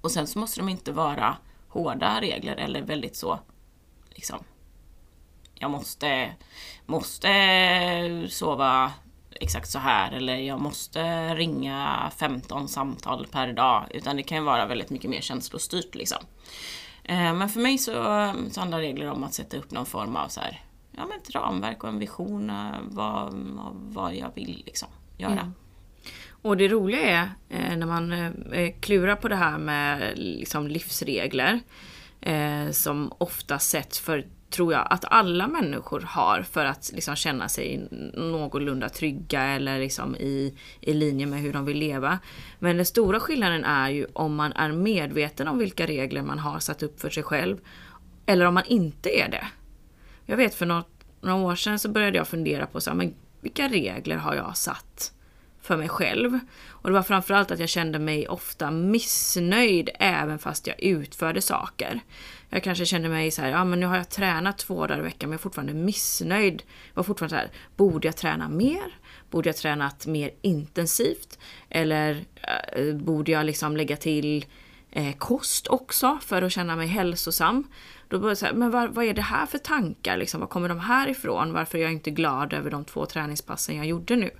Och 0.01 0.11
sen 0.11 0.27
så 0.27 0.38
måste 0.38 0.61
de 0.61 0.68
inte 0.68 0.92
vara 0.92 1.37
hårda 1.68 2.20
regler 2.20 2.57
eller 2.57 2.83
väldigt 2.83 3.16
så 3.16 3.38
liksom 4.11 4.38
jag 5.62 5.70
måste, 5.70 6.35
måste 6.87 8.27
sova 8.31 8.92
exakt 9.40 9.70
så 9.70 9.79
här 9.79 10.12
eller 10.12 10.37
jag 10.37 10.61
måste 10.61 11.35
ringa 11.35 12.11
15 12.16 12.68
samtal 12.68 13.27
per 13.31 13.53
dag. 13.53 13.87
Utan 13.90 14.16
det 14.16 14.22
kan 14.22 14.38
ju 14.38 14.44
vara 14.44 14.66
väldigt 14.66 14.90
mycket 14.90 15.11
mer 15.11 15.20
känslostyrt 15.20 15.94
liksom. 15.94 16.18
Eh, 17.05 17.34
men 17.34 17.49
för 17.49 17.61
mig 17.61 17.78
så, 17.78 17.93
så 18.51 18.61
handlar 18.61 18.78
regler 18.78 19.11
om 19.11 19.24
att 19.24 19.34
sätta 19.34 19.57
upp 19.57 19.70
någon 19.70 19.86
form 19.86 20.16
av 20.16 20.28
så 20.28 20.41
här, 20.41 20.61
ja, 20.97 21.07
men 21.07 21.18
ett 21.18 21.34
ramverk 21.34 21.82
och 21.82 21.88
en 21.88 21.99
vision 21.99 22.51
av 22.51 22.74
vad, 22.90 23.32
vad 23.72 24.14
jag 24.14 24.30
vill 24.34 24.62
liksom 24.66 24.88
göra. 25.16 25.32
Mm. 25.32 25.53
Och 26.43 26.57
det 26.57 26.68
roliga 26.68 27.01
är 27.01 27.30
eh, 27.49 27.76
när 27.76 27.86
man 27.86 28.12
eh, 28.53 28.72
klurar 28.80 29.16
på 29.16 29.28
det 29.28 29.36
här 29.36 29.59
med 29.59 30.12
liksom, 30.16 30.68
livsregler 30.68 31.61
eh, 32.20 32.70
som 32.70 33.12
ofta 33.18 33.59
sätts 33.59 34.01
för 34.01 34.26
tror 34.51 34.72
jag 34.72 34.86
att 34.90 35.05
alla 35.05 35.49
människor 35.49 36.01
har 36.01 36.43
för 36.43 36.64
att 36.64 36.90
liksom 36.95 37.16
känna 37.16 37.49
sig 37.49 37.88
någorlunda 38.14 38.88
trygga 38.88 39.43
eller 39.43 39.78
liksom 39.78 40.16
i, 40.16 40.55
i 40.80 40.95
linje 40.95 41.26
med 41.26 41.40
hur 41.40 41.53
de 41.53 41.64
vill 41.64 41.78
leva. 41.78 42.18
Men 42.59 42.76
den 42.76 42.86
stora 42.86 43.20
skillnaden 43.20 43.64
är 43.64 43.90
ju 43.90 44.07
om 44.12 44.34
man 44.34 44.53
är 44.53 44.72
medveten 44.72 45.49
om 45.49 45.59
vilka 45.59 45.86
regler 45.86 46.22
man 46.22 46.38
har 46.38 46.59
satt 46.59 46.82
upp 46.82 47.01
för 47.01 47.11
sig 47.11 47.22
själv 47.22 47.59
eller 48.26 48.47
om 48.47 48.55
man 48.55 48.64
inte 48.66 49.20
är 49.20 49.28
det. 49.28 49.47
Jag 50.27 50.37
vet 50.37 50.55
för 50.55 50.66
något, 50.66 50.89
några 51.20 51.47
år 51.47 51.57
sedan 51.57 51.79
så 51.79 51.89
började 51.89 52.16
jag 52.16 52.29
fundera 52.29 52.66
på 52.66 52.81
så 52.81 52.91
här, 52.91 52.97
men 52.97 53.14
vilka 53.41 53.68
regler 53.68 54.16
har 54.16 54.35
jag 54.35 54.57
satt 54.57 55.12
för 55.62 55.77
mig 55.77 55.89
själv. 55.89 56.39
Och 56.68 56.89
det 56.89 56.95
var 56.95 57.03
framförallt 57.03 57.51
att 57.51 57.59
jag 57.59 57.68
kände 57.68 57.99
mig 57.99 58.29
ofta 58.29 58.70
missnöjd 58.70 59.91
även 59.99 60.39
fast 60.39 60.66
jag 60.66 60.83
utförde 60.83 61.43
saker. 61.43 62.01
Jag 62.49 62.62
kanske 62.62 62.87
kände 62.87 63.09
mig 63.09 63.31
så 63.31 63.43
här, 63.43 63.49
ja 63.49 63.64
men 63.64 63.81
nu 63.81 63.87
har 63.87 63.97
jag 63.97 64.09
tränat 64.09 64.59
två 64.59 64.87
dagar 64.87 64.99
i 64.99 65.03
veckan 65.03 65.29
men 65.29 65.33
jag 65.33 65.39
är 65.39 65.43
fortfarande 65.43 65.75
missnöjd. 65.75 66.62
Jag 66.89 66.97
var 66.97 67.03
fortfarande 67.03 67.37
så 67.37 67.41
här, 67.41 67.51
borde 67.77 68.09
jag 68.09 68.16
träna 68.16 68.49
mer? 68.49 68.99
Borde 69.31 69.49
jag 69.49 69.57
tränat 69.57 70.07
mer 70.07 70.31
intensivt? 70.43 71.39
Eller 71.68 72.25
eh, 72.77 72.95
borde 72.95 73.33
jag 73.33 73.47
liksom 73.47 73.77
lägga 73.77 73.97
till 73.97 74.47
eh, 74.91 75.16
kost 75.16 75.66
också 75.66 76.18
för 76.23 76.43
att 76.43 76.53
känna 76.53 76.77
mig 76.77 76.87
hälsosam? 76.87 77.64
Då 78.12 78.18
började 78.18 78.30
jag 78.30 78.38
säga, 78.38 78.52
men 78.52 78.70
vad, 78.70 78.94
vad, 78.94 79.04
är 79.04 79.14
det 79.14 79.22
här 79.22 79.46
för 79.46 79.58
tankar? 79.58 80.16
Liksom, 80.16 80.40
var 80.40 80.46
kommer 80.46 80.68
de 80.68 80.80
här 80.80 81.08
ifrån? 81.08 81.52
Varför 81.52 81.78
är 81.78 81.82
jag 81.82 81.92
inte 81.92 82.10
glad 82.10 82.52
över 82.52 82.70
de 82.70 82.84
två 82.84 83.06
träningspassen 83.06 83.76
jag 83.76 83.86
gjorde 83.86 84.16
nu? 84.16 84.30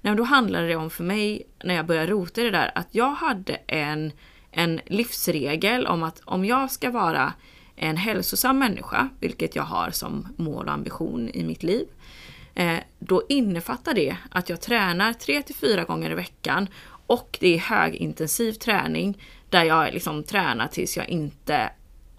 Nej, 0.00 0.14
då 0.14 0.22
handlade 0.22 0.68
det 0.68 0.76
om 0.76 0.90
för 0.90 1.04
mig, 1.04 1.46
när 1.64 1.74
jag 1.74 1.86
började 1.86 2.12
rota 2.12 2.40
i 2.40 2.44
det 2.44 2.50
där, 2.50 2.72
att 2.74 2.86
jag 2.90 3.10
hade 3.10 3.54
en, 3.66 4.12
en 4.50 4.80
livsregel 4.86 5.86
om 5.86 6.02
att 6.02 6.20
om 6.24 6.44
jag 6.44 6.70
ska 6.70 6.90
vara 6.90 7.32
en 7.76 7.96
hälsosam 7.96 8.58
människa, 8.58 9.08
vilket 9.20 9.56
jag 9.56 9.62
har 9.62 9.90
som 9.90 10.28
mål 10.36 10.66
och 10.66 10.72
ambition 10.72 11.28
i 11.28 11.44
mitt 11.44 11.62
liv, 11.62 11.86
eh, 12.54 12.78
då 12.98 13.22
innefattar 13.28 13.94
det 13.94 14.16
att 14.30 14.48
jag 14.48 14.60
tränar 14.60 15.12
3 15.12 15.42
till 15.42 15.54
4 15.54 15.84
gånger 15.84 16.10
i 16.10 16.14
veckan 16.14 16.68
och 17.06 17.38
det 17.40 17.54
är 17.54 17.58
högintensiv 17.58 18.52
träning 18.52 19.22
där 19.48 19.64
jag 19.64 19.94
liksom 19.94 20.24
tränar 20.24 20.66
tills 20.66 20.96
jag 20.96 21.08
inte 21.08 21.70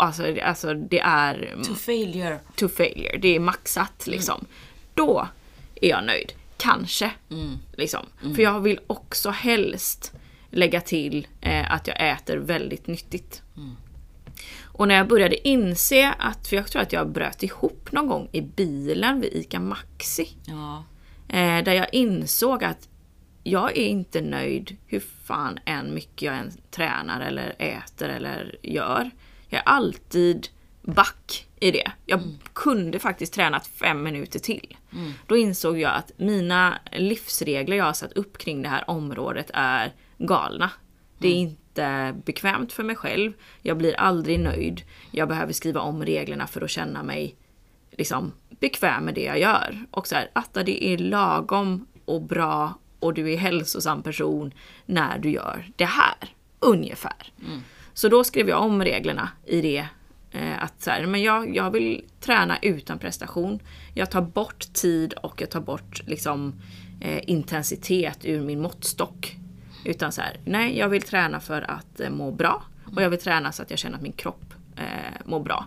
Alltså, 0.01 0.41
alltså 0.43 0.73
det 0.73 0.99
är... 0.99 1.55
To 1.63 1.75
failure. 1.75 2.39
To 2.55 2.67
failure. 2.67 3.17
Det 3.17 3.35
är 3.35 3.39
maxat 3.39 4.07
liksom. 4.07 4.35
Mm. 4.35 4.47
Då 4.93 5.27
är 5.75 5.89
jag 5.89 6.05
nöjd. 6.05 6.33
Kanske. 6.57 7.11
Mm. 7.29 7.57
Liksom. 7.73 8.05
Mm. 8.21 8.35
För 8.35 8.43
jag 8.43 8.59
vill 8.59 8.79
också 8.87 9.29
helst 9.29 10.13
lägga 10.49 10.81
till 10.81 11.27
eh, 11.41 11.71
att 11.71 11.87
jag 11.87 12.11
äter 12.11 12.37
väldigt 12.37 12.87
nyttigt. 12.87 13.41
Mm. 13.57 13.75
Och 14.63 14.87
när 14.87 14.95
jag 14.95 15.07
började 15.07 15.47
inse 15.47 16.13
att, 16.19 16.47
för 16.47 16.55
jag 16.55 16.67
tror 16.67 16.81
att 16.81 16.93
jag 16.93 17.09
bröt 17.09 17.43
ihop 17.43 17.91
någon 17.91 18.07
gång 18.07 18.29
i 18.31 18.41
bilen 18.41 19.21
vid 19.21 19.33
ICA 19.33 19.59
Maxi. 19.59 20.29
Ja. 20.45 20.83
Eh, 21.27 21.63
där 21.63 21.73
jag 21.73 21.93
insåg 21.93 22.63
att 22.63 22.89
jag 23.43 23.77
är 23.77 23.85
inte 23.85 24.21
nöjd 24.21 24.77
hur 24.87 25.03
fan 25.23 25.59
än 25.65 25.93
mycket 25.93 26.21
jag 26.21 26.37
än 26.37 26.51
tränar 26.71 27.21
eller 27.21 27.55
äter 27.57 28.09
eller 28.09 28.55
gör. 28.61 29.11
Jag 29.51 29.59
är 29.59 29.69
alltid 29.69 30.47
back 30.81 31.47
i 31.59 31.71
det. 31.71 31.91
Jag 32.05 32.19
mm. 32.19 32.37
kunde 32.53 32.99
faktiskt 32.99 33.33
tränat 33.33 33.67
fem 33.67 34.03
minuter 34.03 34.39
till. 34.39 34.77
Mm. 34.93 35.13
Då 35.27 35.37
insåg 35.37 35.79
jag 35.79 35.95
att 35.95 36.11
mina 36.17 36.79
livsregler 36.91 37.77
jag 37.77 37.85
har 37.85 37.93
satt 37.93 38.13
upp 38.13 38.37
kring 38.37 38.61
det 38.61 38.69
här 38.69 38.89
området 38.89 39.51
är 39.53 39.93
galna. 40.17 40.71
Det 41.17 41.27
är 41.27 41.41
mm. 41.41 41.49
inte 41.49 42.15
bekvämt 42.25 42.73
för 42.73 42.83
mig 42.83 42.95
själv. 42.95 43.33
Jag 43.61 43.77
blir 43.77 43.99
aldrig 43.99 44.39
nöjd. 44.39 44.81
Jag 45.11 45.27
behöver 45.27 45.53
skriva 45.53 45.81
om 45.81 46.05
reglerna 46.05 46.47
för 46.47 46.61
att 46.61 46.69
känna 46.69 47.03
mig 47.03 47.35
liksom, 47.91 48.31
bekväm 48.59 49.05
med 49.05 49.13
det 49.13 49.23
jag 49.23 49.39
gör. 49.39 49.85
Och 49.91 50.07
så 50.07 50.15
här, 50.15 50.29
att 50.33 50.53
det 50.53 50.85
är 50.85 50.97
lagom 50.97 51.87
och 52.05 52.21
bra 52.21 52.73
och 52.99 53.13
du 53.13 53.33
är 53.33 53.37
hälsosam 53.37 54.03
person 54.03 54.53
när 54.85 55.19
du 55.19 55.31
gör 55.31 55.71
det 55.75 55.85
här. 55.85 56.35
Ungefär. 56.59 57.33
Mm. 57.45 57.61
Så 57.93 58.09
då 58.09 58.23
skrev 58.23 58.49
jag 58.49 58.63
om 58.63 58.83
reglerna 58.83 59.29
i 59.45 59.61
det. 59.61 59.85
Eh, 60.31 60.63
att 60.63 60.81
så 60.81 60.89
här, 60.89 61.05
men 61.05 61.21
jag, 61.21 61.55
jag 61.55 61.71
vill 61.71 62.05
träna 62.19 62.57
utan 62.61 62.99
prestation. 62.99 63.59
Jag 63.93 64.11
tar 64.11 64.21
bort 64.21 64.73
tid 64.73 65.13
och 65.13 65.41
jag 65.41 65.49
tar 65.49 65.61
bort 65.61 66.01
liksom, 66.07 66.61
eh, 67.01 67.29
intensitet 67.29 68.25
ur 68.25 68.41
min 68.41 68.61
måttstock. 68.61 69.37
Utan 69.85 70.11
så 70.11 70.21
här, 70.21 70.39
nej 70.45 70.77
jag 70.77 70.89
vill 70.89 71.01
träna 71.01 71.39
för 71.39 71.71
att 71.71 71.99
eh, 71.99 72.09
må 72.09 72.31
bra. 72.31 72.63
Och 72.95 73.01
jag 73.01 73.09
vill 73.09 73.19
träna 73.19 73.51
så 73.51 73.61
att 73.61 73.69
jag 73.69 73.79
känner 73.79 73.95
att 73.95 74.03
min 74.03 74.11
kropp 74.11 74.53
eh, 74.77 75.21
mår 75.25 75.39
bra. 75.39 75.65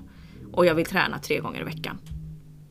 Och 0.53 0.67
jag 0.67 0.75
vill 0.75 0.87
träna 0.87 1.19
tre 1.19 1.39
gånger 1.39 1.61
i 1.61 1.65
veckan. 1.65 1.99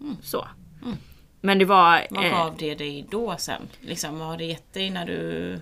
Mm. 0.01 0.15
Så. 0.21 0.47
Mm. 0.83 0.97
Men 1.41 1.59
det 1.59 1.65
var... 1.65 2.07
Vad 2.09 2.31
gav 2.31 2.57
det 2.57 2.75
dig 2.75 3.05
då 3.11 3.35
sen? 3.37 3.61
Liksom, 3.81 4.19
vad 4.19 4.27
har 4.27 4.37
det 4.37 4.45
gett 4.45 4.73
dig 4.73 4.89
när 4.89 5.05
du 5.05 5.59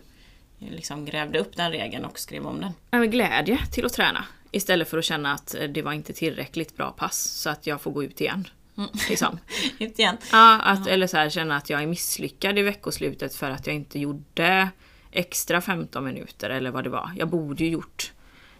liksom 0.69 1.05
grävde 1.05 1.39
upp 1.39 1.55
den 1.55 1.71
regeln 1.71 2.05
och 2.05 2.19
skrev 2.19 2.47
om 2.47 2.61
den? 2.61 2.71
Ja, 2.91 2.99
glädje 2.99 3.59
till 3.71 3.85
att 3.85 3.93
träna. 3.93 4.25
Istället 4.51 4.89
för 4.89 4.97
att 4.97 5.05
känna 5.05 5.33
att 5.33 5.55
det 5.69 5.81
var 5.81 5.93
inte 5.93 6.13
tillräckligt 6.13 6.77
bra 6.77 6.91
pass 6.91 7.17
så 7.23 7.49
att 7.49 7.67
jag 7.67 7.81
får 7.81 7.91
gå 7.91 8.03
ut 8.03 8.21
igen. 8.21 8.47
Mm. 8.77 8.89
Liksom. 9.09 9.39
ut 9.79 9.99
igen? 9.99 10.17
Ja, 10.31 10.61
att, 10.61 10.87
eller 10.87 11.07
så 11.07 11.17
här, 11.17 11.29
känna 11.29 11.55
att 11.55 11.69
jag 11.69 11.83
är 11.83 11.87
misslyckad 11.87 12.59
i 12.59 12.61
veckoslutet 12.61 13.35
för 13.35 13.49
att 13.49 13.67
jag 13.67 13.75
inte 13.75 13.99
gjorde 13.99 14.69
extra 15.11 15.61
15 15.61 16.03
minuter 16.03 16.49
eller 16.49 16.71
vad 16.71 16.83
det 16.83 16.89
var. 16.89 17.11
Jag 17.17 17.27
borde 17.27 17.63
ju 17.63 17.69
gjort 17.69 18.11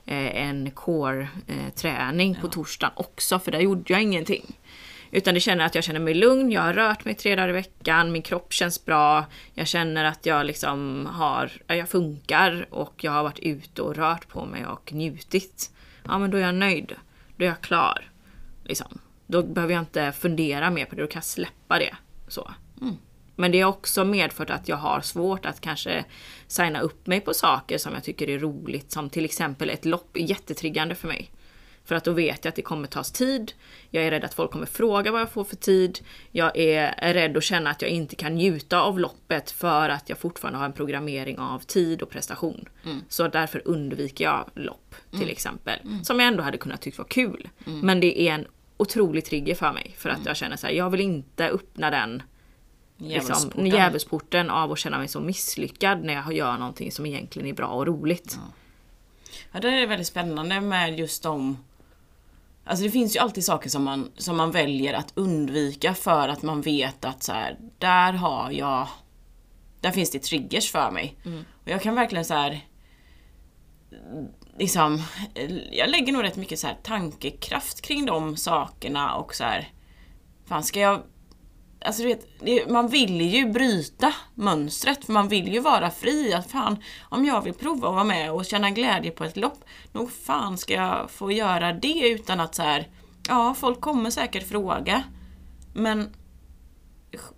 eh, 0.06 0.47
en 0.47 0.72
core-träning 0.72 2.32
eh, 2.36 2.41
på 2.41 2.47
torsdagen 2.47 2.93
också 2.95 3.39
för 3.39 3.52
där 3.52 3.60
gjorde 3.60 3.93
jag 3.93 4.02
ingenting. 4.02 4.60
Utan 5.12 5.34
det 5.34 5.39
känner 5.39 5.66
att 5.66 5.76
jag 5.76 5.84
känner 5.84 5.99
mig 5.99 6.14
lugn, 6.14 6.51
jag 6.51 6.62
har 6.62 6.74
rört 6.74 7.05
mig 7.05 7.16
tre 7.16 7.36
dagar 7.36 7.49
i 7.49 7.51
veckan, 7.51 8.12
min 8.12 8.22
kropp 8.22 8.53
känns 8.53 8.86
bra, 8.86 9.26
jag 9.53 9.68
känner 9.68 10.05
att 10.05 10.26
jag 10.26 10.45
liksom 10.45 11.05
har, 11.05 11.51
jag 11.68 11.89
funkar 11.89 12.68
och 12.70 13.03
jag 13.03 13.12
har 13.12 13.24
varit 13.24 13.39
ute 13.39 13.82
och 13.82 13.95
rört 13.95 14.28
på 14.28 14.45
mig 14.45 14.66
och 14.66 14.93
njutit. 14.93 15.72
Ja 16.03 16.18
men 16.18 16.32
då 16.32 16.38
är 16.38 16.41
jag 16.41 16.55
nöjd. 16.55 16.95
Då 17.38 17.45
är 17.45 17.49
jag 17.49 17.62
klar. 17.62 18.09
Liksom. 18.64 18.99
Då 19.28 19.43
behöver 19.43 19.74
jag 19.74 19.82
inte 19.82 20.12
fundera 20.12 20.70
mer 20.70 20.86
på 20.86 20.95
det, 20.95 21.01
då 21.01 21.07
kan 21.07 21.20
jag 21.20 21.24
släppa 21.24 21.80
det. 21.80 21.95
Så. 22.28 22.51
Mm. 22.82 22.95
Men 23.36 23.51
det 23.51 23.62
har 23.62 23.70
också 23.70 24.03
medfört 24.03 24.49
att 24.49 24.68
jag 24.68 24.78
har 24.78 25.01
svårt 25.01 25.45
att 25.45 25.62
kanske 25.62 26.05
signa 26.47 26.82
upp 26.82 27.07
mig 27.07 27.22
på 27.22 27.34
saker 27.34 27.78
som 27.78 27.93
jag 27.93 28.03
tycker 28.03 28.30
är 28.30 28.39
roligt. 28.39 28.91
Som 28.91 29.09
till 29.09 29.26
exempel 29.26 29.70
ett 29.70 29.86
lopp 29.86 30.18
är 30.18 30.22
jättetriggande 30.22 30.95
för 30.95 31.07
mig. 31.07 31.32
För 31.91 31.95
att 31.95 32.03
då 32.03 32.11
vet 32.11 32.45
jag 32.45 32.49
att 32.49 32.55
det 32.55 32.61
kommer 32.61 32.87
tas 32.87 33.11
tid. 33.11 33.53
Jag 33.89 34.03
är 34.03 34.11
rädd 34.11 34.23
att 34.23 34.33
folk 34.33 34.51
kommer 34.51 34.65
fråga 34.65 35.11
vad 35.11 35.21
jag 35.21 35.31
får 35.31 35.43
för 35.43 35.55
tid. 35.55 35.99
Jag 36.31 36.57
är 36.57 37.13
rädd 37.13 37.37
att 37.37 37.43
känna 37.43 37.69
att 37.69 37.81
jag 37.81 37.91
inte 37.91 38.15
kan 38.15 38.35
njuta 38.35 38.81
av 38.81 38.99
loppet 38.99 39.51
för 39.51 39.89
att 39.89 40.09
jag 40.09 40.17
fortfarande 40.17 40.59
har 40.59 40.65
en 40.65 40.73
programmering 40.73 41.39
av 41.39 41.59
tid 41.59 42.01
och 42.01 42.09
prestation. 42.09 42.69
Mm. 42.85 43.01
Så 43.09 43.27
därför 43.27 43.61
undviker 43.65 44.23
jag 44.23 44.49
lopp 44.55 44.95
till 45.09 45.19
mm. 45.19 45.29
exempel. 45.29 45.79
Mm. 45.83 46.03
Som 46.03 46.19
jag 46.19 46.27
ändå 46.27 46.43
hade 46.43 46.57
kunnat 46.57 46.81
tycka 46.81 46.97
var 46.97 47.09
kul. 47.09 47.49
Mm. 47.67 47.79
Men 47.79 47.99
det 47.99 48.21
är 48.21 48.33
en 48.33 48.45
otrolig 48.77 49.25
trigger 49.25 49.55
för 49.55 49.73
mig. 49.73 49.95
För 49.97 50.09
att 50.09 50.15
mm. 50.15 50.27
jag 50.27 50.37
känner 50.37 50.55
så 50.55 50.67
här, 50.67 50.73
jag 50.73 50.89
vill 50.89 51.01
inte 51.01 51.49
öppna 51.49 51.89
den 51.89 52.23
liksom, 52.97 53.65
djävulsporten 53.65 54.49
av 54.49 54.71
att 54.71 54.79
känna 54.79 54.97
mig 54.97 55.07
så 55.07 55.19
misslyckad 55.19 56.03
när 56.03 56.13
jag 56.13 56.33
gör 56.33 56.57
någonting 56.57 56.91
som 56.91 57.05
egentligen 57.05 57.47
är 57.47 57.53
bra 57.53 57.67
och 57.67 57.87
roligt. 57.87 58.37
Ja. 58.37 58.53
Ja, 59.51 59.59
det 59.59 59.69
är 59.69 59.87
väldigt 59.87 60.07
spännande 60.07 60.61
med 60.61 60.99
just 60.99 61.23
de 61.23 61.57
Alltså 62.64 62.86
det 62.86 62.91
finns 62.91 63.16
ju 63.16 63.20
alltid 63.20 63.45
saker 63.45 63.70
som 63.70 63.84
man, 63.84 64.12
som 64.18 64.38
man 64.38 64.51
väljer 64.51 64.93
att 64.93 65.12
undvika 65.16 65.93
för 65.93 66.30
att 66.30 66.41
man 66.41 66.62
vet 66.62 67.05
att 67.05 67.24
så 67.24 67.32
här, 67.32 67.57
där 67.78 68.14
har 68.14 68.51
jag... 68.51 68.88
Där 69.82 69.91
finns 69.91 70.12
det 70.12 70.20
triggers 70.20 70.72
för 70.72 70.91
mig. 70.91 71.16
Mm. 71.26 71.45
Och 71.64 71.70
jag 71.70 71.82
kan 71.82 71.95
verkligen 71.95 72.26
så 72.26 72.34
här, 72.34 72.62
Liksom, 74.57 75.03
jag 75.72 75.89
lägger 75.89 76.14
nog 76.14 76.24
rätt 76.24 76.36
mycket 76.36 76.59
så 76.59 76.68
här 76.68 76.78
tankekraft 76.84 77.82
kring 77.82 78.05
de 78.05 78.38
sakerna 78.38 79.16
och 79.16 79.36
så 79.36 79.43
här, 79.43 79.70
Fan 80.45 80.64
ska 80.64 80.80
jag 80.80 81.01
Alltså 81.86 82.03
du 82.03 82.07
vet, 82.07 82.69
man 82.69 82.88
vill 82.88 83.21
ju 83.21 83.45
bryta 83.45 84.13
mönstret 84.36 85.05
för 85.05 85.13
man 85.13 85.27
vill 85.27 85.53
ju 85.53 85.59
vara 85.59 85.89
fri. 85.89 86.34
Att 86.34 86.51
fan, 86.51 86.77
om 87.09 87.25
jag 87.25 87.41
vill 87.41 87.53
prova 87.53 87.88
att 87.88 87.93
vara 87.93 88.03
med 88.03 88.32
och 88.32 88.45
känna 88.45 88.69
glädje 88.69 89.11
på 89.11 89.23
ett 89.23 89.38
lopp, 89.38 89.63
nog 89.91 90.11
fan 90.11 90.57
ska 90.57 90.73
jag 90.73 91.11
få 91.11 91.32
göra 91.32 91.73
det 91.73 92.09
utan 92.09 92.39
att 92.39 92.55
så 92.55 92.61
här, 92.61 92.88
ja 93.27 93.53
folk 93.53 93.82
kommer 93.82 94.09
säkert 94.09 94.47
fråga. 94.47 95.03
Men 95.73 96.09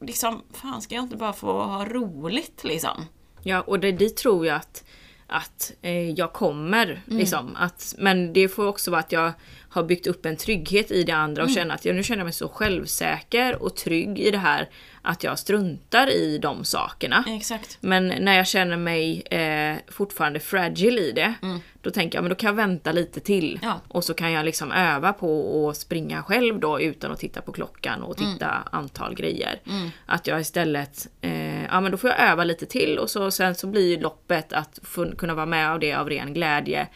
liksom, 0.02 0.42
fan 0.52 0.82
ska 0.82 0.96
jag 0.96 1.04
inte 1.04 1.18
bara 1.18 1.34
få 1.34 1.64
ha 1.64 1.86
roligt 1.86 2.64
liksom? 2.64 3.06
Ja, 3.44 3.62
och 3.62 3.80
det, 3.80 3.92
dit 3.92 4.18
tror 4.18 4.46
jag 4.46 4.56
att 4.56 4.84
att 5.28 5.74
eh, 5.82 6.10
jag 6.10 6.34
kommer. 6.34 6.86
Mm. 6.86 7.20
Liksom, 7.20 7.56
att, 7.56 7.96
men 7.98 8.34
det 8.34 8.50
får 8.50 8.68
också 8.68 8.92
vara 8.92 9.00
att 9.00 9.12
jag 9.12 9.32
har 9.74 9.84
byggt 9.84 10.08
upp 10.08 10.26
en 10.26 10.38
trygghet 10.38 10.92
i 10.92 11.04
det 11.04 11.12
andra 11.12 11.44
och 11.44 11.50
mm. 11.50 11.56
känner 11.56 11.76
att 11.76 11.86
jag 11.86 11.96
nu 11.96 12.04
känner 12.04 12.24
mig 12.24 12.34
så 12.34 12.50
självsäker 12.50 13.64
och 13.64 13.76
trygg 13.76 14.20
i 14.20 14.32
det 14.32 14.38
här 14.38 14.70
att 15.02 15.24
jag 15.24 15.40
struntar 15.40 16.10
i 16.10 16.38
de 16.38 16.66
sakerna. 16.66 17.24
Exakt. 17.28 17.78
Men 17.82 18.08
när 18.08 18.38
jag 18.38 18.48
känner 18.48 18.78
mig 18.78 19.22
eh, 19.22 19.78
fortfarande 19.88 20.40
fragile 20.40 21.02
i 21.02 21.12
det, 21.12 21.34
mm. 21.42 21.60
då 21.82 21.92
tänker 21.92 22.18
jag 22.18 22.24
men 22.24 22.30
då 22.30 22.36
kan 22.36 22.48
jag 22.48 22.56
vänta 22.56 22.92
lite 22.92 23.20
till. 23.20 23.60
Ja. 23.62 23.82
Och 23.88 24.04
så 24.04 24.14
kan 24.14 24.32
jag 24.32 24.46
liksom 24.46 24.72
öva 24.72 25.14
på 25.14 25.70
att 25.70 25.78
springa 25.78 26.24
själv 26.24 26.60
då 26.60 26.82
utan 26.82 27.12
att 27.12 27.20
titta 27.20 27.42
på 27.42 27.52
klockan 27.52 28.04
och 28.04 28.18
titta 28.18 28.50
mm. 28.50 28.64
antal 28.72 29.16
grejer. 29.16 29.62
Mm. 29.70 29.90
Att 30.06 30.28
jag 30.28 30.42
istället, 30.42 31.08
eh, 31.22 31.64
ja 31.64 31.82
men 31.82 31.92
då 31.92 31.98
får 31.98 32.10
jag 32.10 32.20
öva 32.20 32.44
lite 32.44 32.66
till 32.66 32.98
och 32.98 33.10
så 33.10 33.32
sen 33.32 33.56
så 33.56 33.68
blir 33.68 34.00
loppet 34.00 34.54
att 34.54 34.80
kunna 35.18 35.34
vara 35.34 35.46
med 35.46 35.72
av 35.72 35.80
det 35.80 35.94
av 35.94 36.10
ren 36.10 36.34
glädje 36.34 36.88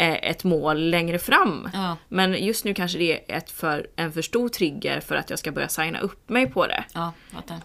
ett 0.00 0.44
mål 0.44 0.90
längre 0.90 1.18
fram. 1.18 1.68
Ja. 1.72 1.96
Men 2.08 2.44
just 2.44 2.64
nu 2.64 2.74
kanske 2.74 2.98
det 2.98 3.12
är 3.32 3.36
ett 3.36 3.50
för, 3.50 3.86
en 3.96 4.12
för 4.12 4.22
stor 4.22 4.48
trigger 4.48 5.00
för 5.00 5.14
att 5.16 5.30
jag 5.30 5.38
ska 5.38 5.52
börja 5.52 5.68
signa 5.68 6.00
upp 6.00 6.28
mig 6.28 6.46
på 6.46 6.66
det. 6.66 6.84
Ja. 6.94 7.12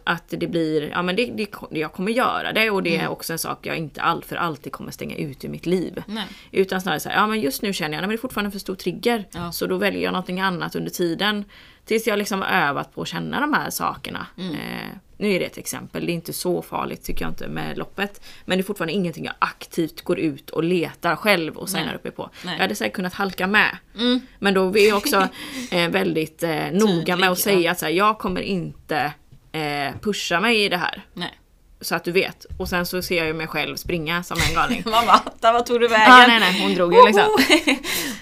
Att 0.03 0.23
det 0.27 0.47
blir, 0.47 0.89
ja 0.89 1.01
men 1.01 1.15
det, 1.15 1.25
det, 1.25 1.47
jag 1.71 1.93
kommer 1.93 2.11
göra 2.11 2.51
det 2.51 2.69
och 2.69 2.79
Mm. 2.79 2.83
det 2.83 2.97
är 3.05 3.07
också 3.07 3.33
en 3.33 3.39
sak 3.39 3.65
jag 3.65 3.77
inte 3.77 4.01
all, 4.01 4.23
för 4.23 4.36
alltid 4.36 4.71
kommer 4.71 4.91
stänga 4.91 5.15
ut 5.15 5.45
ur 5.45 5.49
mitt 5.49 5.65
liv. 5.65 6.03
Nej. 6.07 6.25
Utan 6.51 6.81
snarare 6.81 6.99
så 6.99 7.09
här, 7.09 7.15
ja 7.15 7.27
men 7.27 7.41
just 7.41 7.61
nu 7.61 7.73
känner 7.73 7.97
jag 7.97 8.03
att 8.03 8.09
det 8.09 8.15
är 8.15 8.17
fortfarande 8.17 8.47
en 8.47 8.51
för 8.51 8.59
stor 8.59 8.75
trigger. 8.75 9.27
Ja. 9.31 9.51
Så 9.51 9.67
då 9.67 9.77
väljer 9.77 10.01
jag 10.03 10.11
någonting 10.11 10.39
annat 10.39 10.75
under 10.75 10.91
tiden. 10.91 11.45
Tills 11.86 12.07
jag 12.07 12.19
liksom 12.19 12.43
övat 12.43 12.95
på 12.95 13.01
att 13.01 13.07
känna 13.07 13.39
de 13.39 13.53
här 13.53 13.69
sakerna. 13.69 14.27
Mm. 14.38 14.55
Eh, 14.55 14.89
nu 15.17 15.31
är 15.31 15.39
det 15.39 15.45
ett 15.45 15.57
exempel, 15.57 16.05
det 16.05 16.11
är 16.11 16.13
inte 16.13 16.33
så 16.33 16.61
farligt 16.61 17.03
tycker 17.03 17.25
jag 17.25 17.31
inte 17.31 17.47
med 17.47 17.77
loppet. 17.77 18.21
Men 18.45 18.57
det 18.57 18.61
är 18.61 18.63
fortfarande 18.63 18.93
ingenting 18.93 19.25
jag 19.25 19.33
aktivt 19.39 20.01
går 20.01 20.19
ut 20.19 20.49
och 20.49 20.63
letar 20.63 21.15
själv 21.15 21.57
och 21.57 21.69
signar 21.69 21.95
upp 21.95 22.03
mig 22.03 22.13
på. 22.13 22.29
Nej. 22.45 22.53
Jag 22.53 22.61
hade 22.61 22.75
säkert 22.75 22.95
kunnat 22.95 23.13
halka 23.13 23.47
med. 23.47 23.77
Mm. 23.95 24.21
Men 24.39 24.53
då 24.53 24.77
är 24.77 24.88
jag 24.88 24.97
också 24.97 25.27
eh, 25.71 25.89
väldigt 25.89 26.43
eh, 26.43 26.71
noga 26.71 27.15
med 27.15 27.29
att 27.29 27.39
säga 27.39 27.71
att 27.71 27.79
så 27.79 27.86
här, 27.86 27.91
jag 27.91 28.19
kommer 28.19 28.41
inte 28.41 29.13
eh, 29.51 29.93
pusha 30.01 30.39
mig 30.39 30.65
i 30.65 30.69
det 30.69 30.77
här. 30.77 31.05
Nej. 31.13 31.39
Så 31.86 31.95
att 31.95 32.03
du 32.03 32.11
vet. 32.11 32.45
Och 32.57 32.69
sen 32.69 32.86
så 32.86 33.01
ser 33.01 33.17
jag 33.17 33.27
ju 33.27 33.33
mig 33.33 33.47
själv 33.47 33.75
springa 33.75 34.23
som 34.23 34.38
en 34.49 34.55
galning. 34.55 34.83
Mamma, 34.86 35.21
där 35.39 35.53
vad 35.53 35.65
tog 35.65 35.79
du 35.79 35.88
vägen? 35.88 36.05
Ja, 36.07 36.25
nej, 36.27 36.39
nej, 36.39 36.61
hon 36.61 36.75
drog 36.75 36.93
ju 36.93 37.05
liksom. 37.05 37.38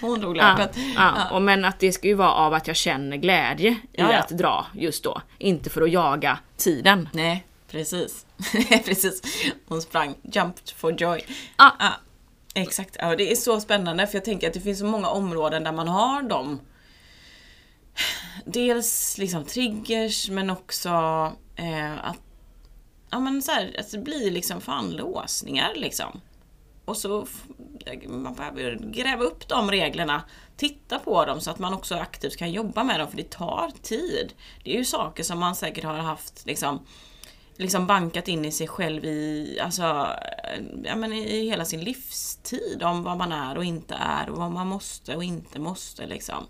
Hon 0.00 0.20
drog 0.20 0.36
löpet. 0.36 0.76
ja. 0.96 1.30
Och 1.30 1.42
men 1.42 1.64
att 1.64 1.78
det 1.80 1.92
ska 1.92 2.08
ju 2.08 2.14
vara 2.14 2.32
av 2.32 2.54
att 2.54 2.66
jag 2.66 2.76
känner 2.76 3.16
glädje 3.16 3.70
i 3.70 3.78
Ja, 3.92 4.12
ja. 4.12 4.18
att 4.18 4.28
dra 4.28 4.66
just 4.74 5.04
då. 5.04 5.22
Inte 5.38 5.70
för 5.70 5.82
att 5.82 5.90
jaga 5.90 6.38
tiden. 6.56 7.08
Nej, 7.12 7.46
precis. 7.70 8.26
precis. 8.84 9.22
Hon 9.68 9.82
sprang, 9.82 10.14
jumped 10.22 10.70
for 10.76 11.02
joy. 11.02 11.20
Exakt. 12.54 12.96
Ja, 12.98 13.16
det 13.16 13.32
är 13.32 13.36
så 13.36 13.60
spännande 13.60 14.06
för 14.06 14.14
jag 14.14 14.24
tänker 14.24 14.48
att 14.48 14.54
det 14.54 14.60
finns 14.60 14.78
så 14.78 14.84
många 14.86 15.08
områden 15.08 15.64
där 15.64 15.72
man 15.72 15.88
har 15.88 16.22
dem. 16.22 16.60
Dels 18.44 19.18
liksom 19.18 19.44
triggers 19.44 20.28
men 20.30 20.50
också 20.50 20.88
eh, 21.56 22.04
att 22.04 22.18
ja, 23.14 23.20
men 23.20 23.42
så 23.42 23.52
här, 23.52 23.74
alltså, 23.78 23.96
det 23.96 24.02
blir 24.02 24.30
liksom 24.30 24.60
fan 24.60 24.90
låsningar 24.90 25.72
liksom. 25.74 26.20
Och 26.84 26.96
så 26.96 27.26
man 28.08 28.34
behöver 28.34 28.78
gräva 28.92 29.24
upp 29.24 29.48
de 29.48 29.70
reglerna, 29.70 30.22
titta 30.56 30.98
på 30.98 31.24
dem 31.24 31.40
så 31.40 31.50
att 31.50 31.58
man 31.58 31.74
också 31.74 31.94
aktivt 31.94 32.36
kan 32.36 32.52
jobba 32.52 32.84
med 32.84 33.00
dem 33.00 33.08
för 33.08 33.16
det 33.16 33.30
tar 33.30 33.70
tid. 33.82 34.32
Det 34.64 34.74
är 34.74 34.78
ju 34.78 34.84
saker 34.84 35.22
som 35.22 35.38
man 35.38 35.56
säkert 35.56 35.84
har 35.84 35.94
haft 35.94 36.46
liksom 36.46 36.86
liksom 37.56 37.86
bankat 37.86 38.28
in 38.28 38.44
i 38.44 38.52
sig 38.52 38.68
själv 38.68 39.04
i, 39.04 39.58
alltså, 39.62 39.82
eh, 39.82 40.62
ja, 40.84 40.96
men 40.96 41.12
i 41.12 41.48
hela 41.48 41.64
sin 41.64 41.80
livstid 41.80 42.82
om 42.82 43.02
vad 43.02 43.16
man 43.16 43.32
är 43.32 43.56
och 43.56 43.64
inte 43.64 43.94
är 43.94 44.30
och 44.30 44.38
vad 44.38 44.50
man 44.50 44.66
måste 44.66 45.16
och 45.16 45.24
inte 45.24 45.60
måste 45.60 46.06
liksom. 46.06 46.46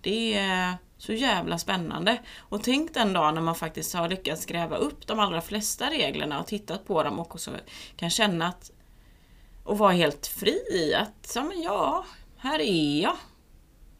Det 0.00 0.34
är 0.34 0.76
så 1.02 1.12
jävla 1.12 1.58
spännande. 1.58 2.20
Och 2.38 2.62
tänk 2.62 2.94
den 2.94 3.12
dag 3.12 3.34
när 3.34 3.40
man 3.40 3.54
faktiskt 3.54 3.94
har 3.94 4.08
lyckats 4.08 4.46
gräva 4.46 4.76
upp 4.76 5.06
de 5.06 5.18
allra 5.18 5.40
flesta 5.40 5.90
reglerna 5.90 6.40
och 6.40 6.46
tittat 6.46 6.86
på 6.86 7.02
dem 7.02 7.18
och 7.20 7.34
också 7.34 7.50
kan 7.96 8.10
känna 8.10 8.46
att 8.48 8.70
och 9.64 9.78
vara 9.78 9.92
helt 9.92 10.26
fri 10.26 10.58
i 10.72 10.94
att, 10.94 11.32
ja 11.34 11.42
men 11.44 11.62
ja, 11.62 12.04
här 12.36 12.58
är 12.58 13.02
jag. 13.02 13.16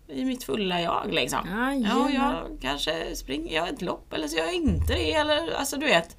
I 0.09 0.25
mitt 0.25 0.45
fulla 0.45 0.81
jag 0.81 1.13
liksom. 1.15 1.41
Ja, 1.51 1.73
Jajamän. 1.75 2.15
jag 2.15 2.59
kanske 2.61 3.17
springer 3.17 3.55
jag 3.57 3.69
ett 3.69 3.83
lopp 3.83 4.13
eller 4.13 4.29
så 4.29 4.37
gör 4.37 4.45
jag 4.45 4.55
inte 4.55 4.93
det 4.95 5.13
eller 5.15 5.53
alltså 5.55 5.77
du 5.77 5.87
vet. 5.87 6.17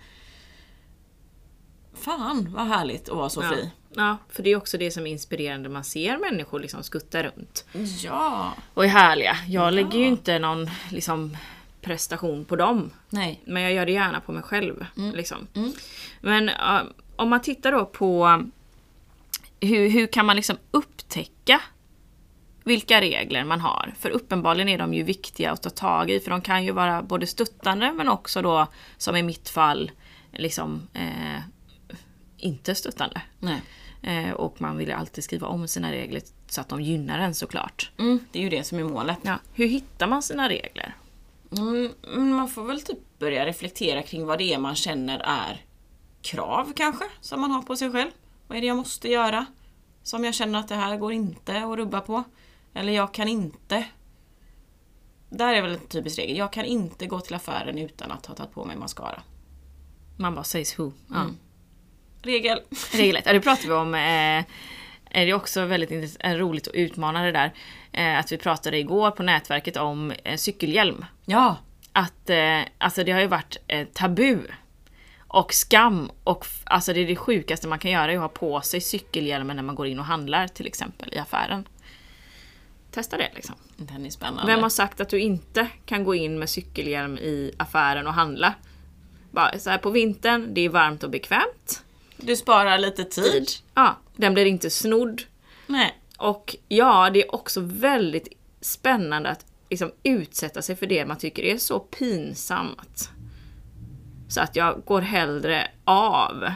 Fan 1.93 2.53
vad 2.53 2.67
härligt 2.67 3.09
att 3.09 3.15
vara 3.17 3.29
så 3.29 3.43
Ja. 3.43 3.49
fri. 3.49 3.69
Ja, 3.96 4.18
för 4.30 4.44
det 4.44 4.50
är 4.50 4.56
också 4.56 4.78
det 4.78 4.91
som 4.91 5.08
är 5.08 5.12
inspirerande. 5.12 5.70
Man 5.70 5.84
ser 5.84 6.18
människor 6.18 6.60
liksom 6.60 6.84
skutta 6.84 7.24
runt. 7.24 7.66
Ja. 8.04 8.54
Och 8.74 8.86
är 8.86 8.89
härliga. 8.89 9.38
Jag 9.48 9.74
lägger 9.74 10.00
ju 10.00 10.06
inte 10.06 10.39
någon 10.39 10.70
liksom, 10.91 11.38
prestation 11.82 12.46
på 12.46 12.56
dem. 12.56 12.91
Nej. 13.10 13.41
Men 13.46 13.64
jag 13.64 13.74
gör 13.74 13.86
det 13.86 13.91
gärna 13.91 14.20
på 14.20 14.32
mig 14.32 14.44
själv. 14.44 14.86
Liksom. 14.96 15.48
Mm. 15.54 15.72
Men 16.22 16.50
uh, 16.50 16.82
om 17.16 17.30
man 17.30 17.41
tittar 17.41 17.72
då 17.72 17.86
på 17.86 18.44
hur, 19.60 19.89
hur 19.89 20.08
kan 20.08 20.26
man 20.26 20.36
liksom 20.36 20.58
upptäcka 20.72 21.62
vilka 22.64 23.02
regler 23.02 23.44
man 23.44 23.62
har? 23.62 23.94
För 24.00 24.10
uppenbarligen 24.10 24.70
är 24.70 24.78
de 24.78 24.94
ju 24.94 25.04
viktiga 25.04 25.52
att 25.52 25.62
ta 25.62 25.70
tag 25.70 26.12
i 26.12 26.20
för 26.20 26.32
de 26.32 26.41
kan 26.41 26.66
ju 26.66 26.72
vara 26.72 27.02
både 27.02 27.28
stöttande 27.28 27.91
men 27.91 28.10
också 28.10 28.41
då 28.41 28.68
som 28.98 29.16
i 29.16 29.24
mitt 29.24 29.50
fall 29.50 29.91
liksom 30.32 30.88
eh, 30.94 31.41
inte 32.38 32.76
stöttande. 32.76 33.22
Nej. 33.39 33.62
Eh, 34.04 34.32
och 34.32 34.62
man 34.62 34.78
vill 34.78 34.88
ju 34.88 34.93
alltid 34.93 35.24
skriva 35.24 35.47
om 35.47 35.68
sina 35.68 35.91
regler 35.91 36.22
så 36.47 36.62
att 36.62 36.70
de 36.70 36.82
gynnar 36.82 37.20
en 37.20 37.36
såklart. 37.36 37.91
Mm, 37.99 38.20
det 38.32 38.39
är 38.39 38.43
ju 38.43 38.49
det 38.49 38.64
som 38.64 38.80
är 38.80 38.84
målet. 38.84 39.18
Ja, 39.22 39.39
hur 39.54 39.68
hittar 39.68 40.08
man 40.08 40.22
sina 40.22 40.49
regler? 40.49 40.95
Mm, 41.58 42.36
man 42.36 42.49
får 42.49 42.64
väl 42.64 42.82
typ 42.82 43.20
börja 43.20 43.45
reflektera 43.45 44.01
kring 44.01 44.26
vad 44.26 44.38
det 44.38 44.54
är 44.54 44.58
man 44.58 44.76
känner 44.76 45.20
är 45.20 45.66
krav 46.22 46.74
kanske, 46.76 47.06
som 47.22 47.41
man 47.41 47.51
har 47.51 47.62
på 47.62 47.76
sig 47.76 47.91
själv. 47.91 48.12
Vad 48.47 48.58
är 48.58 48.62
det 48.62 48.68
jag 48.68 48.78
måste 48.78 49.10
göra? 49.10 49.45
Som 50.04 50.24
jag 50.24 50.34
känner 50.34 50.60
att 50.60 50.68
det 50.68 50.76
här 50.76 50.97
går 50.97 51.14
inte 51.14 51.64
att 51.64 51.78
rubba 51.78 52.01
på. 52.01 52.24
Eller 52.74 52.93
jag 52.93 53.14
kan 53.14 53.28
inte. 53.28 53.86
Där 55.30 55.54
är 55.54 55.62
väl 55.62 55.72
en 55.72 55.88
typisk 55.88 56.20
regel. 56.20 56.38
Jag 56.38 56.54
kan 56.54 56.66
inte 56.66 57.06
gå 57.06 57.20
till 57.20 57.36
affären 57.36 57.78
utan 57.78 58.12
att 58.12 58.26
ha 58.26 58.36
tagit 58.36 58.51
på 58.51 58.66
mig 58.66 58.78
mascara. 58.78 59.22
Man 60.18 60.36
bara 60.36 60.43
says 60.43 60.80
who. 60.80 60.91
Ja. 61.08 61.22
Mm. 61.22 61.38
Regel. 62.24 62.61
Reglet. 62.91 63.26
Ja, 63.26 63.34
det 63.34 63.41
pratar 63.41 63.67
vi 63.67 63.74
om. 63.74 63.95
Eh, 63.95 64.45
det 65.24 65.30
är 65.30 65.34
också 65.34 65.65
väldigt 65.65 66.17
eh, 66.19 66.32
roligt 66.32 66.67
att 66.67 66.74
utmana 66.74 67.24
det 67.24 67.32
där. 67.32 67.53
Eh, 67.91 68.19
att 68.19 68.32
vi 68.32 68.38
pratade 68.38 68.78
igår 68.78 69.11
på 69.11 69.24
nätverket 69.24 69.78
om 69.78 70.11
eh, 70.24 70.38
cykelhjälm. 70.38 71.05
Ja. 71.26 71.57
Att 71.91 72.30
eh, 72.30 72.59
alltså 72.78 73.03
det 73.03 73.11
har 73.11 73.19
ju 73.19 73.28
varit 73.28 73.57
eh, 73.67 73.88
tabu. 73.93 74.39
Och 75.28 75.53
skam. 75.53 76.11
Och 76.24 76.45
alltså 76.63 76.93
det 76.93 76.99
är 76.99 77.07
det 77.07 77.15
sjukaste 77.15 77.67
man 77.67 77.80
kan 77.80 77.91
göra 77.91 78.11
är 78.11 78.15
att 78.15 78.21
ha 78.21 78.30
på 78.30 78.61
sig 78.61 78.82
cykelhjälmen 78.82 79.55
när 79.55 79.63
man 79.63 79.76
går 79.76 79.88
in 79.88 79.99
och 79.99 80.05
handlar 80.05 80.47
till 80.47 80.67
exempel 80.67 81.13
i 81.13 81.17
affären. 81.17 81.67
Testa 82.91 83.17
det 83.17 83.30
liksom. 83.36 83.55
Den 83.78 84.05
är 84.05 84.09
spännande. 84.09 84.53
Vem 84.53 84.63
har 84.63 84.69
sagt 84.69 85.01
att 85.01 85.09
du 85.09 85.19
inte 85.19 85.67
kan 85.86 86.03
gå 86.03 86.15
in 86.15 86.39
med 86.39 86.49
cykelhjälm 86.49 87.17
i 87.17 87.51
affären 87.57 88.07
och 88.07 88.13
handla? 88.13 88.53
Bara 89.32 89.59
så 89.59 89.69
här 89.69 89.78
på 89.78 89.89
vintern, 89.89 90.53
det 90.53 90.61
är 90.61 90.69
varmt 90.69 91.03
och 91.03 91.09
bekvämt. 91.09 91.82
Du 92.26 92.36
sparar 92.36 92.78
lite 92.78 93.03
tid. 93.03 93.49
Ja, 93.74 93.97
den 94.15 94.34
blir 94.34 94.45
inte 94.45 94.69
snodd. 94.69 95.21
Nej. 95.67 95.99
Och 96.17 96.55
ja, 96.67 97.09
det 97.09 97.24
är 97.24 97.36
också 97.36 97.61
väldigt 97.61 98.28
spännande 98.61 99.30
att 99.30 99.45
liksom 99.69 99.91
utsätta 100.03 100.61
sig 100.61 100.76
för 100.76 100.86
det 100.86 101.05
man 101.05 101.17
tycker 101.17 101.43
är 101.43 101.57
så 101.57 101.80
pinsamt. 101.80 103.09
Så 104.30 104.41
att 104.41 104.55
jag 104.55 104.82
går 104.86 105.01
hellre 105.01 105.71
av 105.84 106.51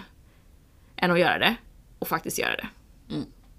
än 0.95 1.11
att 1.11 1.19
göra 1.19 1.39
det 1.39 1.55
och 1.99 2.07
faktiskt 2.07 2.39
göra 2.39 2.55
det. 2.55 2.67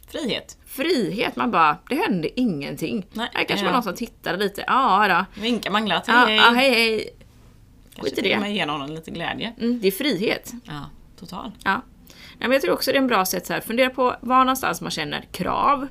Frihet. 0.09 0.59
Frihet, 0.67 1.37
man 1.37 1.51
bara, 1.51 1.79
det 1.89 1.95
hände 1.95 2.41
ingenting. 2.41 3.07
Nej, 3.13 3.29
här 3.33 3.45
kanske 3.45 3.67
ja. 3.67 3.71
var 3.71 3.77
någon 3.77 3.83
som 3.83 3.95
tittade 3.95 4.39
lite, 4.39 4.65
ja 4.67 5.09
då. 5.09 5.43
Vinka 5.43 5.71
man 5.71 5.87
glatt. 5.87 6.05
Ja, 6.07 6.15
Hej, 6.15 6.37
ja, 6.37 6.43
hej 6.43 6.71
hej. 6.71 7.11
Kanske 7.95 8.11
Skit 8.11 8.27
i 8.27 8.29
det. 8.29 8.41
med 8.41 8.55
ge 8.55 8.67
någon 8.67 8.95
lite 8.95 9.11
glädje. 9.11 9.55
Mm, 9.61 9.81
det 9.81 9.89
är 9.89 9.93
frihet. 9.93 10.53
Ja, 10.65 10.91
total. 11.19 11.53
Ja. 11.65 11.83
Men 12.39 12.53
jag 12.53 12.63
tror 12.63 12.73
också 12.75 12.91
det 12.91 12.97
är 12.97 13.01
en 13.01 13.07
bra 13.07 13.25
sätt 13.25 13.51
att 13.51 13.65
fundera 13.65 13.91
på 13.91 14.17
var 14.21 14.39
någonstans 14.39 14.81
man 14.81 14.91
känner 14.91 15.21
krav. 15.33 15.89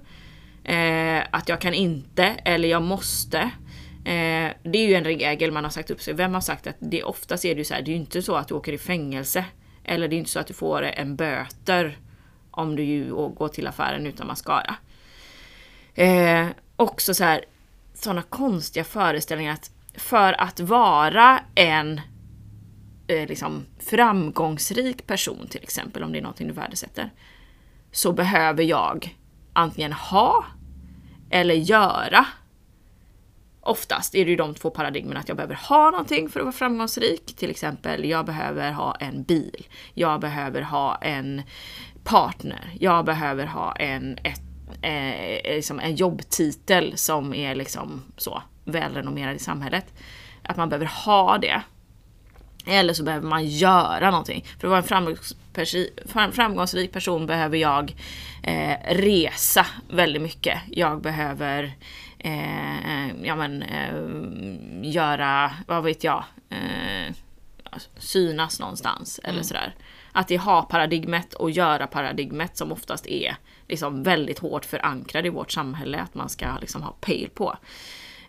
Eh, 0.64 1.24
att 1.32 1.50
jag 1.50 1.62
kan 1.62 1.74
inte 1.74 2.24
eller 2.24 2.70
jag 2.70 2.82
måste. 2.82 3.40
Eh, 4.06 4.52
det 4.64 4.78
är 4.78 4.88
ju 4.88 4.94
en 4.94 5.04
regel 5.04 5.52
man 5.52 5.64
har 5.64 5.72
sagt 5.72 5.92
upp 5.92 6.02
sig. 6.02 6.14
Vem 6.14 6.34
har 6.34 6.42
sagt 6.42 6.68
att 6.68 6.76
det 6.80 7.04
oftast 7.04 7.46
är 7.46 7.56
det 7.56 7.60
ju 7.60 7.66
så 7.66 7.74
här, 7.74 7.82
det 7.82 7.92
är 7.92 7.94
ju 7.94 8.00
inte 8.00 8.22
så 8.22 8.36
att 8.36 8.48
du 8.48 8.54
åker 8.54 8.74
i 8.74 8.78
fängelse. 8.78 9.46
Eller 9.84 10.08
det 10.08 10.16
är 10.16 10.18
inte 10.18 10.30
så 10.30 10.40
att 10.40 10.48
du 10.48 10.54
får 10.54 10.84
en 10.84 11.16
böter 11.16 11.98
om 12.52 12.76
du 12.76 12.84
ju 12.84 13.14
går 13.14 13.48
till 13.48 13.68
affären 13.68 14.08
utan 14.08 14.28
mascara. 14.28 14.76
Eh, 15.96 16.48
också 16.76 17.14
så 17.14 17.24
här 17.24 17.46
sådana 17.94 18.22
konstiga 18.22 18.84
föreställningar 18.84 19.54
att 19.54 19.72
för 19.98 20.42
att 20.42 20.60
vara 20.60 21.40
en 21.56 22.02
eh, 23.08 23.28
liksom 23.28 23.66
framgångsrik 23.80 25.08
person 25.08 25.48
till 25.48 25.64
exempel, 25.64 26.04
om 26.04 26.12
det 26.12 26.18
är 26.18 26.22
någonting 26.22 26.48
du 26.48 26.54
värdesätter, 26.54 27.12
så 27.92 28.14
behöver 28.14 28.64
jag 28.64 29.18
antingen 29.54 29.94
ha 29.94 30.46
eller 31.30 31.56
göra. 31.56 32.26
Oftast 33.62 34.16
är 34.16 34.26
det 34.26 34.32
ju 34.32 34.38
de 34.38 34.54
två 34.54 34.70
paradigmen 34.70 35.18
att 35.18 35.28
jag 35.28 35.38
behöver 35.38 35.56
ha 35.56 35.92
någonting 35.92 36.30
för 36.30 36.40
att 36.40 36.46
vara 36.46 36.54
framgångsrik. 36.54 37.36
Till 37.36 37.50
exempel, 37.50 38.10
jag 38.10 38.26
behöver 38.26 38.72
ha 38.72 38.96
en 38.96 39.24
bil. 39.24 39.68
Jag 39.94 40.22
behöver 40.22 40.62
ha 40.62 40.96
en 40.96 41.42
partner. 42.04 42.74
Jag 42.80 43.06
behöver 43.06 43.46
ha 43.46 43.76
en, 43.76 44.18
ett, 44.24 44.42
eh, 44.82 45.56
liksom 45.56 45.80
en 45.80 45.96
jobbtitel 45.96 46.98
som 46.98 47.34
är 47.34 47.56
liksom 47.56 48.04
så 48.18 48.42
välrenommerad 48.66 49.36
i 49.36 49.40
samhället. 49.40 49.94
Att 50.44 50.58
man 50.58 50.70
behöver 50.70 50.92
ha 51.06 51.38
det. 51.38 51.62
Eller 52.68 52.94
så 52.94 53.04
behöver 53.04 53.28
man 53.28 53.46
göra 53.46 54.12
någonting. 54.12 54.46
För 54.60 54.68
att 54.68 54.72
vara 54.72 55.00
en 55.00 55.08
framgångspersi- 55.08 56.32
framgångsrik 56.32 56.92
person 56.92 57.26
behöver 57.26 57.58
jag 57.58 57.96
eh, 58.44 58.78
resa 58.90 59.66
väldigt 59.90 60.22
mycket. 60.22 60.60
Jag 60.72 61.02
behöver 61.02 61.74
eh, 62.20 63.24
ja, 63.24 63.36
men, 63.36 63.64
eh, 63.64 63.94
göra, 64.82 65.52
vad 65.68 65.84
vet 65.84 66.04
jag, 66.04 66.24
eh, 66.50 67.14
synas 67.98 68.60
någonstans 68.60 69.20
eller 69.24 69.44
sådär. 69.44 69.76
Att 70.12 70.28
det 70.28 70.36
har 70.38 70.62
paradigmet 70.62 71.34
och 71.34 71.52
göra 71.52 71.88
paradigmet 71.88 72.58
som 72.58 72.72
oftast 72.72 73.08
är 73.08 73.36
liksom 73.68 74.04
väldigt 74.04 74.40
hårt 74.40 74.66
förankrad 74.66 75.26
i 75.26 75.30
vårt 75.30 75.52
samhälle 75.52 76.00
att 76.00 76.14
man 76.16 76.30
ska 76.30 76.58
liksom 76.62 76.84
ha 76.84 76.92
pejl 77.02 77.30
på. 77.30 77.58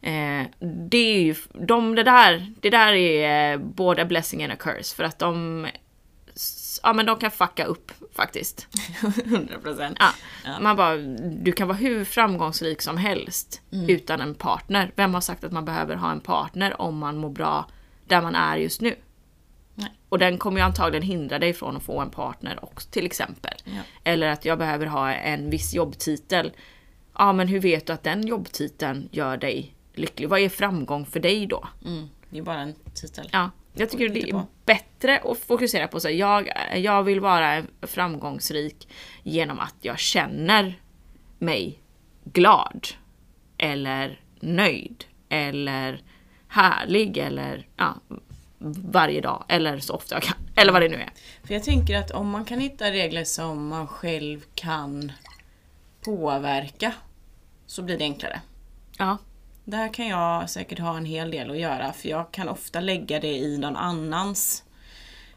Eh, 0.03 0.46
det 0.90 1.16
är 1.16 1.22
ju, 1.22 1.34
de, 1.53 1.94
det, 1.94 2.03
där, 2.03 2.53
det 2.61 2.70
där 2.70 2.92
är 2.92 3.53
eh, 3.53 3.59
både 3.59 4.05
blessing 4.05 4.44
and 4.44 4.53
a 4.53 4.57
curse 4.57 4.96
för 4.96 5.05
att 5.05 5.18
de, 5.18 5.66
ja 6.82 6.92
men 6.92 7.07
de 7.07 7.18
kan 7.18 7.30
fucka 7.30 7.64
upp 7.64 7.92
faktiskt. 8.14 8.66
100%. 9.01 9.96
Ja. 9.99 10.11
Man 10.61 10.76
bara, 10.76 10.96
du 11.42 11.53
kan 11.53 11.68
vara 11.68 11.78
hur 11.78 12.05
framgångsrik 12.05 12.82
som 12.82 12.96
helst 12.96 13.62
utan 13.70 14.20
en 14.20 14.34
partner. 14.34 14.92
Vem 14.96 15.14
har 15.14 15.20
sagt 15.20 15.44
att 15.44 15.53
man 15.53 15.64
behöver 15.64 15.96
ha 15.96 16.12
en 16.12 16.20
partner 16.20 16.80
om 16.80 16.99
man 16.99 17.16
mår 17.16 17.30
bra 17.30 17.66
där 18.07 18.22
man 18.22 18.34
är 18.34 18.57
just 18.57 18.80
nu? 18.80 18.94
Nej. 19.74 19.92
Och 20.09 20.18
den 20.18 20.38
kommer 20.38 20.61
ju 20.61 20.64
antagligen 20.64 21.03
hindra 21.03 21.38
dig 21.38 21.55
från 21.55 21.76
att 21.76 21.82
få 21.82 22.01
en 22.01 22.11
partner 22.11 22.64
också 22.64 22.88
till 22.90 23.07
exempel. 23.07 23.55
Ja. 23.64 23.80
Eller 24.05 24.28
att 24.28 24.44
jag 24.44 24.59
behöver 24.59 24.86
ha 24.86 25.12
en 25.12 25.51
viss 25.51 25.74
jobbtitel. 25.74 26.53
Ja 27.18 27.32
men 27.32 27.49
hur 27.49 27.61
vet 27.61 27.86
du 27.86 27.92
att 27.92 28.03
den 28.03 28.26
jobbtiteln 28.26 29.09
gör 29.12 29.36
dig 29.36 29.74
lycklig? 29.99 30.28
Vad 30.28 30.40
är 30.40 30.49
framgång 30.49 31.07
för 31.07 31.20
dig 31.20 31.46
då? 31.46 31.68
Mm. 31.84 32.09
Det 32.30 32.38
är 32.38 32.42
bara 32.42 32.61
en 32.61 32.74
titel. 32.94 33.28
Ja, 33.32 33.51
jag 33.74 33.90
tycker 33.90 34.09
det 34.09 34.30
är 34.30 34.42
bättre 34.64 35.18
att 35.18 35.38
fokusera 35.38 35.88
på 35.88 36.01
så 36.01 36.09
här, 36.09 36.14
jag, 36.14 36.53
jag 36.74 37.03
vill 37.03 37.20
vara 37.20 37.62
framgångsrik 37.82 38.88
genom 39.22 39.59
att 39.59 39.74
jag 39.80 39.99
känner 39.99 40.80
mig 41.38 41.78
glad. 42.24 42.88
Eller 43.59 44.20
nöjd. 44.40 45.05
Eller 45.28 46.03
härlig. 46.49 47.18
Eller 47.18 47.68
ja, 47.76 47.94
varje 48.92 49.20
dag. 49.20 49.44
Eller 49.49 49.78
så 49.78 49.94
ofta 49.94 50.14
jag 50.14 50.22
kan. 50.22 50.36
Eller 50.55 50.72
vad 50.72 50.82
det 50.82 50.88
nu 50.88 50.96
är. 50.96 51.11
För 51.44 51.55
jag 51.55 51.64
tänker 51.64 51.99
att 51.99 52.11
om 52.11 52.30
man 52.30 52.44
kan 52.44 52.61
hitta 52.61 52.90
regler 52.90 53.24
som 53.24 53.68
man 53.68 53.86
själv 53.86 54.44
kan 54.55 55.12
påverka 56.05 56.92
så 57.66 57.82
blir 57.82 57.99
det 57.99 58.05
enklare. 58.05 58.40
Ja, 58.99 59.18
Där 59.71 59.95
kan 59.95 60.09
jag 60.09 60.51
säkert 60.51 60.79
ha 60.79 60.97
en 60.97 61.05
hel 61.05 61.31
del 61.31 61.51
att 61.51 61.59
göra 61.59 61.93
för 61.93 62.09
jag 62.09 62.33
kan 62.33 62.49
ofta 62.49 62.81
lägga 62.81 63.21
det 63.21 63.37
i 63.37 63.59
någon 63.59 63.77
annans 63.77 64.64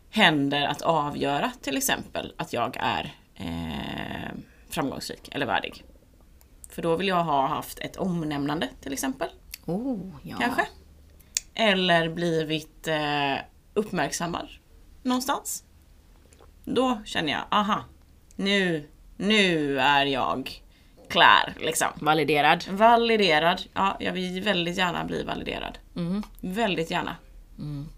händer 0.10 0.62
att 0.62 0.82
avgöra 0.82 1.52
till 1.62 1.78
exempel 1.78 2.34
att 2.38 2.54
jag 2.54 2.78
är 2.80 3.16
eh, 3.36 4.32
framgångsrik 4.70 5.30
eller 5.32 5.46
värdig. 5.46 5.84
För 6.70 6.82
då 6.82 6.96
vill 6.96 7.08
jag 7.08 7.24
ha 7.24 7.48
haft 7.48 7.80
ett 7.80 7.98
omnämnande 7.98 8.70
till 8.82 8.94
exempel. 8.94 9.30
oh, 9.66 10.00
ja. 10.24 10.38
Kanske. 10.40 10.68
Eller 11.54 12.10
blivit 12.10 12.88
eh, 12.88 13.36
uppmärksammad 13.74 14.48
någonstans. 15.04 15.64
Då 16.64 17.02
känner 17.06 17.32
jag, 17.32 17.44
aha, 17.50 17.86
nu, 18.36 18.90
nu 19.18 19.80
är 19.80 20.06
jag 20.06 20.62
klar 21.12 21.54
liksom. 21.60 21.88
Validerad. 21.96 22.64
Validerad. 22.70 23.62
Ja, 23.74 23.98
jag 24.00 24.12
vill 24.14 24.42
väldigt 24.44 24.78
gärna 24.78 25.04
bli 25.06 25.24
validerad. 25.24 25.78
Mm. 25.96 26.24
Väldigt 26.42 26.92
gärna. 26.92 27.16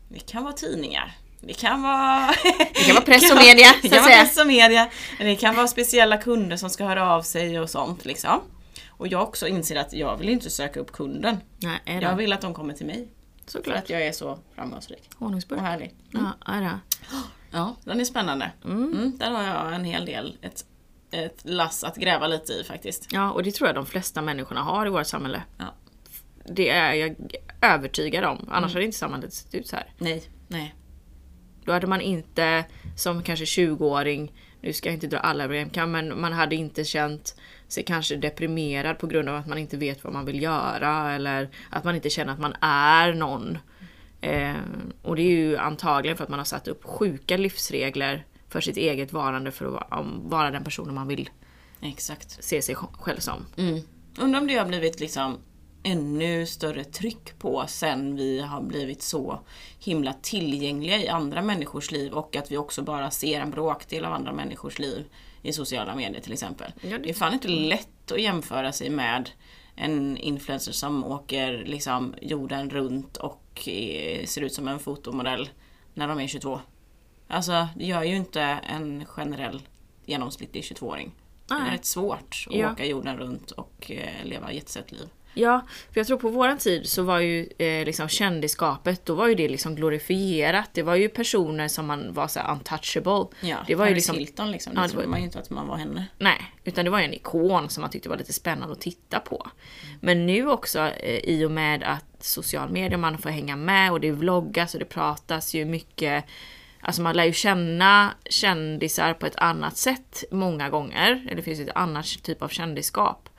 Det 0.10 0.20
kan 0.20 0.44
vara 0.44 0.54
tidningar. 0.54 1.12
Det 1.42 1.54
kan 1.54 1.82
vara... 1.84 2.34
Det 2.74 2.84
kan 2.86 2.96
vara 2.96 3.06
press 3.06 3.32
och 3.32 3.38
media, 3.38 3.68
Det 3.82 3.90
kan 3.90 4.04
vara 4.04 4.16
press 4.16 4.38
och 4.38 4.48
media. 4.48 4.90
Det 5.20 5.36
kan 5.36 5.56
vara 5.56 5.68
speciella 5.68 6.18
kunder 6.18 6.58
som 6.58 6.70
ska 6.70 6.86
höra 6.86 7.10
av 7.16 7.22
sig 7.22 7.60
och 7.60 7.70
sånt 7.70 8.06
liksom. 8.06 8.42
Och 8.90 9.08
jag 9.08 9.24
också 9.24 9.48
inser 9.48 9.76
att 9.76 9.94
jag 9.94 10.18
vill 10.18 10.30
inte 10.30 10.50
söka 10.50 10.80
upp 10.80 10.92
kunden. 10.92 11.38
Nej, 11.58 12.00
Jag 12.02 12.16
vill 12.16 12.34
att 12.34 12.42
de 12.42 12.54
kommer 12.54 12.74
till 12.74 12.86
mig. 12.86 13.08
För 13.46 13.52
Såklart. 13.52 13.78
att 13.78 13.90
jag 13.90 14.02
är 14.02 14.12
så 14.12 14.40
framgångsrik 14.56 15.10
Honungsburk. 15.18 15.60
och 15.60 15.66
härlig. 15.66 15.94
Ja, 16.12 16.54
är 16.54 16.62
det. 16.62 16.80
Ja, 17.52 17.76
den 17.84 18.00
är 18.00 18.06
spännande. 18.06 18.52
Mm, 18.66 19.14
där 19.18 19.32
har 19.32 19.44
jag 19.44 19.74
en 19.76 19.86
hel 19.86 20.06
del, 20.06 20.38
ett, 20.42 20.66
ett 21.14 21.42
lass 21.46 21.84
att 21.84 21.96
gräva 21.96 22.28
lite 22.28 22.54
i 22.54 22.64
faktiskt. 22.64 23.08
Ja, 23.12 23.32
och 23.32 23.44
det 23.44 23.52
tror 23.52 23.68
jag 23.68 23.76
de 23.76 23.86
flesta 23.86 24.22
människorna 24.22 24.62
har 24.62 24.86
i 24.86 24.90
vårt 24.90 25.08
samhälle. 25.08 25.44
Ja. 25.58 25.74
Det 26.46 26.70
är 26.70 26.94
jag 26.94 27.16
övertygad 27.62 28.24
om. 28.24 28.50
Annars 28.52 28.74
hade 28.74 28.86
inte 28.86 28.98
samhället 28.98 29.34
sett 29.34 29.56
ut 29.56 29.68
så 29.68 29.76
här. 29.76 29.94
Nej, 29.98 30.24
nej. 30.48 30.76
Då 31.66 31.72
hade 31.72 31.88
man 31.88 32.02
inte 32.02 32.66
som 32.96 33.24
kanske 33.24 33.46
20-åring, 33.46 34.34
nu 34.62 34.74
ska 34.74 34.90
jag 34.90 34.94
inte 34.94 35.08
dra 35.08 35.18
alla 35.18 35.44
över 35.44 35.86
men 35.86 36.22
man 36.22 36.34
hade 36.34 36.56
inte 36.56 36.84
känt 36.84 37.36
sig 37.68 37.84
kanske 37.84 38.16
deprimerad 38.16 39.00
på 39.00 39.08
grund 39.08 39.30
av 39.30 39.36
att 39.36 39.48
man 39.48 39.58
inte 39.58 39.78
vet 39.78 40.04
vad 40.04 40.14
man 40.14 40.26
vill 40.26 40.42
göra 40.42 41.14
eller 41.14 41.50
att 41.70 41.84
man 41.84 41.96
inte 41.96 42.10
känner 42.10 42.34
att 42.34 42.40
man 42.40 42.56
är 42.62 43.14
någon. 43.14 43.58
Eh, 44.22 44.56
och 45.02 45.16
det 45.16 45.22
är 45.22 45.30
ju 45.30 45.58
antagligen 45.58 46.18
för 46.18 46.24
att 46.24 46.30
man 46.30 46.40
har 46.40 46.46
satt 46.46 46.68
upp 46.68 46.84
sjuka 46.84 47.38
livsregler 47.38 48.26
för 48.54 48.62
sitt 48.62 48.78
eget 48.78 49.14
varande 49.14 49.52
för 49.52 49.66
att 49.78 50.06
vara, 50.24 50.52
den 50.52 50.64
personen 50.64 50.96
man 50.96 51.08
vill 51.08 51.30
Exakt. 51.82 52.44
se 52.44 52.62
sig 52.62 52.76
själv 52.76 53.20
som. 53.20 53.46
Mm. 53.58 53.80
Undrar 54.20 54.42
om 54.42 54.48
det 54.48 54.56
har 54.56 54.66
blivit 54.66 55.00
liksom 55.00 55.38
ännu 55.84 56.46
större 56.46 56.84
tryck 56.84 57.40
på 57.40 57.64
sen 57.68 58.16
vi 58.16 58.40
har 58.42 58.62
blivit 58.62 59.02
så 59.02 59.40
himla 59.80 60.14
tillgängliga 60.14 60.98
i 60.98 61.08
andra 61.08 61.42
människors 61.42 61.92
liv 61.92 62.14
och 62.14 62.36
att 62.36 62.52
vi 62.52 62.58
också 62.58 62.82
bara 62.84 63.12
ser 63.12 63.40
en 63.40 63.52
bråkdel 63.52 64.06
av 64.06 64.14
andra 64.14 64.34
människors 64.34 64.80
liv 64.80 65.06
i 65.42 65.54
sociala 65.54 65.96
medier 65.96 66.22
till 66.22 66.34
exempel. 66.34 66.72
Ja, 66.82 66.90
det- 66.90 66.98
Det 66.98 67.10
är 67.10 67.14
fan 67.14 67.34
inte 67.34 67.48
lätt 67.48 68.12
att 68.12 68.22
jämföra 68.22 68.72
sig 68.72 68.90
med 68.90 69.30
en 69.76 70.18
influencer 70.18 70.72
som 70.72 71.04
åker 71.04 71.64
liksom 71.66 72.16
jorden 72.22 72.70
runt 72.70 73.18
och 73.18 73.68
eh, 73.70 74.26
ser 74.26 74.42
ut 74.42 74.54
som 74.54 74.68
en 74.68 74.80
fotomodell 74.80 75.50
när 75.94 76.08
de 76.08 76.20
är 76.20 76.28
22. 76.28 76.60
Alltså 77.34 77.68
det 77.76 77.86
gör 77.86 78.04
ju 78.04 78.16
inte 78.16 78.42
en 78.42 79.06
generell 79.06 79.62
genomsnittlig 80.06 80.64
22-åring. 80.64 81.12
Det 81.48 81.54
är 81.54 81.72
rätt 81.72 81.86
svårt 81.86 82.46
att 82.50 82.56
Ja. 82.56 82.72
åka 82.72 82.86
jorden 82.86 83.18
runt 83.18 83.52
och 83.52 83.92
eh, 83.92 84.26
leva 84.26 84.52
jetset 84.52 84.92
liv. 84.92 85.08
Ja, 85.36 85.62
för 85.94 86.00
jag 86.00 86.08
tror 86.08 86.18
på 86.18 86.30
våran 86.30 86.58
tid 86.58 86.90
så 86.90 87.04
var 87.04 87.20
ju 87.20 87.50
eh, 87.58 87.86
liksom 87.86 88.08
kändisskapet, 88.08 89.06
då 89.06 89.16
var 89.16 89.28
ju 89.28 89.36
det 89.36 89.48
liksom 89.50 89.76
glorifierat. 89.76 90.70
Det 90.74 90.82
var 90.84 90.96
ju 90.96 91.10
personer 91.10 91.68
som 91.68 91.86
man 91.86 92.14
var 92.14 92.28
så 92.28 92.40
här 92.40 92.52
untouchable. 92.52 93.26
Ja, 93.42 93.58
det 93.68 93.76
var 93.76 93.86
ju 93.86 93.92
Paris 93.92 93.96
liksom, 93.96 94.18
Hilton 94.18 94.52
liksom, 94.52 94.74
Ja, 94.76 94.82
det 94.82 94.88
det 94.88 94.92
trodde 94.92 95.08
man 95.08 95.20
ju 95.20 95.26
inte 95.26 95.40
att 95.40 95.50
man 95.50 95.68
var 95.68 95.78
henne. 95.78 96.06
nej, 96.18 96.42
utan 96.64 96.86
det 96.86 96.92
var 96.92 97.00
ju 97.00 97.06
en 97.06 97.14
ikon 97.14 97.70
som 97.70 97.82
man 97.82 97.90
tyckte 97.90 98.10
var 98.10 98.18
lite 98.18 98.34
spännande 98.34 98.74
att 98.74 98.82
titta 98.82 99.20
på. 99.20 99.48
Men 100.02 100.26
nu 100.26 100.50
också 100.50 100.80
eh, 100.80 101.18
i 101.30 101.46
och 101.46 101.52
med 101.52 101.84
att 101.84 102.24
social 102.24 102.70
media, 102.70 102.98
man 102.98 103.18
får 103.18 103.30
hänga 103.30 103.56
med 103.56 103.92
och 103.92 104.00
det 104.00 104.12
vloggas 104.12 104.74
och 104.74 104.80
det 104.80 104.86
pratas 104.86 105.54
ju 105.54 105.66
mycket 105.66 106.26
Alltså 106.84 107.02
man 107.02 107.16
lär 107.16 107.26
ju 107.26 107.34
känna 107.34 108.14
kändisar 108.30 109.14
på 109.14 109.26
ett 109.26 109.36
annat 109.36 109.78
sätt 109.78 110.24
många 110.32 110.70
gånger. 110.70 111.24
Eller 111.26 111.36
det 111.36 111.42
finns 111.42 111.60
ett 111.60 111.76
annat 111.76 112.06
typ 112.06 112.42
av 112.42 112.48
kändisskap. 112.48 113.30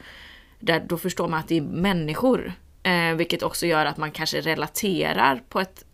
Där, 0.60 0.84
då 0.88 0.98
förstår 0.98 1.28
man 1.28 1.40
att 1.40 1.48
det 1.48 1.56
är 1.56 1.62
människor. 1.62 2.52
Eh, 2.82 3.14
vilket 3.14 3.42
också 3.42 3.66
gör 3.66 3.86
att 3.86 3.96
man 3.96 4.10
kanske 4.10 4.40
relaterar 4.40 5.42
på 5.48 5.60
ett 5.60 5.84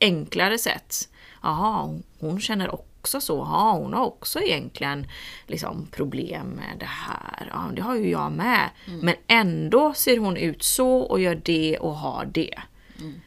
enklare 0.00 0.58
sätt. 0.58 1.08
Jaha, 1.42 2.00
hon, 2.18 2.40
känner 2.40 2.74
också 2.74 3.20
så. 3.20 3.36
Ja, 3.36 3.72
hon 3.72 3.94
har 3.94 4.06
också 4.06 4.40
egentligen 4.40 5.06
liksom, 5.46 5.86
problem 5.90 6.46
med 6.46 6.78
det 6.78 6.88
här. 6.88 7.50
Ja, 7.52 7.70
det 7.76 7.82
har 7.82 7.96
ju 7.96 8.10
jag 8.10 8.32
med. 8.32 8.70
Men 9.02 9.14
ändå 9.26 9.94
ser 9.94 10.18
hon 10.18 10.36
ut 10.36 10.62
så 10.62 10.98
och 10.98 11.20
gör 11.20 11.40
det 11.44 11.78
och 11.78 11.96
har 11.96 12.24
det. 12.24 12.54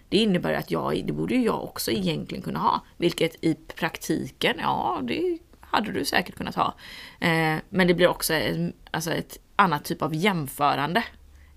Det 0.09 0.17
innebär 0.17 0.53
att 0.53 0.71
jag, 0.71 1.05
det 1.05 1.13
borde 1.13 1.35
ju 1.35 1.45
jag 1.45 1.63
också 1.63 1.91
egentligen 1.91 2.43
kunna 2.43 2.59
ha. 2.59 2.81
Vilket 2.97 3.43
i 3.43 3.55
praktiken, 3.55 4.55
ja 4.59 5.01
det 5.03 5.37
hade 5.59 5.91
du 5.91 6.05
säkert 6.05 6.35
kunnat 6.35 6.55
ha. 6.55 6.73
Eh, 7.19 7.57
men 7.69 7.87
det 7.87 7.93
blir 7.93 8.07
också 8.07 8.33
en, 8.33 8.73
alltså 8.91 9.11
ett 9.11 9.39
annat 9.55 9.85
typ 9.85 10.01
av 10.01 10.15
jämförande 10.15 11.03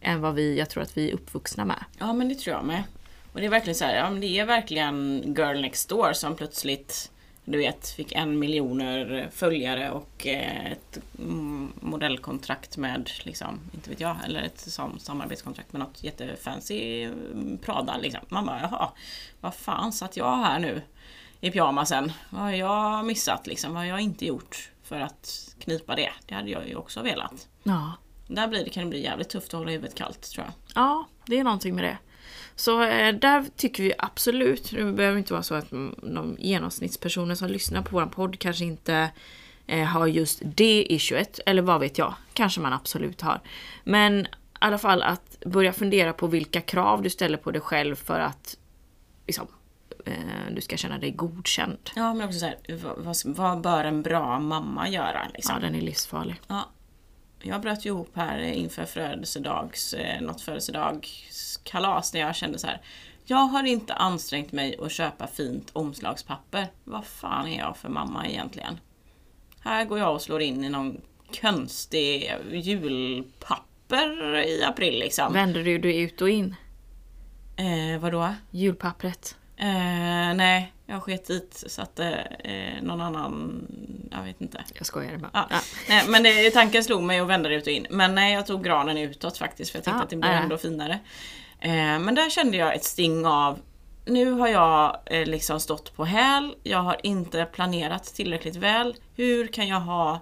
än 0.00 0.20
vad 0.20 0.34
vi, 0.34 0.58
jag 0.58 0.70
tror 0.70 0.82
att 0.82 0.96
vi 0.96 1.10
är 1.10 1.14
uppvuxna 1.14 1.64
med. 1.64 1.84
Ja 1.98 2.12
men 2.12 2.28
det 2.28 2.34
tror 2.34 2.56
jag 2.56 2.64
med. 2.64 2.82
Och 3.32 3.40
det 3.40 3.46
är 3.46 3.50
verkligen 3.50 3.74
så 3.74 3.84
här, 3.84 3.96
ja 3.96 4.10
men 4.10 4.20
det 4.20 4.38
är 4.38 4.46
verkligen 4.46 5.22
girl 5.36 5.60
next 5.60 5.88
door 5.88 6.12
som 6.12 6.36
plötsligt 6.36 7.11
du 7.44 7.58
vet, 7.58 7.88
fick 7.88 8.12
en 8.12 8.38
miljoner 8.38 9.28
följare 9.32 9.90
och 9.90 10.26
eh, 10.26 10.72
ett 10.72 10.98
modellkontrakt 11.80 12.76
med, 12.76 13.10
liksom, 13.22 13.60
inte 13.74 13.90
vet 13.90 14.00
jag, 14.00 14.16
eller 14.24 14.42
ett 14.42 14.60
sam 14.60 14.98
samarbetskontrakt 14.98 15.72
med 15.72 15.80
något 15.80 16.02
jättefancy 16.04 17.02
mm, 17.02 17.58
Prada. 17.58 17.96
Liksom. 17.96 18.20
Man 18.28 18.46
bara, 18.46 18.60
jaha, 18.60 18.90
vad 19.40 19.54
fan 19.54 19.92
satt 19.92 20.16
jag 20.16 20.36
här 20.36 20.58
nu 20.58 20.82
i 21.40 21.50
pyjamasen? 21.50 22.12
Vad 22.30 22.42
har 22.42 22.50
jag 22.50 23.04
missat 23.04 23.46
liksom? 23.46 23.72
Vad 23.72 23.82
har 23.82 23.88
jag 23.88 24.00
inte 24.00 24.26
gjort 24.26 24.70
för 24.82 25.00
att 25.00 25.54
knipa 25.58 25.94
det? 25.94 26.10
Det 26.26 26.34
hade 26.34 26.50
jag 26.50 26.68
ju 26.68 26.76
också 26.76 27.02
velat. 27.02 27.48
Ja. 27.62 27.92
Där 28.26 28.48
blir 28.48 28.64
det, 28.64 28.70
kan 28.70 28.82
det 28.82 28.90
bli 28.90 29.02
jävligt 29.02 29.28
tufft 29.28 29.54
att 29.54 29.58
hålla 29.58 29.70
huvudet 29.70 29.94
kallt 29.94 30.30
tror 30.30 30.46
jag. 30.46 30.54
Ja, 30.74 31.08
det 31.26 31.38
är 31.38 31.44
någonting 31.44 31.74
med 31.74 31.84
det. 31.84 31.98
Så 32.56 32.82
eh, 32.82 33.14
där 33.14 33.44
tycker 33.56 33.82
vi 33.82 33.92
absolut, 33.98 34.70
det 34.70 34.92
behöver 34.92 35.18
inte 35.18 35.32
vara 35.32 35.42
så 35.42 35.54
att 35.54 35.70
de 35.70 36.36
genomsnittspersoner 36.38 37.34
som 37.34 37.48
lyssnar 37.48 37.82
på 37.82 37.96
vår 37.96 38.06
podd 38.06 38.38
kanske 38.38 38.64
inte 38.64 39.10
eh, 39.66 39.84
har 39.84 40.06
just 40.06 40.40
det 40.44 40.86
issuet, 40.92 41.40
eller 41.46 41.62
vad 41.62 41.80
vet 41.80 41.98
jag, 41.98 42.14
kanske 42.32 42.60
man 42.60 42.72
absolut 42.72 43.20
har. 43.20 43.40
Men 43.84 44.20
i 44.20 44.26
alla 44.58 44.78
fall 44.78 45.02
att 45.02 45.40
börja 45.46 45.72
fundera 45.72 46.12
på 46.12 46.26
vilka 46.26 46.60
krav 46.60 47.02
du 47.02 47.10
ställer 47.10 47.38
på 47.38 47.50
dig 47.50 47.60
själv 47.60 47.94
för 47.96 48.20
att 48.20 48.56
liksom, 49.26 49.46
eh, 50.06 50.14
du 50.50 50.60
ska 50.60 50.76
känna 50.76 50.98
dig 50.98 51.10
godkänd. 51.10 51.90
Ja, 51.96 52.14
men 52.14 52.26
också 52.26 52.38
så 52.38 52.46
här, 52.46 52.56
vad, 52.68 52.98
vad, 52.98 53.16
vad 53.24 53.60
bör 53.60 53.84
en 53.84 54.02
bra 54.02 54.38
mamma 54.38 54.88
göra? 54.88 55.28
Liksom? 55.34 55.54
Ja, 55.54 55.66
den 55.66 55.74
är 55.74 55.80
livsfarlig. 55.80 56.40
Ja. 56.48 56.68
Jag 57.42 57.60
bröt 57.60 57.84
ju 57.84 57.90
ihop 57.90 58.10
här 58.14 58.38
inför 58.38 58.84
födelsedags, 58.84 59.94
eh, 59.94 60.20
något 60.20 60.40
födelsedagskalas 60.40 62.12
när 62.14 62.20
jag 62.20 62.36
kände 62.36 62.58
så 62.58 62.66
här. 62.66 62.80
Jag 63.24 63.36
har 63.36 63.64
inte 63.64 63.94
ansträngt 63.94 64.52
mig 64.52 64.76
att 64.82 64.92
köpa 64.92 65.26
fint 65.26 65.70
omslagspapper. 65.72 66.66
Vad 66.84 67.06
fan 67.06 67.48
är 67.48 67.58
jag 67.58 67.76
för 67.76 67.88
mamma 67.88 68.26
egentligen? 68.26 68.80
Här 69.60 69.84
går 69.84 69.98
jag 69.98 70.14
och 70.14 70.22
slår 70.22 70.42
in 70.42 70.64
i 70.64 70.68
någon 70.68 71.00
konstig 71.40 72.34
julpapper 72.52 74.36
i 74.46 74.64
april 74.64 74.98
liksom. 74.98 75.32
Vänder 75.32 75.64
du 75.64 75.78
dig 75.78 76.00
ut 76.00 76.20
och 76.20 76.30
in? 76.30 76.54
Eh, 77.56 78.00
vadå? 78.00 78.34
Julpappret. 78.50 79.36
Eh, 79.62 80.34
nej, 80.34 80.72
jag 80.86 81.02
sket 81.02 81.26
dit 81.26 81.64
satte 81.66 82.04
eh, 82.44 82.82
någon 82.82 83.00
annan, 83.00 83.62
jag 84.10 84.22
vet 84.22 84.40
inte. 84.40 84.64
Jag 84.74 84.86
skojar 84.86 85.16
bara. 85.16 85.30
Ja. 85.50 85.60
Nej, 85.88 86.04
men 86.08 86.22
det, 86.22 86.50
tanken 86.50 86.84
slog 86.84 87.02
mig 87.02 87.20
att 87.20 87.28
vända 87.28 87.48
det 87.48 87.54
ut 87.54 87.66
och 87.66 87.72
in. 87.72 87.86
Men 87.90 88.14
nej, 88.14 88.34
jag 88.34 88.46
tog 88.46 88.64
granen 88.64 88.98
utåt 88.98 89.38
faktiskt 89.38 89.70
för 89.70 89.78
jag 89.78 89.84
tänkte 89.84 89.98
Ja, 89.98 90.04
att 90.04 90.10
det 90.10 90.16
blir 90.16 90.30
ändå 90.30 90.58
finare. 90.58 90.98
Eh, 91.60 91.98
men 91.98 92.14
där 92.14 92.30
kände 92.30 92.56
jag 92.56 92.74
ett 92.74 92.84
sting 92.84 93.26
av 93.26 93.58
nu 94.04 94.30
har 94.30 94.48
jag 94.48 94.98
eh, 95.06 95.26
liksom 95.26 95.60
stått 95.60 95.96
på 95.96 96.04
häl, 96.04 96.54
jag 96.62 96.78
har 96.78 96.96
inte 97.02 97.44
planerat 97.44 98.04
tillräckligt 98.04 98.56
väl. 98.56 98.96
Hur 99.14 99.46
kan 99.46 99.68
jag 99.68 99.80
ha 99.80 100.20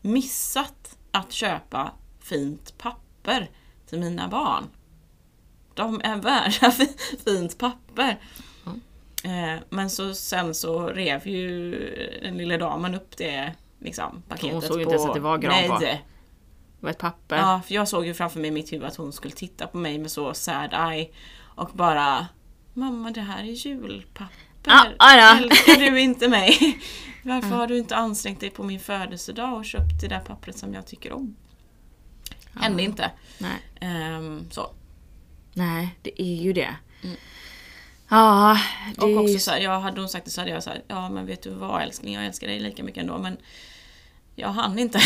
missat 0.00 0.98
att 1.10 1.32
köpa 1.32 1.92
fint 2.20 2.78
papper 2.78 3.50
till 3.88 4.00
mina 4.00 4.28
barn? 4.28 4.64
De 5.74 6.00
är 6.04 6.16
värda 6.16 6.70
fint 7.24 7.58
papper. 7.58 8.18
Eh, 9.24 9.60
men 9.70 9.90
så, 9.90 10.14
sen 10.14 10.54
så 10.54 10.86
rev 10.88 11.28
ju 11.28 11.70
den 12.22 12.36
lilla 12.38 12.58
damen 12.58 12.94
upp 12.94 13.16
det 13.16 13.52
liksom, 13.80 14.22
paketet 14.28 14.64
såg 14.64 14.76
ju 14.76 14.82
inte 14.82 14.94
ens 14.94 15.06
att 15.08 15.14
det 15.14 15.20
var 15.20 15.38
gran 15.38 15.52
Nej, 15.52 15.70
det- 15.80 16.00
var 16.80 16.90
ett 16.90 16.98
papper. 16.98 17.36
Ja, 17.36 17.60
för 17.66 17.74
jag 17.74 17.88
såg 17.88 18.06
ju 18.06 18.14
framför 18.14 18.40
mig 18.40 18.48
i 18.48 18.52
mitt 18.52 18.72
huvud 18.72 18.86
att 18.86 18.96
hon 18.96 19.12
skulle 19.12 19.34
titta 19.34 19.66
på 19.66 19.76
mig 19.78 19.98
med 19.98 20.10
så 20.10 20.34
sad 20.34 20.92
eye 20.92 21.08
och 21.36 21.70
bara 21.74 22.26
Mamma, 22.76 23.10
det 23.10 23.20
här 23.20 23.40
är 23.42 23.66
julpapper. 23.66 24.26
Ja, 24.66 24.86
ja 24.98 25.36
då. 25.40 25.44
Älskar 25.44 25.74
du 25.90 26.00
inte 26.00 26.28
mig? 26.28 26.78
Varför 27.22 27.48
har 27.48 27.66
du 27.66 27.78
inte 27.78 27.96
ansträngt 27.96 28.40
dig 28.40 28.50
på 28.50 28.62
min 28.62 28.80
födelsedag 28.80 29.54
och 29.54 29.64
köpt 29.64 30.00
det 30.00 30.08
där 30.08 30.20
pappret 30.20 30.58
som 30.58 30.74
jag 30.74 30.86
tycker 30.86 31.12
om? 31.12 31.36
Hände 32.54 32.82
inte. 32.82 33.10
Nej. 33.38 33.62
Ehm, 33.80 34.50
så. 34.50 34.74
Nej, 35.54 35.98
det 36.02 36.22
är 36.22 36.34
ju 36.42 36.52
det. 36.52 36.74
Ja, 38.14 38.58
det 38.96 39.04
Och 39.04 39.20
också 39.20 39.38
så 39.38 39.50
här, 39.50 39.60
jag 39.60 39.80
hade 39.80 40.00
hon 40.00 40.08
sagt 40.08 40.24
det 40.24 40.30
så 40.30 40.40
hade 40.40 40.50
jag 40.50 40.62
här, 40.66 40.82
ja 40.88 41.08
men 41.08 41.26
vet 41.26 41.42
du 41.42 41.50
vad 41.50 41.82
älskling, 41.82 42.14
jag 42.14 42.26
älskar 42.26 42.46
dig 42.46 42.60
lika 42.60 42.82
mycket 42.82 43.00
ändå 43.00 43.18
men 43.18 43.36
jag 44.34 44.48
hann 44.48 44.78
inte. 44.78 45.00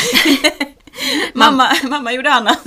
mamma, 1.35 1.69
mamma 1.83 2.13
gjorde 2.13 2.33
annat. 2.33 2.67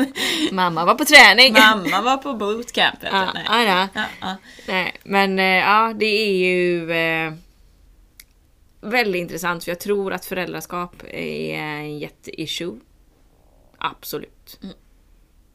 Mamma 0.52 0.86
var 0.86 0.96
på 0.96 1.06
träning. 1.06 1.54
mamma 1.54 2.02
var 2.02 2.18
på 2.18 2.34
bootcamp. 2.34 3.00
Ja, 3.02 3.32
Nej. 3.34 3.46
ja, 3.48 3.64
ja. 3.64 3.88
Ja, 3.94 4.06
ja. 4.22 4.36
Nej, 4.68 4.96
men 5.04 5.40
eh, 5.40 5.46
ja, 5.46 5.94
det 5.96 6.06
är 6.06 6.34
ju 6.34 6.92
eh, 6.92 7.34
väldigt 8.82 9.20
intressant 9.20 9.64
för 9.64 9.72
jag 9.72 9.80
tror 9.80 10.14
att 10.14 10.26
föräldraskap 10.26 11.04
är 11.14 11.58
en 11.58 12.00
jätteissue. 12.00 12.80
Absolut. 13.78 14.60
Mm. 14.64 14.76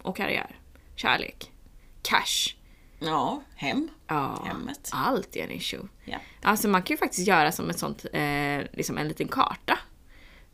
Och 0.02 0.16
karriär. 0.16 0.56
Kärlek. 0.96 1.50
Cash. 2.02 2.55
Ja, 2.98 3.42
hem. 3.54 3.88
Ja, 4.06 4.44
Hemmet. 4.46 4.90
allt 4.92 5.36
är 5.36 5.44
en 5.44 5.50
issue. 5.50 5.88
Ja. 6.04 6.18
Alltså 6.42 6.68
man 6.68 6.82
kan 6.82 6.94
ju 6.94 6.98
faktiskt 6.98 7.28
göra 7.28 7.52
som 7.52 7.70
ett 7.70 7.78
sånt, 7.78 8.06
eh, 8.12 8.60
liksom 8.72 8.98
en 8.98 9.08
liten 9.08 9.28
karta. 9.28 9.78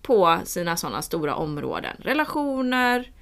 På 0.02 0.38
sina 0.44 0.76
sådana 0.76 1.02
stora 1.02 1.34
områden. 1.34 1.96
Relationer, 1.98 3.12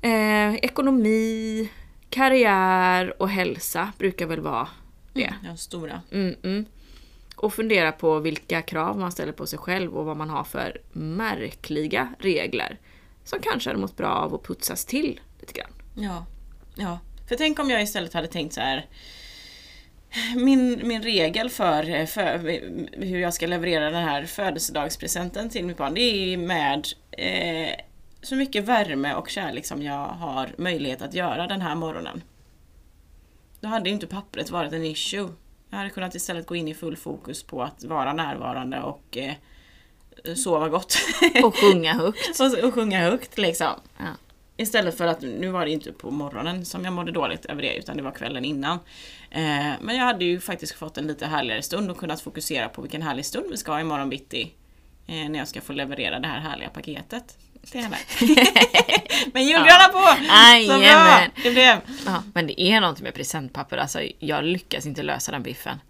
eh, 0.00 0.54
ekonomi, 0.54 1.68
karriär 2.10 3.22
och 3.22 3.28
hälsa 3.28 3.92
brukar 3.98 4.26
väl 4.26 4.40
vara 4.40 4.68
det. 5.12 5.34
Ja, 5.44 5.56
stora. 5.56 6.00
Mm, 6.12 6.34
mm. 6.42 6.64
Och 7.36 7.54
fundera 7.54 7.92
på 7.92 8.18
vilka 8.18 8.62
krav 8.62 8.98
man 8.98 9.12
ställer 9.12 9.32
på 9.32 9.46
sig 9.46 9.58
själv 9.58 9.96
och 9.96 10.04
vad 10.04 10.16
man 10.16 10.30
har 10.30 10.44
för 10.44 10.80
märkliga 10.92 12.14
regler. 12.18 12.78
Som 13.24 13.38
kanske 13.42 13.70
hade 13.70 13.80
mått 13.80 13.96
bra 13.96 14.08
av 14.08 14.34
att 14.34 14.42
putsas 14.42 14.84
till 14.84 15.20
lite 15.40 15.52
grann. 15.52 15.70
Ja. 15.94 16.26
ja. 16.74 16.98
För 17.30 17.36
tänk 17.36 17.58
om 17.58 17.70
jag 17.70 17.82
istället 17.82 18.14
hade 18.14 18.28
tänkt 18.28 18.52
så 18.52 18.60
här. 18.60 18.86
Min, 20.36 20.88
min 20.88 21.02
regel 21.02 21.50
för, 21.50 22.06
för 22.06 22.38
hur 23.04 23.18
jag 23.18 23.34
ska 23.34 23.46
leverera 23.46 23.90
den 23.90 24.04
här 24.04 24.24
födelsedagspresenten 24.26 25.50
till 25.50 25.64
mitt 25.64 25.76
barn, 25.76 25.94
det 25.94 26.00
är 26.00 26.36
med 26.36 26.86
eh, 27.10 27.74
så 28.22 28.36
mycket 28.36 28.64
värme 28.64 29.14
och 29.14 29.28
kärlek 29.28 29.66
som 29.66 29.82
jag 29.82 30.06
har 30.06 30.50
möjlighet 30.58 31.02
att 31.02 31.14
göra 31.14 31.46
den 31.46 31.60
här 31.60 31.74
morgonen. 31.74 32.22
Då 33.60 33.68
hade 33.68 33.88
ju 33.88 33.94
inte 33.94 34.06
pappret 34.06 34.50
varit 34.50 34.72
en 34.72 34.84
issue. 34.84 35.28
Jag 35.70 35.78
hade 35.78 35.90
kunnat 35.90 36.14
istället 36.14 36.46
gå 36.46 36.56
in 36.56 36.68
i 36.68 36.74
full 36.74 36.96
fokus 36.96 37.42
på 37.42 37.62
att 37.62 37.84
vara 37.84 38.12
närvarande 38.12 38.80
och 38.80 39.16
eh, 39.16 39.34
sova 40.36 40.68
gott. 40.68 40.96
Och 41.44 41.56
sjunga 41.56 41.94
högt. 41.94 42.40
och, 42.40 42.64
och 42.64 42.74
sjunga 42.74 43.00
högt 43.00 43.38
liksom. 43.38 43.80
Ja. 43.98 44.29
Istället 44.60 44.98
för 44.98 45.06
att, 45.06 45.20
nu 45.20 45.48
var 45.48 45.64
det 45.64 45.70
inte 45.70 45.92
på 45.92 46.10
morgonen 46.10 46.64
som 46.64 46.84
jag 46.84 46.92
mådde 46.92 47.12
dåligt 47.12 47.44
över 47.44 47.62
det, 47.62 47.74
utan 47.74 47.96
det 47.96 48.02
var 48.02 48.10
kvällen 48.10 48.44
innan. 48.44 48.78
Eh, 49.30 49.72
men 49.80 49.96
jag 49.96 50.04
hade 50.04 50.24
ju 50.24 50.40
faktiskt 50.40 50.74
fått 50.74 50.98
en 50.98 51.06
lite 51.06 51.26
härligare 51.26 51.62
stund 51.62 51.90
och 51.90 51.96
kunnat 51.96 52.20
fokusera 52.20 52.68
på 52.68 52.82
vilken 52.82 53.02
härlig 53.02 53.26
stund 53.26 53.46
vi 53.50 53.56
ska 53.56 53.72
ha 53.72 53.80
imorgon 53.80 54.08
bitti. 54.08 54.52
Eh, 55.06 55.14
när 55.14 55.38
jag 55.38 55.48
ska 55.48 55.60
få 55.60 55.72
leverera 55.72 56.20
det 56.20 56.28
här 56.28 56.40
härliga 56.40 56.68
paketet 56.68 57.38
till 57.70 57.80
henne. 57.84 57.96
men 59.32 59.44
julgranar 59.44 59.88
på! 59.88 60.24
Så 60.72 60.78
bra! 60.78 61.26
Det 61.42 61.50
blev... 61.50 61.76
Ja, 62.06 62.22
men 62.34 62.46
det 62.46 62.60
är 62.60 62.80
någonting 62.80 63.04
med 63.04 63.14
presentpapper. 63.14 63.76
Alltså, 63.76 64.00
jag 64.18 64.44
lyckas 64.44 64.86
inte 64.86 65.02
lösa 65.02 65.32
den 65.32 65.42
biffen. 65.42 65.80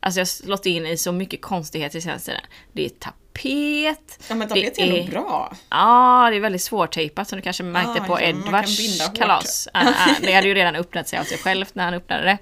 Alltså 0.00 0.20
jag 0.20 0.24
har 0.24 0.26
slått 0.26 0.66
in 0.66 0.86
i 0.86 0.96
så 0.96 1.12
mycket 1.12 1.42
konstigheter 1.42 2.00
senaste 2.00 2.30
tiden. 2.30 2.44
Det 2.72 2.84
är 2.84 2.88
tapet. 3.34 4.18
Ja 4.28 4.34
men 4.34 4.48
tapet 4.48 4.78
är 4.78 4.86
det 4.86 4.98
nog 5.02 5.10
bra. 5.10 5.52
Ja, 5.70 6.28
det 6.30 6.36
är 6.36 6.40
väldigt 6.40 6.62
svårtejpat 6.62 7.28
som 7.28 7.36
du 7.36 7.42
kanske 7.42 7.62
märkte 7.62 7.92
Ja, 7.98 8.04
på 8.04 8.20
ja, 8.20 8.26
Edvards 8.26 9.08
kalas. 9.14 9.68
Ah, 9.74 9.86
ah, 9.88 10.14
det 10.20 10.32
hade 10.32 10.48
ju 10.48 10.54
redan 10.54 10.74
öppnat 10.76 11.08
sig 11.08 11.18
av 11.18 11.24
sig 11.24 11.38
självt 11.38 11.74
när 11.74 11.84
han 11.84 11.94
öppnade 11.94 12.24
det. 12.24 12.38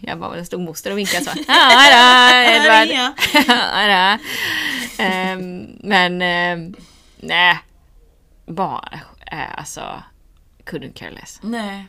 Jag 0.00 0.18
bara, 0.18 0.36
det 0.36 0.44
stod 0.44 0.60
moster 0.60 0.90
och 0.92 0.98
vinkade 0.98 1.24
så. 1.24 1.30
Ah, 1.30 1.90
da, 1.90 2.44
Edvard! 2.44 3.12
Ah, 3.48 3.86
da. 3.86 4.18
Ehm, 5.04 5.66
men, 5.80 6.12
um, 6.12 6.74
nej. 7.16 7.58
Bara, 8.46 9.00
äh, 9.32 9.58
alltså, 9.58 10.02
couldn't 10.64 10.92
care 10.94 11.10
less. 11.10 11.38
Nej. 11.42 11.84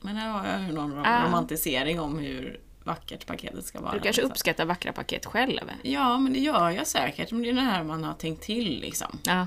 Men 0.00 0.16
här 0.16 0.28
har 0.30 0.46
jag 0.48 0.74
någon 0.74 0.92
rom- 0.94 1.04
Ah. 1.06 1.24
romantisering 1.26 2.00
om 2.00 2.18
hur 2.18 2.60
vackert 2.84 3.26
paketet 3.26 3.64
ska 3.64 3.80
vara. 3.80 3.92
Du 3.92 4.00
kanske 4.00 4.22
liksom. 4.22 4.30
uppskattar 4.32 4.64
vackra 4.64 4.92
paket 4.92 5.26
själv? 5.26 5.60
Ja, 5.82 6.18
men 6.18 6.32
det 6.32 6.38
gör 6.38 6.70
jag 6.70 6.86
säkert. 6.86 7.30
Men 7.30 7.42
det 7.42 7.48
är 7.50 7.54
det 7.54 7.60
här 7.60 7.82
man 7.84 8.04
har 8.04 8.14
tänkt 8.14 8.42
till 8.42 8.80
liksom. 8.80 9.18
Ja. 9.24 9.46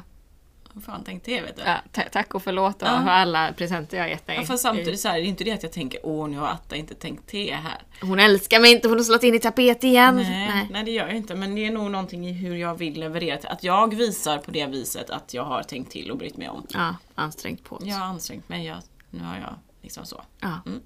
Vad 0.73 0.83
fan 0.83 1.03
tänkt 1.03 1.25
det 1.25 1.41
vet 1.41 1.55
du? 1.55 1.61
ja 1.65 1.75
ta- 1.91 2.09
tack 2.11 2.35
och 2.35 2.43
förlåt 2.43 2.75
Ja. 2.79 2.85
för 2.85 3.09
alla 3.09 3.53
presenter 3.53 3.97
jag 3.97 4.03
har 4.03 4.09
gett 4.09 4.27
dig. 4.27 4.35
Ja, 4.35 4.43
fast 4.43 4.63
samtidigt 4.63 4.99
så 4.99 5.07
här, 5.07 5.15
det 5.15 5.21
är 5.21 5.27
inte 5.27 5.43
det 5.43 5.51
att 5.51 5.63
jag 5.63 5.71
tänker 5.71 5.99
åh 6.03 6.29
nu 6.29 6.37
har 6.37 6.47
Atta 6.47 6.75
inte 6.75 6.93
tänkt 6.95 7.27
te 7.27 7.53
här. 7.53 7.81
Hon 8.01 8.19
älskar 8.19 8.59
mig 8.59 8.71
inte, 8.71 8.87
hon 8.87 8.97
har 8.97 9.03
slått 9.03 9.23
in 9.23 9.35
i 9.35 9.39
tapet 9.39 9.83
igen. 9.83 10.15
Nej, 10.15 10.67
nej. 10.71 10.83
det 10.83 10.91
gör 10.91 11.07
jag 11.07 11.15
inte. 11.15 11.35
Men 11.35 11.55
det 11.55 11.65
är 11.65 11.71
nog 11.71 11.91
någonting 11.91 12.27
i 12.27 12.31
hur 12.31 12.55
jag 12.55 12.75
vill 12.75 12.99
leverera. 12.99 13.49
Att 13.49 13.63
jag 13.63 13.95
visar 13.95 14.37
på 14.37 14.51
det 14.51 14.65
viset 14.65 15.09
att 15.09 15.33
jag 15.33 15.43
har 15.43 15.63
tänkt 15.63 15.91
till 15.91 16.11
och 16.11 16.17
brytt 16.17 16.37
mig 16.37 16.49
om. 16.49 16.65
Ja, 16.69 16.95
ansträngt 17.15 17.63
på 17.63 17.79
Jag 17.81 17.95
har 17.95 18.05
ansträngt 18.05 18.49
mig. 18.49 18.65
Jag, 18.65 18.77
nu 19.09 19.23
har 19.23 19.35
jag 19.37 19.53
liksom 19.87 20.05
så. 20.05 20.23
Ja. 20.39 20.61
Mm. 20.65 20.79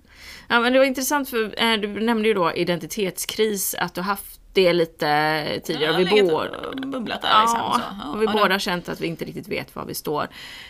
ja, 0.47 0.59
men 0.59 0.73
det 0.73 0.79
var 0.79 0.85
intressant 0.85 1.29
för 1.29 1.63
eh, 1.63 1.77
du 1.77 1.87
nämnde 1.87 2.27
ju 2.27 2.33
då 2.33 2.53
identitetskris, 2.53 3.75
att 3.79 3.93
du 3.93 4.01
haft 4.01 4.41
det 4.53 4.73
lite 4.73 5.61
tidigare. 5.63 5.91
Har 5.91 5.99
vi 5.99 6.21
och 6.21 6.87
bubblat 6.87 7.21
där 7.21 7.41
liksom. 7.41 7.59
Ja, 7.59 7.81
Så. 8.03 8.11
och 8.11 8.21
vi 8.21 8.25
ja, 8.25 8.31
båda 8.31 8.53
har 8.53 8.59
känt 8.59 8.89
att 8.89 9.01
vi 9.01 9.07
inte 9.07 9.25
riktigt 9.25 9.47
vet 9.47 9.75
var 9.75 9.85
vi 9.85 9.93
står. 9.93 10.27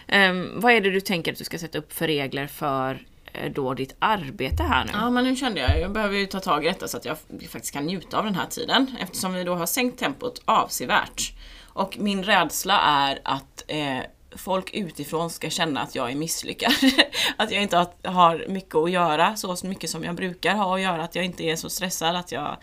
Ehm, 0.08 0.50
vad 0.56 0.74
är 0.74 0.82
det 0.82 0.90
du 0.90 1.02
tänker 1.02 1.32
att 1.32 1.38
du 1.38 1.44
ska 1.44 1.58
sätta 1.58 1.78
upp 1.78 1.94
för 1.94 2.08
regler 2.08 2.48
för 2.48 3.06
eh, 3.34 3.52
då 3.52 3.74
ditt 3.74 3.96
arbete 4.00 4.64
här 4.64 4.86
nu? 4.86 4.92
Ja 4.94 5.10
men 5.10 5.24
nu 5.24 5.36
kände 5.36 5.60
jag, 5.60 5.80
jag 5.80 5.92
behöver 5.92 6.18
ju 6.18 6.26
ta 6.26 6.40
tag 6.40 6.66
i 6.66 6.68
detta 6.68 6.88
så 6.88 6.98
att 6.98 7.06
jag 7.06 7.18
faktiskt 7.50 7.74
kan 7.74 7.86
njuta 7.86 8.18
av 8.18 8.26
den 8.26 8.36
här 8.36 8.48
tiden 8.48 8.96
eftersom 9.00 9.34
vi 9.34 9.44
då 9.44 9.56
har 9.56 9.66
sänkt 9.66 10.00
tempot 10.00 10.42
avsevärt. 10.46 11.34
Och 11.74 11.98
min 12.00 12.24
rädsla 12.24 12.80
är 12.80 13.20
att 13.24 13.64
eh, 13.68 14.00
folk 14.36 14.70
utifrån 14.74 15.30
ska 15.30 15.50
känna 15.50 15.82
att 15.82 15.96
jag 15.96 16.12
är 16.12 16.16
misslyckad. 16.16 16.74
att 17.38 17.52
jag 17.52 17.62
inte 17.62 17.88
har- 18.04 18.46
mycket 18.48 18.76
att 18.76 18.92
göra, 18.92 19.36
så 19.36 19.58
mycket 19.64 19.90
som 19.90 20.04
jag 20.04 20.16
brukar 20.16 20.56
ha 20.56 20.76
att 20.76 20.82
göra. 20.82 21.04
Att 21.04 21.16
jag 21.16 21.26
inte 21.26 21.44
är 21.44 21.56
så 21.56 21.70
stressad, 21.70 22.16
att 22.16 22.32
jag 22.32 22.58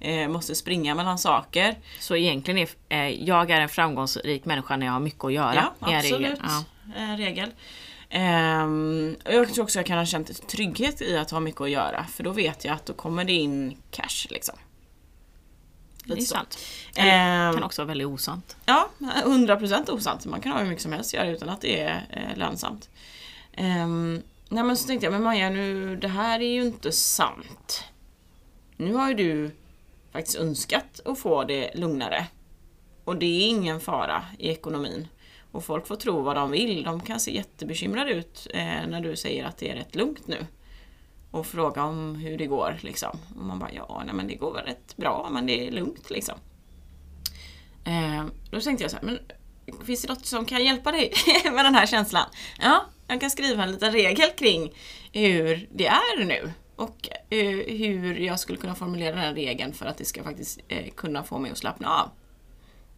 eh, 0.00 0.28
måste 0.28 0.54
springa 0.54 0.94
mellan 0.94 1.18
saker. 1.18 1.74
Så 2.00 2.16
egentligen 2.16 2.58
är 2.58 2.68
eh, 2.88 3.08
jag 3.24 3.50
är 3.50 3.60
en 3.60 3.68
framgångsrik 3.68 4.44
människa 4.44 4.76
när 4.76 4.86
jag 4.86 4.92
har 4.92 5.00
mycket 5.00 5.24
att 5.24 5.32
göra. 5.32 5.68
Ja, 5.78 5.86
regel. 5.86 5.96
absolut. 6.12 6.40
Ja. 6.42 6.64
En 6.96 7.16
regel. 7.16 7.50
Ehm, 8.10 9.16
och 9.26 9.32
jag 9.34 9.54
tror 9.54 9.64
också 9.64 9.78
jag 9.78 9.86
kan 9.86 9.98
ha 9.98 10.06
känt 10.06 10.48
trygghet 10.48 11.02
i 11.02 11.16
att 11.16 11.30
ha 11.30 11.40
mycket 11.40 11.60
att 11.60 11.70
göra. 11.70 12.04
För 12.04 12.24
då 12.24 12.30
vet 12.30 12.64
jag 12.64 12.74
att 12.74 12.86
då 12.86 12.92
kommer 12.92 13.24
det 13.24 13.32
in 13.32 13.76
cash 13.90 14.26
liksom. 14.30 14.54
Det 16.04 16.12
är 16.12 16.20
sant. 16.20 16.58
Ehm, 16.96 17.46
Det 17.46 17.54
kan 17.58 17.62
också 17.62 17.82
vara 17.82 17.88
väldigt 17.88 18.06
osant. 18.06 18.56
Ja, 18.66 18.88
100% 18.98 19.90
osant. 19.90 20.26
Man 20.26 20.40
kan 20.40 20.52
ha 20.52 20.58
hur 20.58 20.66
mycket 20.66 20.82
som 20.82 20.92
helst 20.92 21.14
att 21.14 21.20
göra 21.20 21.30
utan 21.30 21.48
att 21.48 21.60
det 21.60 21.80
är 21.80 22.06
eh, 22.10 22.38
lönsamt. 22.38 22.88
Um, 23.58 24.22
nej 24.48 24.64
men 24.64 24.76
så 24.76 24.86
tänkte 24.86 25.06
jag, 25.06 25.12
men 25.12 25.22
Maja 25.22 25.50
nu, 25.50 25.96
det 25.96 26.08
här 26.08 26.40
är 26.40 26.48
ju 26.52 26.62
inte 26.62 26.92
sant. 26.92 27.84
Nu 28.76 28.94
har 28.94 29.08
ju 29.08 29.14
du 29.14 29.50
faktiskt 30.12 30.36
önskat 30.38 31.00
att 31.04 31.18
få 31.18 31.44
det 31.44 31.70
lugnare. 31.74 32.26
Och 33.04 33.16
det 33.16 33.26
är 33.26 33.48
ingen 33.48 33.80
fara 33.80 34.24
i 34.38 34.48
ekonomin. 34.48 35.08
Och 35.52 35.64
folk 35.64 35.86
får 35.86 35.96
tro 35.96 36.20
vad 36.20 36.36
de 36.36 36.50
vill. 36.50 36.82
De 36.82 37.00
kan 37.00 37.20
se 37.20 37.34
jättebekymrade 37.36 38.10
ut 38.10 38.46
eh, 38.54 38.64
när 38.64 39.00
du 39.00 39.16
säger 39.16 39.44
att 39.44 39.58
det 39.58 39.70
är 39.70 39.74
rätt 39.74 39.94
lugnt 39.94 40.26
nu. 40.28 40.46
Och 41.34 41.46
fråga 41.46 41.84
om 41.84 42.14
hur 42.14 42.38
det 42.38 42.46
går 42.46 42.78
liksom. 42.80 43.18
Och 43.36 43.44
man 43.44 43.58
bara, 43.58 43.72
ja 43.72 44.02
nej, 44.06 44.14
men 44.14 44.26
det 44.26 44.34
går 44.34 44.52
väl 44.52 44.64
rätt 44.64 44.96
bra 44.96 45.28
men 45.30 45.46
det 45.46 45.66
är 45.66 45.70
lugnt 45.70 46.10
liksom. 46.10 46.34
Eh, 47.84 48.24
då 48.50 48.60
tänkte 48.60 48.84
jag 48.84 48.90
så 48.90 48.96
här, 48.96 49.04
men 49.04 49.18
finns 49.84 50.02
det 50.02 50.08
något 50.08 50.26
som 50.26 50.44
kan 50.44 50.64
hjälpa 50.64 50.92
dig 50.92 51.12
med 51.44 51.64
den 51.64 51.74
här 51.74 51.86
känslan? 51.86 52.24
Ja, 52.60 52.84
jag 53.06 53.20
kan 53.20 53.30
skriva 53.30 53.62
en 53.62 53.72
liten 53.72 53.92
regel 53.92 54.30
kring 54.30 54.72
hur 55.12 55.68
det 55.72 55.86
är 55.86 56.24
nu. 56.24 56.52
Och 56.76 57.08
eh, 57.30 57.76
hur 57.76 58.14
jag 58.14 58.40
skulle 58.40 58.58
kunna 58.58 58.74
formulera 58.74 59.10
den 59.10 59.24
här 59.24 59.34
regeln 59.34 59.72
för 59.72 59.86
att 59.86 59.98
det 59.98 60.04
ska 60.04 60.22
faktiskt 60.22 60.60
eh, 60.68 60.90
kunna 60.96 61.22
få 61.22 61.38
mig 61.38 61.50
att 61.50 61.58
slappna 61.58 61.88
av. 61.88 62.10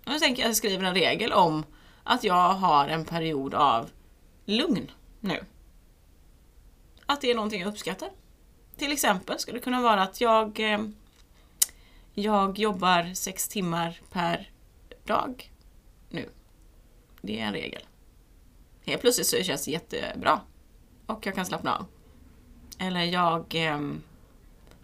Och 0.07 0.13
då 0.13 0.19
tänker 0.19 0.43
jag 0.43 0.47
att 0.47 0.51
jag 0.51 0.57
skriver 0.57 0.85
en 0.85 0.95
regel 0.95 1.33
om 1.33 1.65
att 2.05 2.25
jag 2.25 2.53
har 2.53 2.89
en 2.89 3.05
period 3.05 3.55
av 3.55 3.91
lugn 4.45 4.91
nu. 5.21 5.45
Att 7.07 7.21
det 7.21 7.31
är 7.31 7.35
någonting 7.35 7.61
jag 7.61 7.69
uppskattar. 7.69 8.09
Till 8.77 8.93
exempel 8.93 9.39
skulle 9.39 9.59
det 9.59 9.65
kunna 9.65 9.81
vara 9.81 10.03
att 10.03 10.21
jag, 10.21 10.61
eh, 10.61 10.81
jag 12.15 12.59
jobbar 12.59 13.15
sex 13.15 13.49
timmar 13.49 14.01
per 14.13 14.51
dag 15.05 15.51
nu. 16.11 16.29
Det 17.21 17.41
är 17.41 17.45
en 17.45 17.53
regel. 17.53 17.83
Helt 18.87 19.01
plötsligt 19.01 19.27
så 19.27 19.43
känns 19.43 19.65
det 19.65 19.71
jättebra. 19.71 20.41
Och 21.07 21.27
jag 21.27 21.35
kan 21.35 21.47
slappna 21.47 21.77
av. 21.77 21.87
Eller 22.79 23.03
jag 23.03 23.55
ehm, 23.55 24.03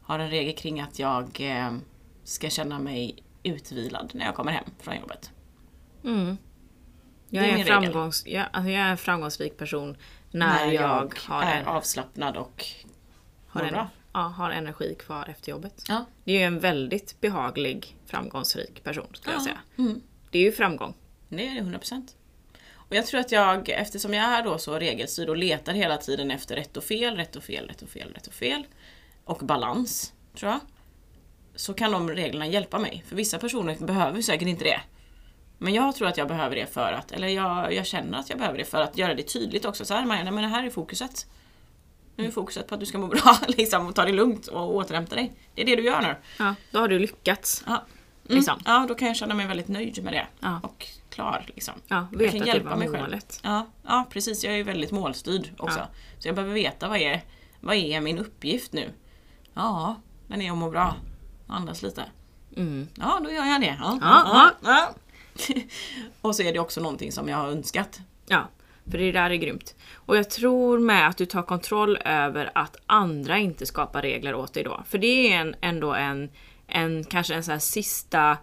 har 0.03 0.19
en 0.19 0.31
regel 0.31 0.57
kring 0.57 0.81
att 0.81 0.99
jag 0.99 1.37
ehm, 1.41 1.81
ska 2.25 2.51
känna 2.51 2.79
mig 2.79 3.23
utvilad 3.43 4.11
när 4.15 4.25
jag 4.25 4.35
kommer 4.35 4.53
hem 4.53 4.65
från 4.79 4.97
jobbet. 4.97 5.31
Mm. 6.05 6.37
Jag, 7.29 7.45
är 7.45 7.49
är 7.49 7.59
en 7.59 7.65
framgångs, 7.65 8.27
jag, 8.27 8.47
alltså 8.53 8.71
jag 8.71 8.81
är 8.81 8.91
en 8.91 8.97
framgångsrik 8.97 9.57
person 9.59 9.97
när, 10.31 10.73
jag, 10.73 11.15
har, 11.19 11.43
är 11.43 11.61
en, 11.61 11.67
avslappnad 11.67 12.37
och 12.37 12.67
har, 13.53 13.63
en, 13.63 13.75
ja, 14.13 14.21
har 14.21 14.51
energi 14.51 14.95
kvar 14.99 15.29
efter 15.31 15.51
jobbet. 15.51 15.85
Ja. 15.89 16.05
Det 16.25 16.33
är 16.33 16.39
ju 16.39 16.45
en 16.45 16.61
väldigt 16.61 17.21
behaglig, 17.21 17.97
framgångsrik 18.07 18.85
person 18.85 19.07
skulle 19.13 19.33
jag 19.35 19.41
Ja. 19.41 19.45
säga. 19.45 19.59
Mm. 19.79 20.01
Det 20.31 20.39
är 20.39 20.43
ju 20.43 20.53
framgång. 20.53 20.95
Det 21.29 21.49
är 21.49 21.55
det 21.55 21.61
100%. 21.61 22.07
Och 22.75 22.97
jag 22.97 23.07
tror 23.07 23.21
att 23.21 23.33
jag, 23.33 23.69
eftersom 23.69 24.15
jag 24.15 24.25
är 24.25 24.43
då 24.43 24.59
så 24.59 24.79
regelstyrd 24.79 25.29
och 25.29 25.37
letar 25.37 25.73
hela 25.73 25.97
tiden 25.97 26.31
efter 26.31 26.57
rätt 26.57 26.77
och 26.77 26.85
fel, 26.85 27.17
rätt 27.17 27.37
och 27.37 27.43
fel, 27.43 27.69
rätt 27.69 27.83
och 27.83 27.89
fel, 27.89 28.13
rätt 28.15 28.27
och 28.27 28.33
fel. 28.33 28.67
Och 29.25 29.39
balans, 29.39 30.13
tror 30.37 30.51
jag. 30.53 30.61
Så 31.55 31.75
kan 31.75 31.93
de 31.93 32.11
reglerna 32.11 32.47
hjälpa 32.47 32.79
mig. 32.79 33.05
För 33.09 33.17
vissa 33.17 33.39
personer 33.39 33.77
behöver 33.87 34.23
säkert 34.23 34.49
inte 34.49 34.65
det. 34.65 34.81
Men 35.59 35.75
jag 35.75 35.97
tror 35.97 36.09
att 36.09 36.17
jag 36.17 36.29
behöver 36.29 36.57
det 36.57 36.67
för 36.67 36.93
att, 36.93 37.13
eller 37.13 37.29
jag, 37.29 37.75
jag 37.75 37.87
känner 37.87 38.19
att 38.19 38.31
jag 38.31 38.39
behöver 38.39 38.59
det 38.59 38.65
för 38.65 38.83
att 38.83 38.99
göra 38.99 39.15
det 39.15 39.23
tydligt 39.23 39.65
också. 39.65 39.85
Så 39.85 39.95
här, 39.95 40.05
Maja, 40.07 40.25
men 40.25 40.43
det 40.43 40.49
här 40.49 40.65
är 40.65 40.71
fokuset. 40.71 41.27
Nu 42.17 42.27
är 42.27 42.31
fokuset 42.31 42.67
på 42.67 42.75
att 42.75 42.81
du 42.81 42.87
ska 42.87 42.99
må 42.99 43.07
bra, 43.07 43.39
liksom, 43.49 43.87
och 43.87 43.95
ta 43.95 44.05
det 44.05 44.13
lugnt 44.13 44.47
och 44.47 44.75
återhämta 44.75 45.17
dig. 45.17 45.33
Det 45.55 45.63
är 45.63 45.67
det 45.67 45.77
du 45.77 45.83
gör 45.85 46.01
nu. 46.03 46.17
Ja, 46.39 46.55
då 46.71 46.79
har 46.79 46.89
du 46.89 46.99
lyckats. 46.99 47.63
Ja. 47.67 47.73
Mm. 47.73 48.37
Liksom. 48.37 48.61
ja, 48.65 48.87
då 48.89 48.95
kan 48.95 49.09
jag 49.09 49.17
känna 49.17 49.35
mig 49.35 49.47
väldigt 49.47 49.69
nöjd 49.69 50.05
med 50.05 50.13
det. 50.13 50.27
Ja. 50.41 50.61
Och 50.63 50.87
klar 51.11 51.45
liksom. 51.47 51.75
Ja, 51.89 52.07
Jag 52.13 52.31
kan 52.31 52.47
hjälpa 52.47 52.77
mig 52.77 52.89
själv. 52.89 53.17
Ja, 53.43 53.67
ja, 53.87 54.07
precis. 54.11 54.45
Jag 54.45 54.53
är 54.53 54.57
ju 54.57 54.63
väldigt 54.63 54.91
målstyrd 54.91 55.51
också. 55.59 55.79
Ja. 55.79 55.89
Så 56.19 56.29
jag 56.29 56.35
behöver 56.35 56.55
veta 56.55 56.89
vad 56.89 56.99
är, 56.99 57.25
vad 57.61 57.77
är 57.77 58.01
min 58.01 58.19
uppgift 58.19 58.73
nu? 58.73 58.91
Ja, 59.55 59.97
den 60.27 60.43
är 60.43 60.51
att 60.53 60.59
må 60.59 60.71
bra. 60.71 60.95
Andas 61.47 61.83
lite. 61.83 62.05
Mm. 62.57 62.89
Ja, 62.95 63.21
då 63.25 63.31
gör 63.31 63.45
jag 63.45 63.61
det. 63.61 63.79
Ja, 63.81 63.99
Ja, 64.03 64.51
ja. 64.63 64.95
Och 66.21 66.37
så 66.37 66.43
är 66.43 66.53
det 66.53 66.59
också 66.59 66.81
någonting 66.81 67.13
som 67.13 67.29
jag 67.29 67.37
har 67.37 67.49
önskat. 67.49 68.01
Ja, 68.27 68.49
för 68.91 68.99
det 68.99 69.13
där 69.13 69.31
är 69.31 69.35
grymt. 69.35 69.75
Och 69.95 70.17
jag 70.17 70.31
tror 70.31 70.79
med 70.79 71.09
att 71.09 71.17
du 71.17 71.27
tar 71.27 71.43
kontroll 71.43 71.99
över 72.05 72.51
att 72.55 72.77
andra 72.87 73.39
inte 73.39 73.67
skapar 73.67 74.03
regler 74.03 74.35
åt 74.35 74.55
dig 74.55 74.65
då. 74.65 74.83
För 74.89 74.99
det 74.99 75.33
är 75.33 75.41
en, 75.41 75.55
ändå 75.61 75.95
en, 75.95 76.31
en 76.67 77.05
kanske 77.05 77.35
en 77.35 77.45
sån 77.45 77.53
här 77.53 77.59
sista 77.59 78.37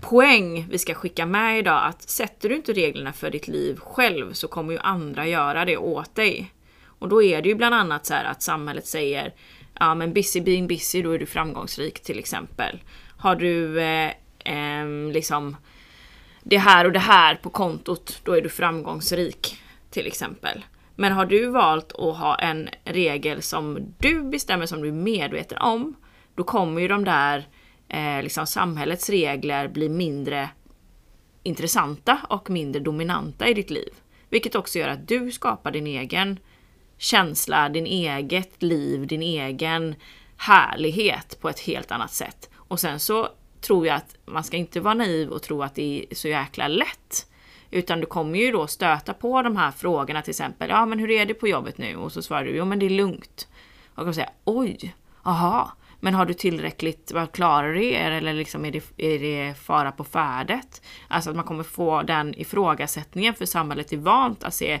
poäng 0.00 0.66
vi 0.70 0.78
ska 0.78 0.94
skicka 0.94 1.26
med 1.26 1.58
idag. 1.58 1.86
Att 1.86 2.02
sätter 2.02 2.48
du 2.48 2.56
inte 2.56 2.72
reglerna 2.72 3.12
för 3.12 3.30
ditt 3.30 3.48
liv 3.48 3.78
själv 3.78 4.32
så 4.32 4.48
kommer 4.48 4.72
ju 4.72 4.78
andra 4.78 5.26
göra 5.26 5.64
det 5.64 5.76
åt 5.76 6.14
dig. 6.14 6.52
Och 6.86 7.08
då 7.08 7.22
är 7.22 7.42
det 7.42 7.48
ju 7.48 7.54
bland 7.54 7.74
annat 7.74 8.06
så 8.06 8.14
här 8.14 8.24
att 8.24 8.42
samhället 8.42 8.86
säger 8.86 9.34
Ja 9.78 9.94
men 9.94 10.12
busy 10.12 10.40
being 10.40 10.66
busy, 10.66 11.02
då 11.02 11.10
är 11.10 11.18
du 11.18 11.26
framgångsrik 11.26 12.02
till 12.02 12.18
exempel. 12.18 12.82
Har 13.16 13.36
du 13.36 13.80
eh, 13.80 14.10
eh, 14.44 14.86
liksom 15.12 15.56
det 16.44 16.58
här 16.58 16.84
och 16.84 16.92
det 16.92 16.98
här 16.98 17.34
på 17.34 17.50
kontot, 17.50 18.20
då 18.24 18.32
är 18.32 18.40
du 18.40 18.48
framgångsrik. 18.48 19.58
Till 19.90 20.06
exempel. 20.06 20.64
Men 20.96 21.12
har 21.12 21.26
du 21.26 21.46
valt 21.46 21.92
att 21.92 22.16
ha 22.16 22.38
en 22.38 22.68
regel 22.84 23.42
som 23.42 23.94
du 23.98 24.22
bestämmer 24.22 24.66
som 24.66 24.82
du 24.82 24.88
är 24.88 24.92
medveten 24.92 25.58
om, 25.58 25.94
då 26.34 26.44
kommer 26.44 26.80
ju 26.80 26.88
de 26.88 27.04
där 27.04 27.48
eh, 27.88 28.22
liksom 28.22 28.46
samhällets 28.46 29.10
regler 29.10 29.68
bli 29.68 29.88
mindre 29.88 30.48
intressanta 31.42 32.20
och 32.28 32.50
mindre 32.50 32.80
dominanta 32.80 33.48
i 33.48 33.54
ditt 33.54 33.70
liv. 33.70 33.94
Vilket 34.28 34.54
också 34.54 34.78
gör 34.78 34.88
att 34.88 35.08
du 35.08 35.32
skapar 35.32 35.70
din 35.70 35.86
egen 35.86 36.38
känsla, 36.98 37.68
din 37.68 37.86
eget 37.86 38.62
liv, 38.62 39.06
din 39.06 39.22
egen 39.22 39.94
härlighet 40.36 41.40
på 41.40 41.48
ett 41.48 41.60
helt 41.60 41.90
annat 41.90 42.12
sätt. 42.12 42.50
Och 42.54 42.80
sen 42.80 43.00
så 43.00 43.28
tror 43.64 43.86
jag 43.86 43.96
att 43.96 44.16
man 44.26 44.44
ska 44.44 44.56
inte 44.56 44.80
vara 44.80 44.94
naiv 44.94 45.28
och 45.28 45.42
tro 45.42 45.62
att 45.62 45.74
det 45.74 46.06
är 46.10 46.14
så 46.14 46.28
jäkla 46.28 46.68
lätt. 46.68 47.26
Utan 47.70 48.00
du 48.00 48.06
kommer 48.06 48.38
ju 48.38 48.52
då 48.52 48.66
stöta 48.66 49.14
på 49.14 49.42
de 49.42 49.56
här 49.56 49.70
frågorna 49.70 50.22
till 50.22 50.30
exempel. 50.30 50.70
Ja 50.70 50.86
men 50.86 50.98
hur 50.98 51.10
är 51.10 51.26
det 51.26 51.34
på 51.34 51.48
jobbet 51.48 51.78
nu? 51.78 51.96
Och 51.96 52.12
så 52.12 52.22
svarar 52.22 52.44
du, 52.44 52.56
jo 52.56 52.64
men 52.64 52.78
det 52.78 52.86
är 52.86 52.90
lugnt. 52.90 53.48
Och 53.94 53.96
de 53.96 54.04
kan 54.04 54.14
säga, 54.14 54.30
oj, 54.44 54.94
aha. 55.22 55.72
Men 56.00 56.14
har 56.14 56.26
du 56.26 56.34
tillräckligt, 56.34 57.12
vad 57.14 57.32
klarar 57.32 57.72
du 57.72 57.84
er? 57.84 58.10
Eller 58.10 58.32
liksom 58.32 58.64
är 58.64 58.72
det, 58.72 58.82
är 58.96 59.18
det 59.18 59.54
fara 59.54 59.92
på 59.92 60.04
färdet? 60.04 60.82
Alltså 61.08 61.30
att 61.30 61.36
man 61.36 61.44
kommer 61.44 61.62
få 61.62 62.02
den 62.02 62.34
ifrågasättningen 62.40 63.34
för 63.34 63.46
samhället 63.46 63.92
är 63.92 63.96
vant 63.96 64.44
att 64.44 64.54
se 64.54 64.80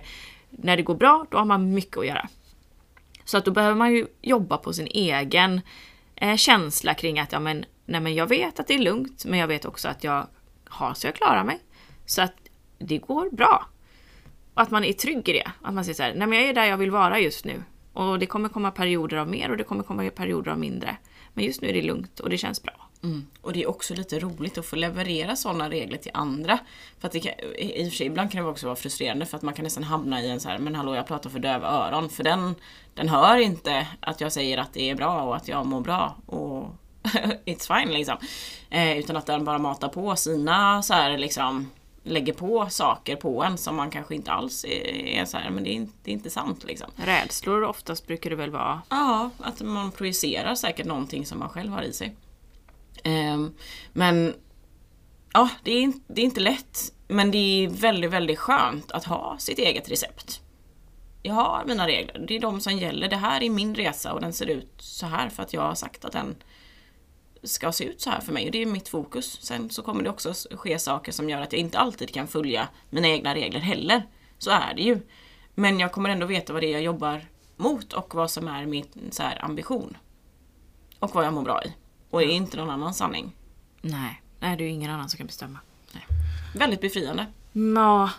när 0.50 0.76
det 0.76 0.82
går 0.82 0.94
bra, 0.94 1.26
då 1.30 1.38
har 1.38 1.44
man 1.44 1.74
mycket 1.74 1.98
att 1.98 2.06
göra. 2.06 2.28
Så 3.24 3.38
att 3.38 3.44
då 3.44 3.50
behöver 3.50 3.74
man 3.74 3.92
ju 3.92 4.06
jobba 4.22 4.56
på 4.56 4.72
sin 4.72 4.86
egen 4.86 5.60
eh, 6.16 6.36
känsla 6.36 6.94
kring 6.94 7.18
att 7.18 7.32
ja, 7.32 7.40
men, 7.40 7.64
nej, 7.84 8.00
men 8.00 8.14
jag 8.14 8.26
vet 8.26 8.60
att 8.60 8.66
det 8.66 8.74
är 8.74 8.78
lugnt, 8.78 9.24
men 9.24 9.38
jag 9.38 9.46
vet 9.46 9.64
också 9.64 9.88
att 9.88 10.04
jag 10.04 10.26
har 10.68 10.94
så 10.94 11.06
jag 11.06 11.14
klarar 11.14 11.44
mig. 11.44 11.60
Så 12.06 12.22
att 12.22 12.34
det 12.78 12.98
går 12.98 13.30
bra. 13.30 13.66
Och 14.54 14.62
att 14.62 14.70
man 14.70 14.84
är 14.84 14.92
trygg 14.92 15.28
i 15.28 15.32
det. 15.32 15.50
Att 15.62 15.74
man 15.74 15.84
säger 15.84 15.94
så 15.94 16.02
här, 16.02 16.14
nej 16.14 16.28
men 16.28 16.38
jag 16.38 16.48
är 16.48 16.54
där 16.54 16.64
jag 16.64 16.76
vill 16.76 16.90
vara 16.90 17.20
just 17.20 17.44
nu. 17.44 17.62
Och 17.92 18.18
det 18.18 18.26
kommer 18.26 18.48
komma 18.48 18.70
perioder 18.70 19.16
av 19.16 19.28
mer 19.28 19.50
och 19.50 19.56
det 19.56 19.64
kommer 19.64 19.82
komma 19.82 20.10
perioder 20.10 20.50
av 20.50 20.58
mindre. 20.58 20.96
Men 21.34 21.44
just 21.44 21.60
nu 21.60 21.68
är 21.68 21.72
det 21.72 21.82
lugnt 21.82 22.20
och 22.20 22.30
det 22.30 22.38
känns 22.38 22.62
bra. 22.62 22.90
Mm. 23.02 23.26
Och 23.40 23.52
det 23.52 23.62
är 23.62 23.68
också 23.68 23.94
lite 23.94 24.18
roligt 24.18 24.58
att 24.58 24.66
få 24.66 24.76
leverera 24.76 25.36
sådana 25.36 25.70
regler 25.70 25.98
till 25.98 26.10
andra. 26.14 26.58
För 26.98 27.06
att 27.06 27.12
det 27.12 27.20
kan, 27.20 27.32
i 27.58 27.88
och 27.88 27.92
för 27.92 27.96
sig, 27.96 28.06
ibland 28.06 28.32
kan 28.32 28.44
det 28.44 28.50
också 28.50 28.66
vara 28.66 28.76
frustrerande 28.76 29.26
för 29.26 29.36
att 29.36 29.42
man 29.42 29.54
kan 29.54 29.62
nästan 29.62 29.84
hamna 29.84 30.22
i 30.22 30.30
en 30.30 30.40
så 30.40 30.48
här, 30.48 30.58
men 30.58 30.74
hallå 30.74 30.94
jag 30.94 31.06
pratar 31.06 31.30
för 31.30 31.38
döva 31.38 31.68
öron. 31.68 32.08
För 32.08 32.24
den, 32.24 32.54
den 32.94 33.08
hör 33.08 33.36
inte 33.36 33.88
att 34.00 34.20
jag 34.20 34.32
säger 34.32 34.58
att 34.58 34.72
det 34.72 34.90
är 34.90 34.94
bra 34.94 35.22
och 35.22 35.36
att 35.36 35.48
jag 35.48 35.66
mår 35.66 35.80
bra. 35.80 36.16
Och 36.26 36.66
it's 37.44 37.78
fine 37.80 37.92
liksom. 37.94 38.16
Eh, 38.70 38.98
utan 38.98 39.16
att 39.16 39.26
den 39.26 39.44
bara 39.44 39.58
matar 39.58 39.88
på 39.88 40.16
sina 40.16 40.82
så 40.82 40.94
här 40.94 41.18
liksom 41.18 41.70
lägger 42.02 42.32
på 42.32 42.66
saker 42.70 43.16
på 43.16 43.44
en 43.44 43.58
som 43.58 43.76
man 43.76 43.90
kanske 43.90 44.14
inte 44.14 44.32
alls 44.32 44.64
är, 44.64 44.86
är 45.20 45.24
så 45.24 45.36
här, 45.36 45.50
men 45.50 45.64
det 45.64 45.70
är, 45.70 45.74
inte- 45.74 45.92
det 46.02 46.10
är 46.10 46.12
inte 46.12 46.30
sant 46.30 46.64
liksom. 46.64 46.90
Rädslor 46.96 47.62
oftast 47.64 48.06
brukar 48.06 48.30
det 48.30 48.36
väl 48.36 48.50
vara. 48.50 48.82
Ja, 48.90 49.30
att 49.38 49.60
man 49.60 49.90
projicerar 49.90 50.54
säkert 50.54 50.86
någonting 50.86 51.26
som 51.26 51.38
man 51.38 51.48
själv 51.48 51.72
har 51.72 51.82
i 51.82 51.92
sig. 51.92 52.14
Ehm, 53.02 53.54
men 53.92 54.34
Ja, 55.36 55.48
det 55.62 55.84
är, 55.84 55.92
det 56.06 56.20
är 56.20 56.24
inte 56.24 56.40
lätt. 56.40 56.92
Men 57.08 57.30
det 57.30 57.38
är 57.38 57.68
väldigt, 57.68 58.10
väldigt 58.10 58.38
skönt 58.38 58.92
att 58.92 59.04
ha 59.04 59.36
sitt 59.38 59.58
eget 59.58 59.90
recept. 59.90 60.40
Jag 61.22 61.34
har 61.34 61.62
mina 61.66 61.86
regler, 61.86 62.24
det 62.28 62.36
är 62.36 62.40
de 62.40 62.60
som 62.60 62.72
gäller. 62.72 63.08
Det 63.08 63.16
här 63.16 63.42
är 63.42 63.50
min 63.50 63.74
resa 63.74 64.12
och 64.12 64.20
den 64.20 64.32
ser 64.32 64.46
ut 64.46 64.72
så 64.78 65.06
här 65.06 65.28
för 65.28 65.42
att 65.42 65.52
jag 65.52 65.62
har 65.62 65.74
sagt 65.74 66.04
att 66.04 66.12
den 66.12 66.36
ska 67.44 67.72
se 67.72 67.84
ut 67.84 68.00
så 68.00 68.10
här 68.10 68.20
för 68.20 68.32
mig 68.32 68.46
och 68.46 68.52
det 68.52 68.62
är 68.62 68.66
mitt 68.66 68.88
fokus. 68.88 69.38
Sen 69.42 69.70
så 69.70 69.82
kommer 69.82 70.02
det 70.02 70.10
också 70.10 70.34
ske 70.50 70.78
saker 70.78 71.12
som 71.12 71.30
gör 71.30 71.40
att 71.40 71.52
jag 71.52 71.60
inte 71.60 71.78
alltid 71.78 72.14
kan 72.14 72.26
följa 72.26 72.68
mina 72.90 73.08
egna 73.08 73.34
regler 73.34 73.60
heller. 73.60 74.02
Så 74.38 74.50
är 74.50 74.74
det 74.76 74.82
ju. 74.82 75.00
Men 75.54 75.80
jag 75.80 75.92
kommer 75.92 76.10
ändå 76.10 76.26
veta 76.26 76.52
vad 76.52 76.62
det 76.62 76.66
är 76.66 76.72
jag 76.72 76.82
jobbar 76.82 77.26
mot 77.56 77.92
och 77.92 78.14
vad 78.14 78.30
som 78.30 78.48
är 78.48 78.66
min 78.66 78.86
så 79.10 79.22
här, 79.22 79.44
ambition. 79.44 79.96
Och 80.98 81.14
vad 81.14 81.24
jag 81.24 81.32
mår 81.32 81.42
bra 81.42 81.64
i. 81.64 81.72
Och 82.10 82.20
det 82.20 82.26
är 82.26 82.30
inte 82.30 82.56
någon 82.56 82.70
annan 82.70 82.94
sanning. 82.94 83.36
Nej, 83.80 84.22
nej 84.40 84.56
det 84.56 84.64
är 84.64 84.66
ju 84.66 84.72
ingen 84.72 84.90
annan 84.90 85.08
som 85.08 85.18
kan 85.18 85.26
bestämma. 85.26 85.58
Väldigt 86.54 86.80
befriande. 86.80 87.26
Ja, 87.52 88.10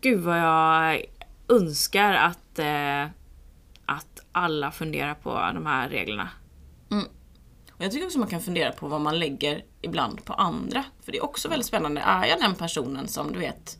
gud 0.00 0.20
vad 0.20 0.38
jag 0.38 1.02
önskar 1.48 2.12
att, 2.12 2.58
eh, 2.58 3.04
att 3.86 4.26
alla 4.32 4.70
funderar 4.70 5.14
på 5.14 5.30
de 5.54 5.66
här 5.66 5.88
reglerna. 5.88 6.28
Och 6.88 7.04
jag 7.82 7.92
tycker 7.92 8.06
också 8.06 8.18
man 8.18 8.28
kan 8.28 8.40
fundera 8.40 8.72
på 8.72 8.88
vad 8.88 9.00
man 9.00 9.18
lägger 9.18 9.64
ibland 9.82 10.24
på 10.24 10.32
andra. 10.32 10.84
För 11.04 11.12
det 11.12 11.18
är 11.18 11.24
också 11.24 11.48
väldigt 11.48 11.66
spännande. 11.66 12.00
Är 12.00 12.26
jag 12.26 12.40
den 12.40 12.54
personen 12.54 13.08
som 13.08 13.32
du 13.32 13.38
vet 13.38 13.78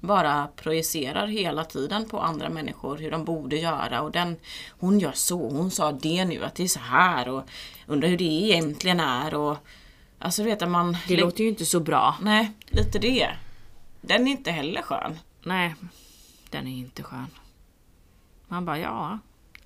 bara 0.00 0.48
projicerar 0.56 1.26
hela 1.26 1.64
tiden 1.64 2.08
på 2.08 2.20
andra 2.20 2.48
människor 2.48 2.96
hur 2.96 3.10
de 3.10 3.24
borde 3.24 3.56
göra 3.56 4.02
och 4.02 4.12
den 4.12 4.36
hon 4.68 5.00
gör 5.00 5.12
så, 5.12 5.48
hon 5.48 5.70
sa 5.70 5.92
det 5.92 6.24
nu 6.24 6.44
att 6.44 6.54
det 6.54 6.62
är 6.62 6.68
så 6.68 6.80
här 6.80 7.28
och 7.28 7.42
undrar 7.86 8.08
hur 8.08 8.18
det 8.18 8.24
egentligen 8.24 9.00
är 9.00 9.34
och 9.34 9.56
alltså 10.18 10.42
du 10.42 10.48
vet 10.48 10.62
att 10.62 10.68
man 10.68 10.96
Det 11.08 11.16
låter 11.16 11.44
ju 11.44 11.50
inte 11.50 11.66
så 11.66 11.80
bra. 11.80 12.16
Nej, 12.22 12.52
lite 12.66 12.98
det. 12.98 13.28
Den 14.00 14.26
är 14.26 14.30
inte 14.30 14.50
heller 14.50 14.82
skön. 14.82 15.18
Nej, 15.42 15.74
den 16.50 16.66
är 16.66 16.78
inte 16.78 17.02
skön. 17.02 17.26
Man 18.48 18.64
bara, 18.64 18.78
ja, 18.78 19.18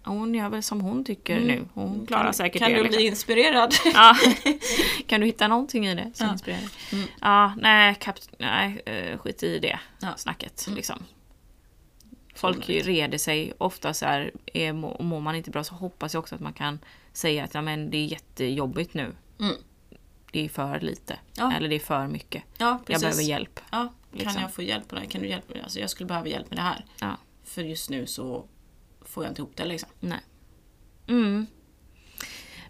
hon 0.05 0.34
gör 0.34 0.48
väl 0.48 0.62
som 0.62 0.80
hon 0.80 1.05
tycker 1.05 1.40
nu. 1.40 1.64
Hon 1.74 2.07
klarar 2.07 2.32
säkert 2.32 2.62
Kan 2.62 2.70
det. 2.70 2.76
du 2.76 2.82
liksom. 2.82 2.98
bli 2.98 3.07
inspirerad? 3.07 3.74
Ja. 3.94 4.16
kan 5.07 5.20
du 5.20 5.26
hitta 5.26 5.48
någonting 5.48 5.86
i 5.86 5.94
det 5.94 6.11
som 6.14 6.26
Ja. 6.26 6.32
inspirerar 6.32 6.61
dig? 6.61 6.68
Mm. 6.92 7.07
Ja, 7.20 7.55
nej, 7.61 7.94
kap- 8.00 8.34
nej 8.38 8.82
eh, 8.86 9.18
skit 9.18 9.42
i 9.42 9.59
det 9.59 9.78
Ja. 10.00 10.09
snacket. 10.16 10.66
Mm. 10.66 10.76
Liksom. 10.76 10.98
Folk 12.34 12.68
reder 12.68 13.18
sig. 13.18 13.52
Ofta 13.59 13.94
så 13.94 14.07
här, 14.07 14.30
är, 14.55 14.72
må- 14.72 14.96
mår 15.02 15.20
man 15.20 15.34
inte 15.36 15.50
bra 15.50 15.64
så 15.64 15.74
hoppas 15.74 16.14
jag 16.14 16.20
också 16.20 16.34
att 16.34 16.40
man 16.40 16.52
kan 16.52 16.78
säga 17.12 17.44
att 17.44 17.55
ja, 17.55 17.62
men 17.62 17.90
det 17.90 17.96
är 17.96 18.05
jättejobbigt 18.05 18.94
nu. 18.94 19.12
Mm. 19.40 19.55
Det 20.32 20.44
är 20.44 20.48
för 20.48 20.80
lite. 20.80 21.18
Ja. 21.36 21.52
Eller 21.57 21.68
det 21.68 21.74
är 21.74 21.80
för 21.80 22.07
mycket. 22.07 22.42
Ja, 22.59 22.78
Jag 22.86 23.00
behöver 23.00 23.22
hjälp. 23.22 23.61
Ja, 23.70 23.78
kan 23.78 24.18
liksom. 24.18 24.42
jag 24.42 24.55
få 24.55 24.62
hjälp 24.62 24.92
med 24.92 25.02
det? 25.02 25.07
Kan 25.07 25.20
du 25.22 25.28
hjälpa 25.28 25.55
mig? 25.55 25.62
Alltså 25.62 25.80
jag 25.80 25.90
skulle 25.90 26.07
behöva 26.07 26.28
hjälp 26.28 26.50
med 26.50 26.59
det 26.59 26.62
här. 26.62 27.16
För 27.44 27.62
just 27.62 27.90
nu 27.90 28.07
så 28.07 28.44
får 29.15 29.25
jag 29.25 29.31
inte 29.31 29.43
ihop 29.43 29.57
det 29.57 29.65
liksom. 29.65 29.89
Nej. 30.01 30.21
Mm. 31.09 31.47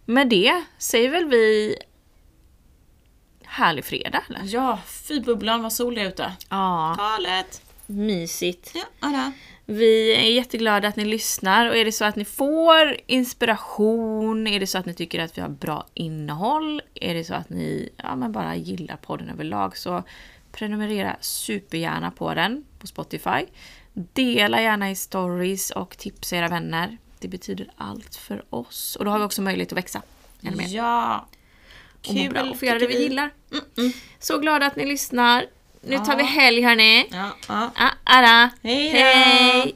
Med 0.04 0.28
det 0.28 0.64
säger 0.78 1.10
väl 1.10 1.24
vi 1.24 1.76
härlig 3.44 3.84
fredag 3.84 4.22
eller? 4.28 4.40
Ja, 4.44 4.78
fy 4.86 5.20
bubblan 5.20 5.62
vad 5.62 5.72
sol 5.72 5.94
det 5.94 6.00
är 6.00 6.08
ute. 6.08 6.32
Ja, 6.48 6.94
Galet! 6.98 7.62
mysigt. 7.86 8.72
Ja, 8.74 8.84
ja. 9.00 9.32
Vi 9.66 10.14
är 10.14 10.30
jätteglada 10.30 10.88
att 10.88 10.96
ni 10.96 11.04
lyssnar 11.04 11.68
och 11.68 11.76
är 11.76 11.84
det 11.84 11.92
så 11.92 12.04
att 12.04 12.16
ni 12.16 12.24
får 12.24 12.96
inspiration, 13.06 14.46
är 14.46 14.60
det 14.60 14.66
så 14.66 14.78
att 14.78 14.86
ni 14.86 14.94
tycker 14.94 15.20
att 15.20 15.38
vi 15.38 15.42
har 15.42 15.48
bra 15.48 15.86
innehåll, 15.94 16.82
är 16.94 17.14
det 17.14 17.24
så 17.24 17.34
att 17.34 17.50
ni 17.50 17.88
ja, 17.96 18.16
men 18.16 18.32
bara 18.32 18.56
gillar 18.56 18.96
podden 18.96 19.28
överlag 19.28 19.76
så 19.76 20.02
prenumerera 20.52 21.16
supergärna 21.20 22.10
på 22.10 22.34
den 22.34 22.64
på 22.78 22.86
Spotify. 22.86 23.46
Dela 23.94 24.62
gärna 24.62 24.90
i 24.90 24.96
stories 24.96 25.70
och 25.70 25.98
tipsa 25.98 26.36
era 26.36 26.48
vänner. 26.48 26.98
Det 27.18 27.28
betyder 27.28 27.70
allt 27.76 28.16
för 28.16 28.44
oss. 28.50 28.96
Och 28.96 29.04
då 29.04 29.10
har 29.10 29.18
vi 29.18 29.24
också 29.24 29.42
möjlighet 29.42 29.72
att 29.72 29.78
växa. 29.78 30.02
Ännu 30.42 30.56
mer. 30.56 30.68
Ja. 30.68 31.26
Och 32.08 32.14
må 32.14 32.28
bra 32.28 32.42
och 32.42 32.58
få 32.58 32.64
göra 32.64 32.78
det 32.78 32.86
vi 32.86 33.02
gillar. 33.02 33.30
Mm, 33.52 33.64
mm. 33.78 33.92
Så 34.18 34.38
glada 34.38 34.66
att 34.66 34.76
ni 34.76 34.86
lyssnar. 34.86 35.46
Nu 35.80 35.98
tar 35.98 36.16
vi 36.16 36.22
helg 36.22 36.62
hörni. 36.62 37.08
Ja, 37.10 37.30
ja. 37.48 37.70
Ah, 37.76 37.90
ara. 38.04 38.50
Hej 38.62 38.92
då! 38.92 38.98
Hej! 38.98 39.74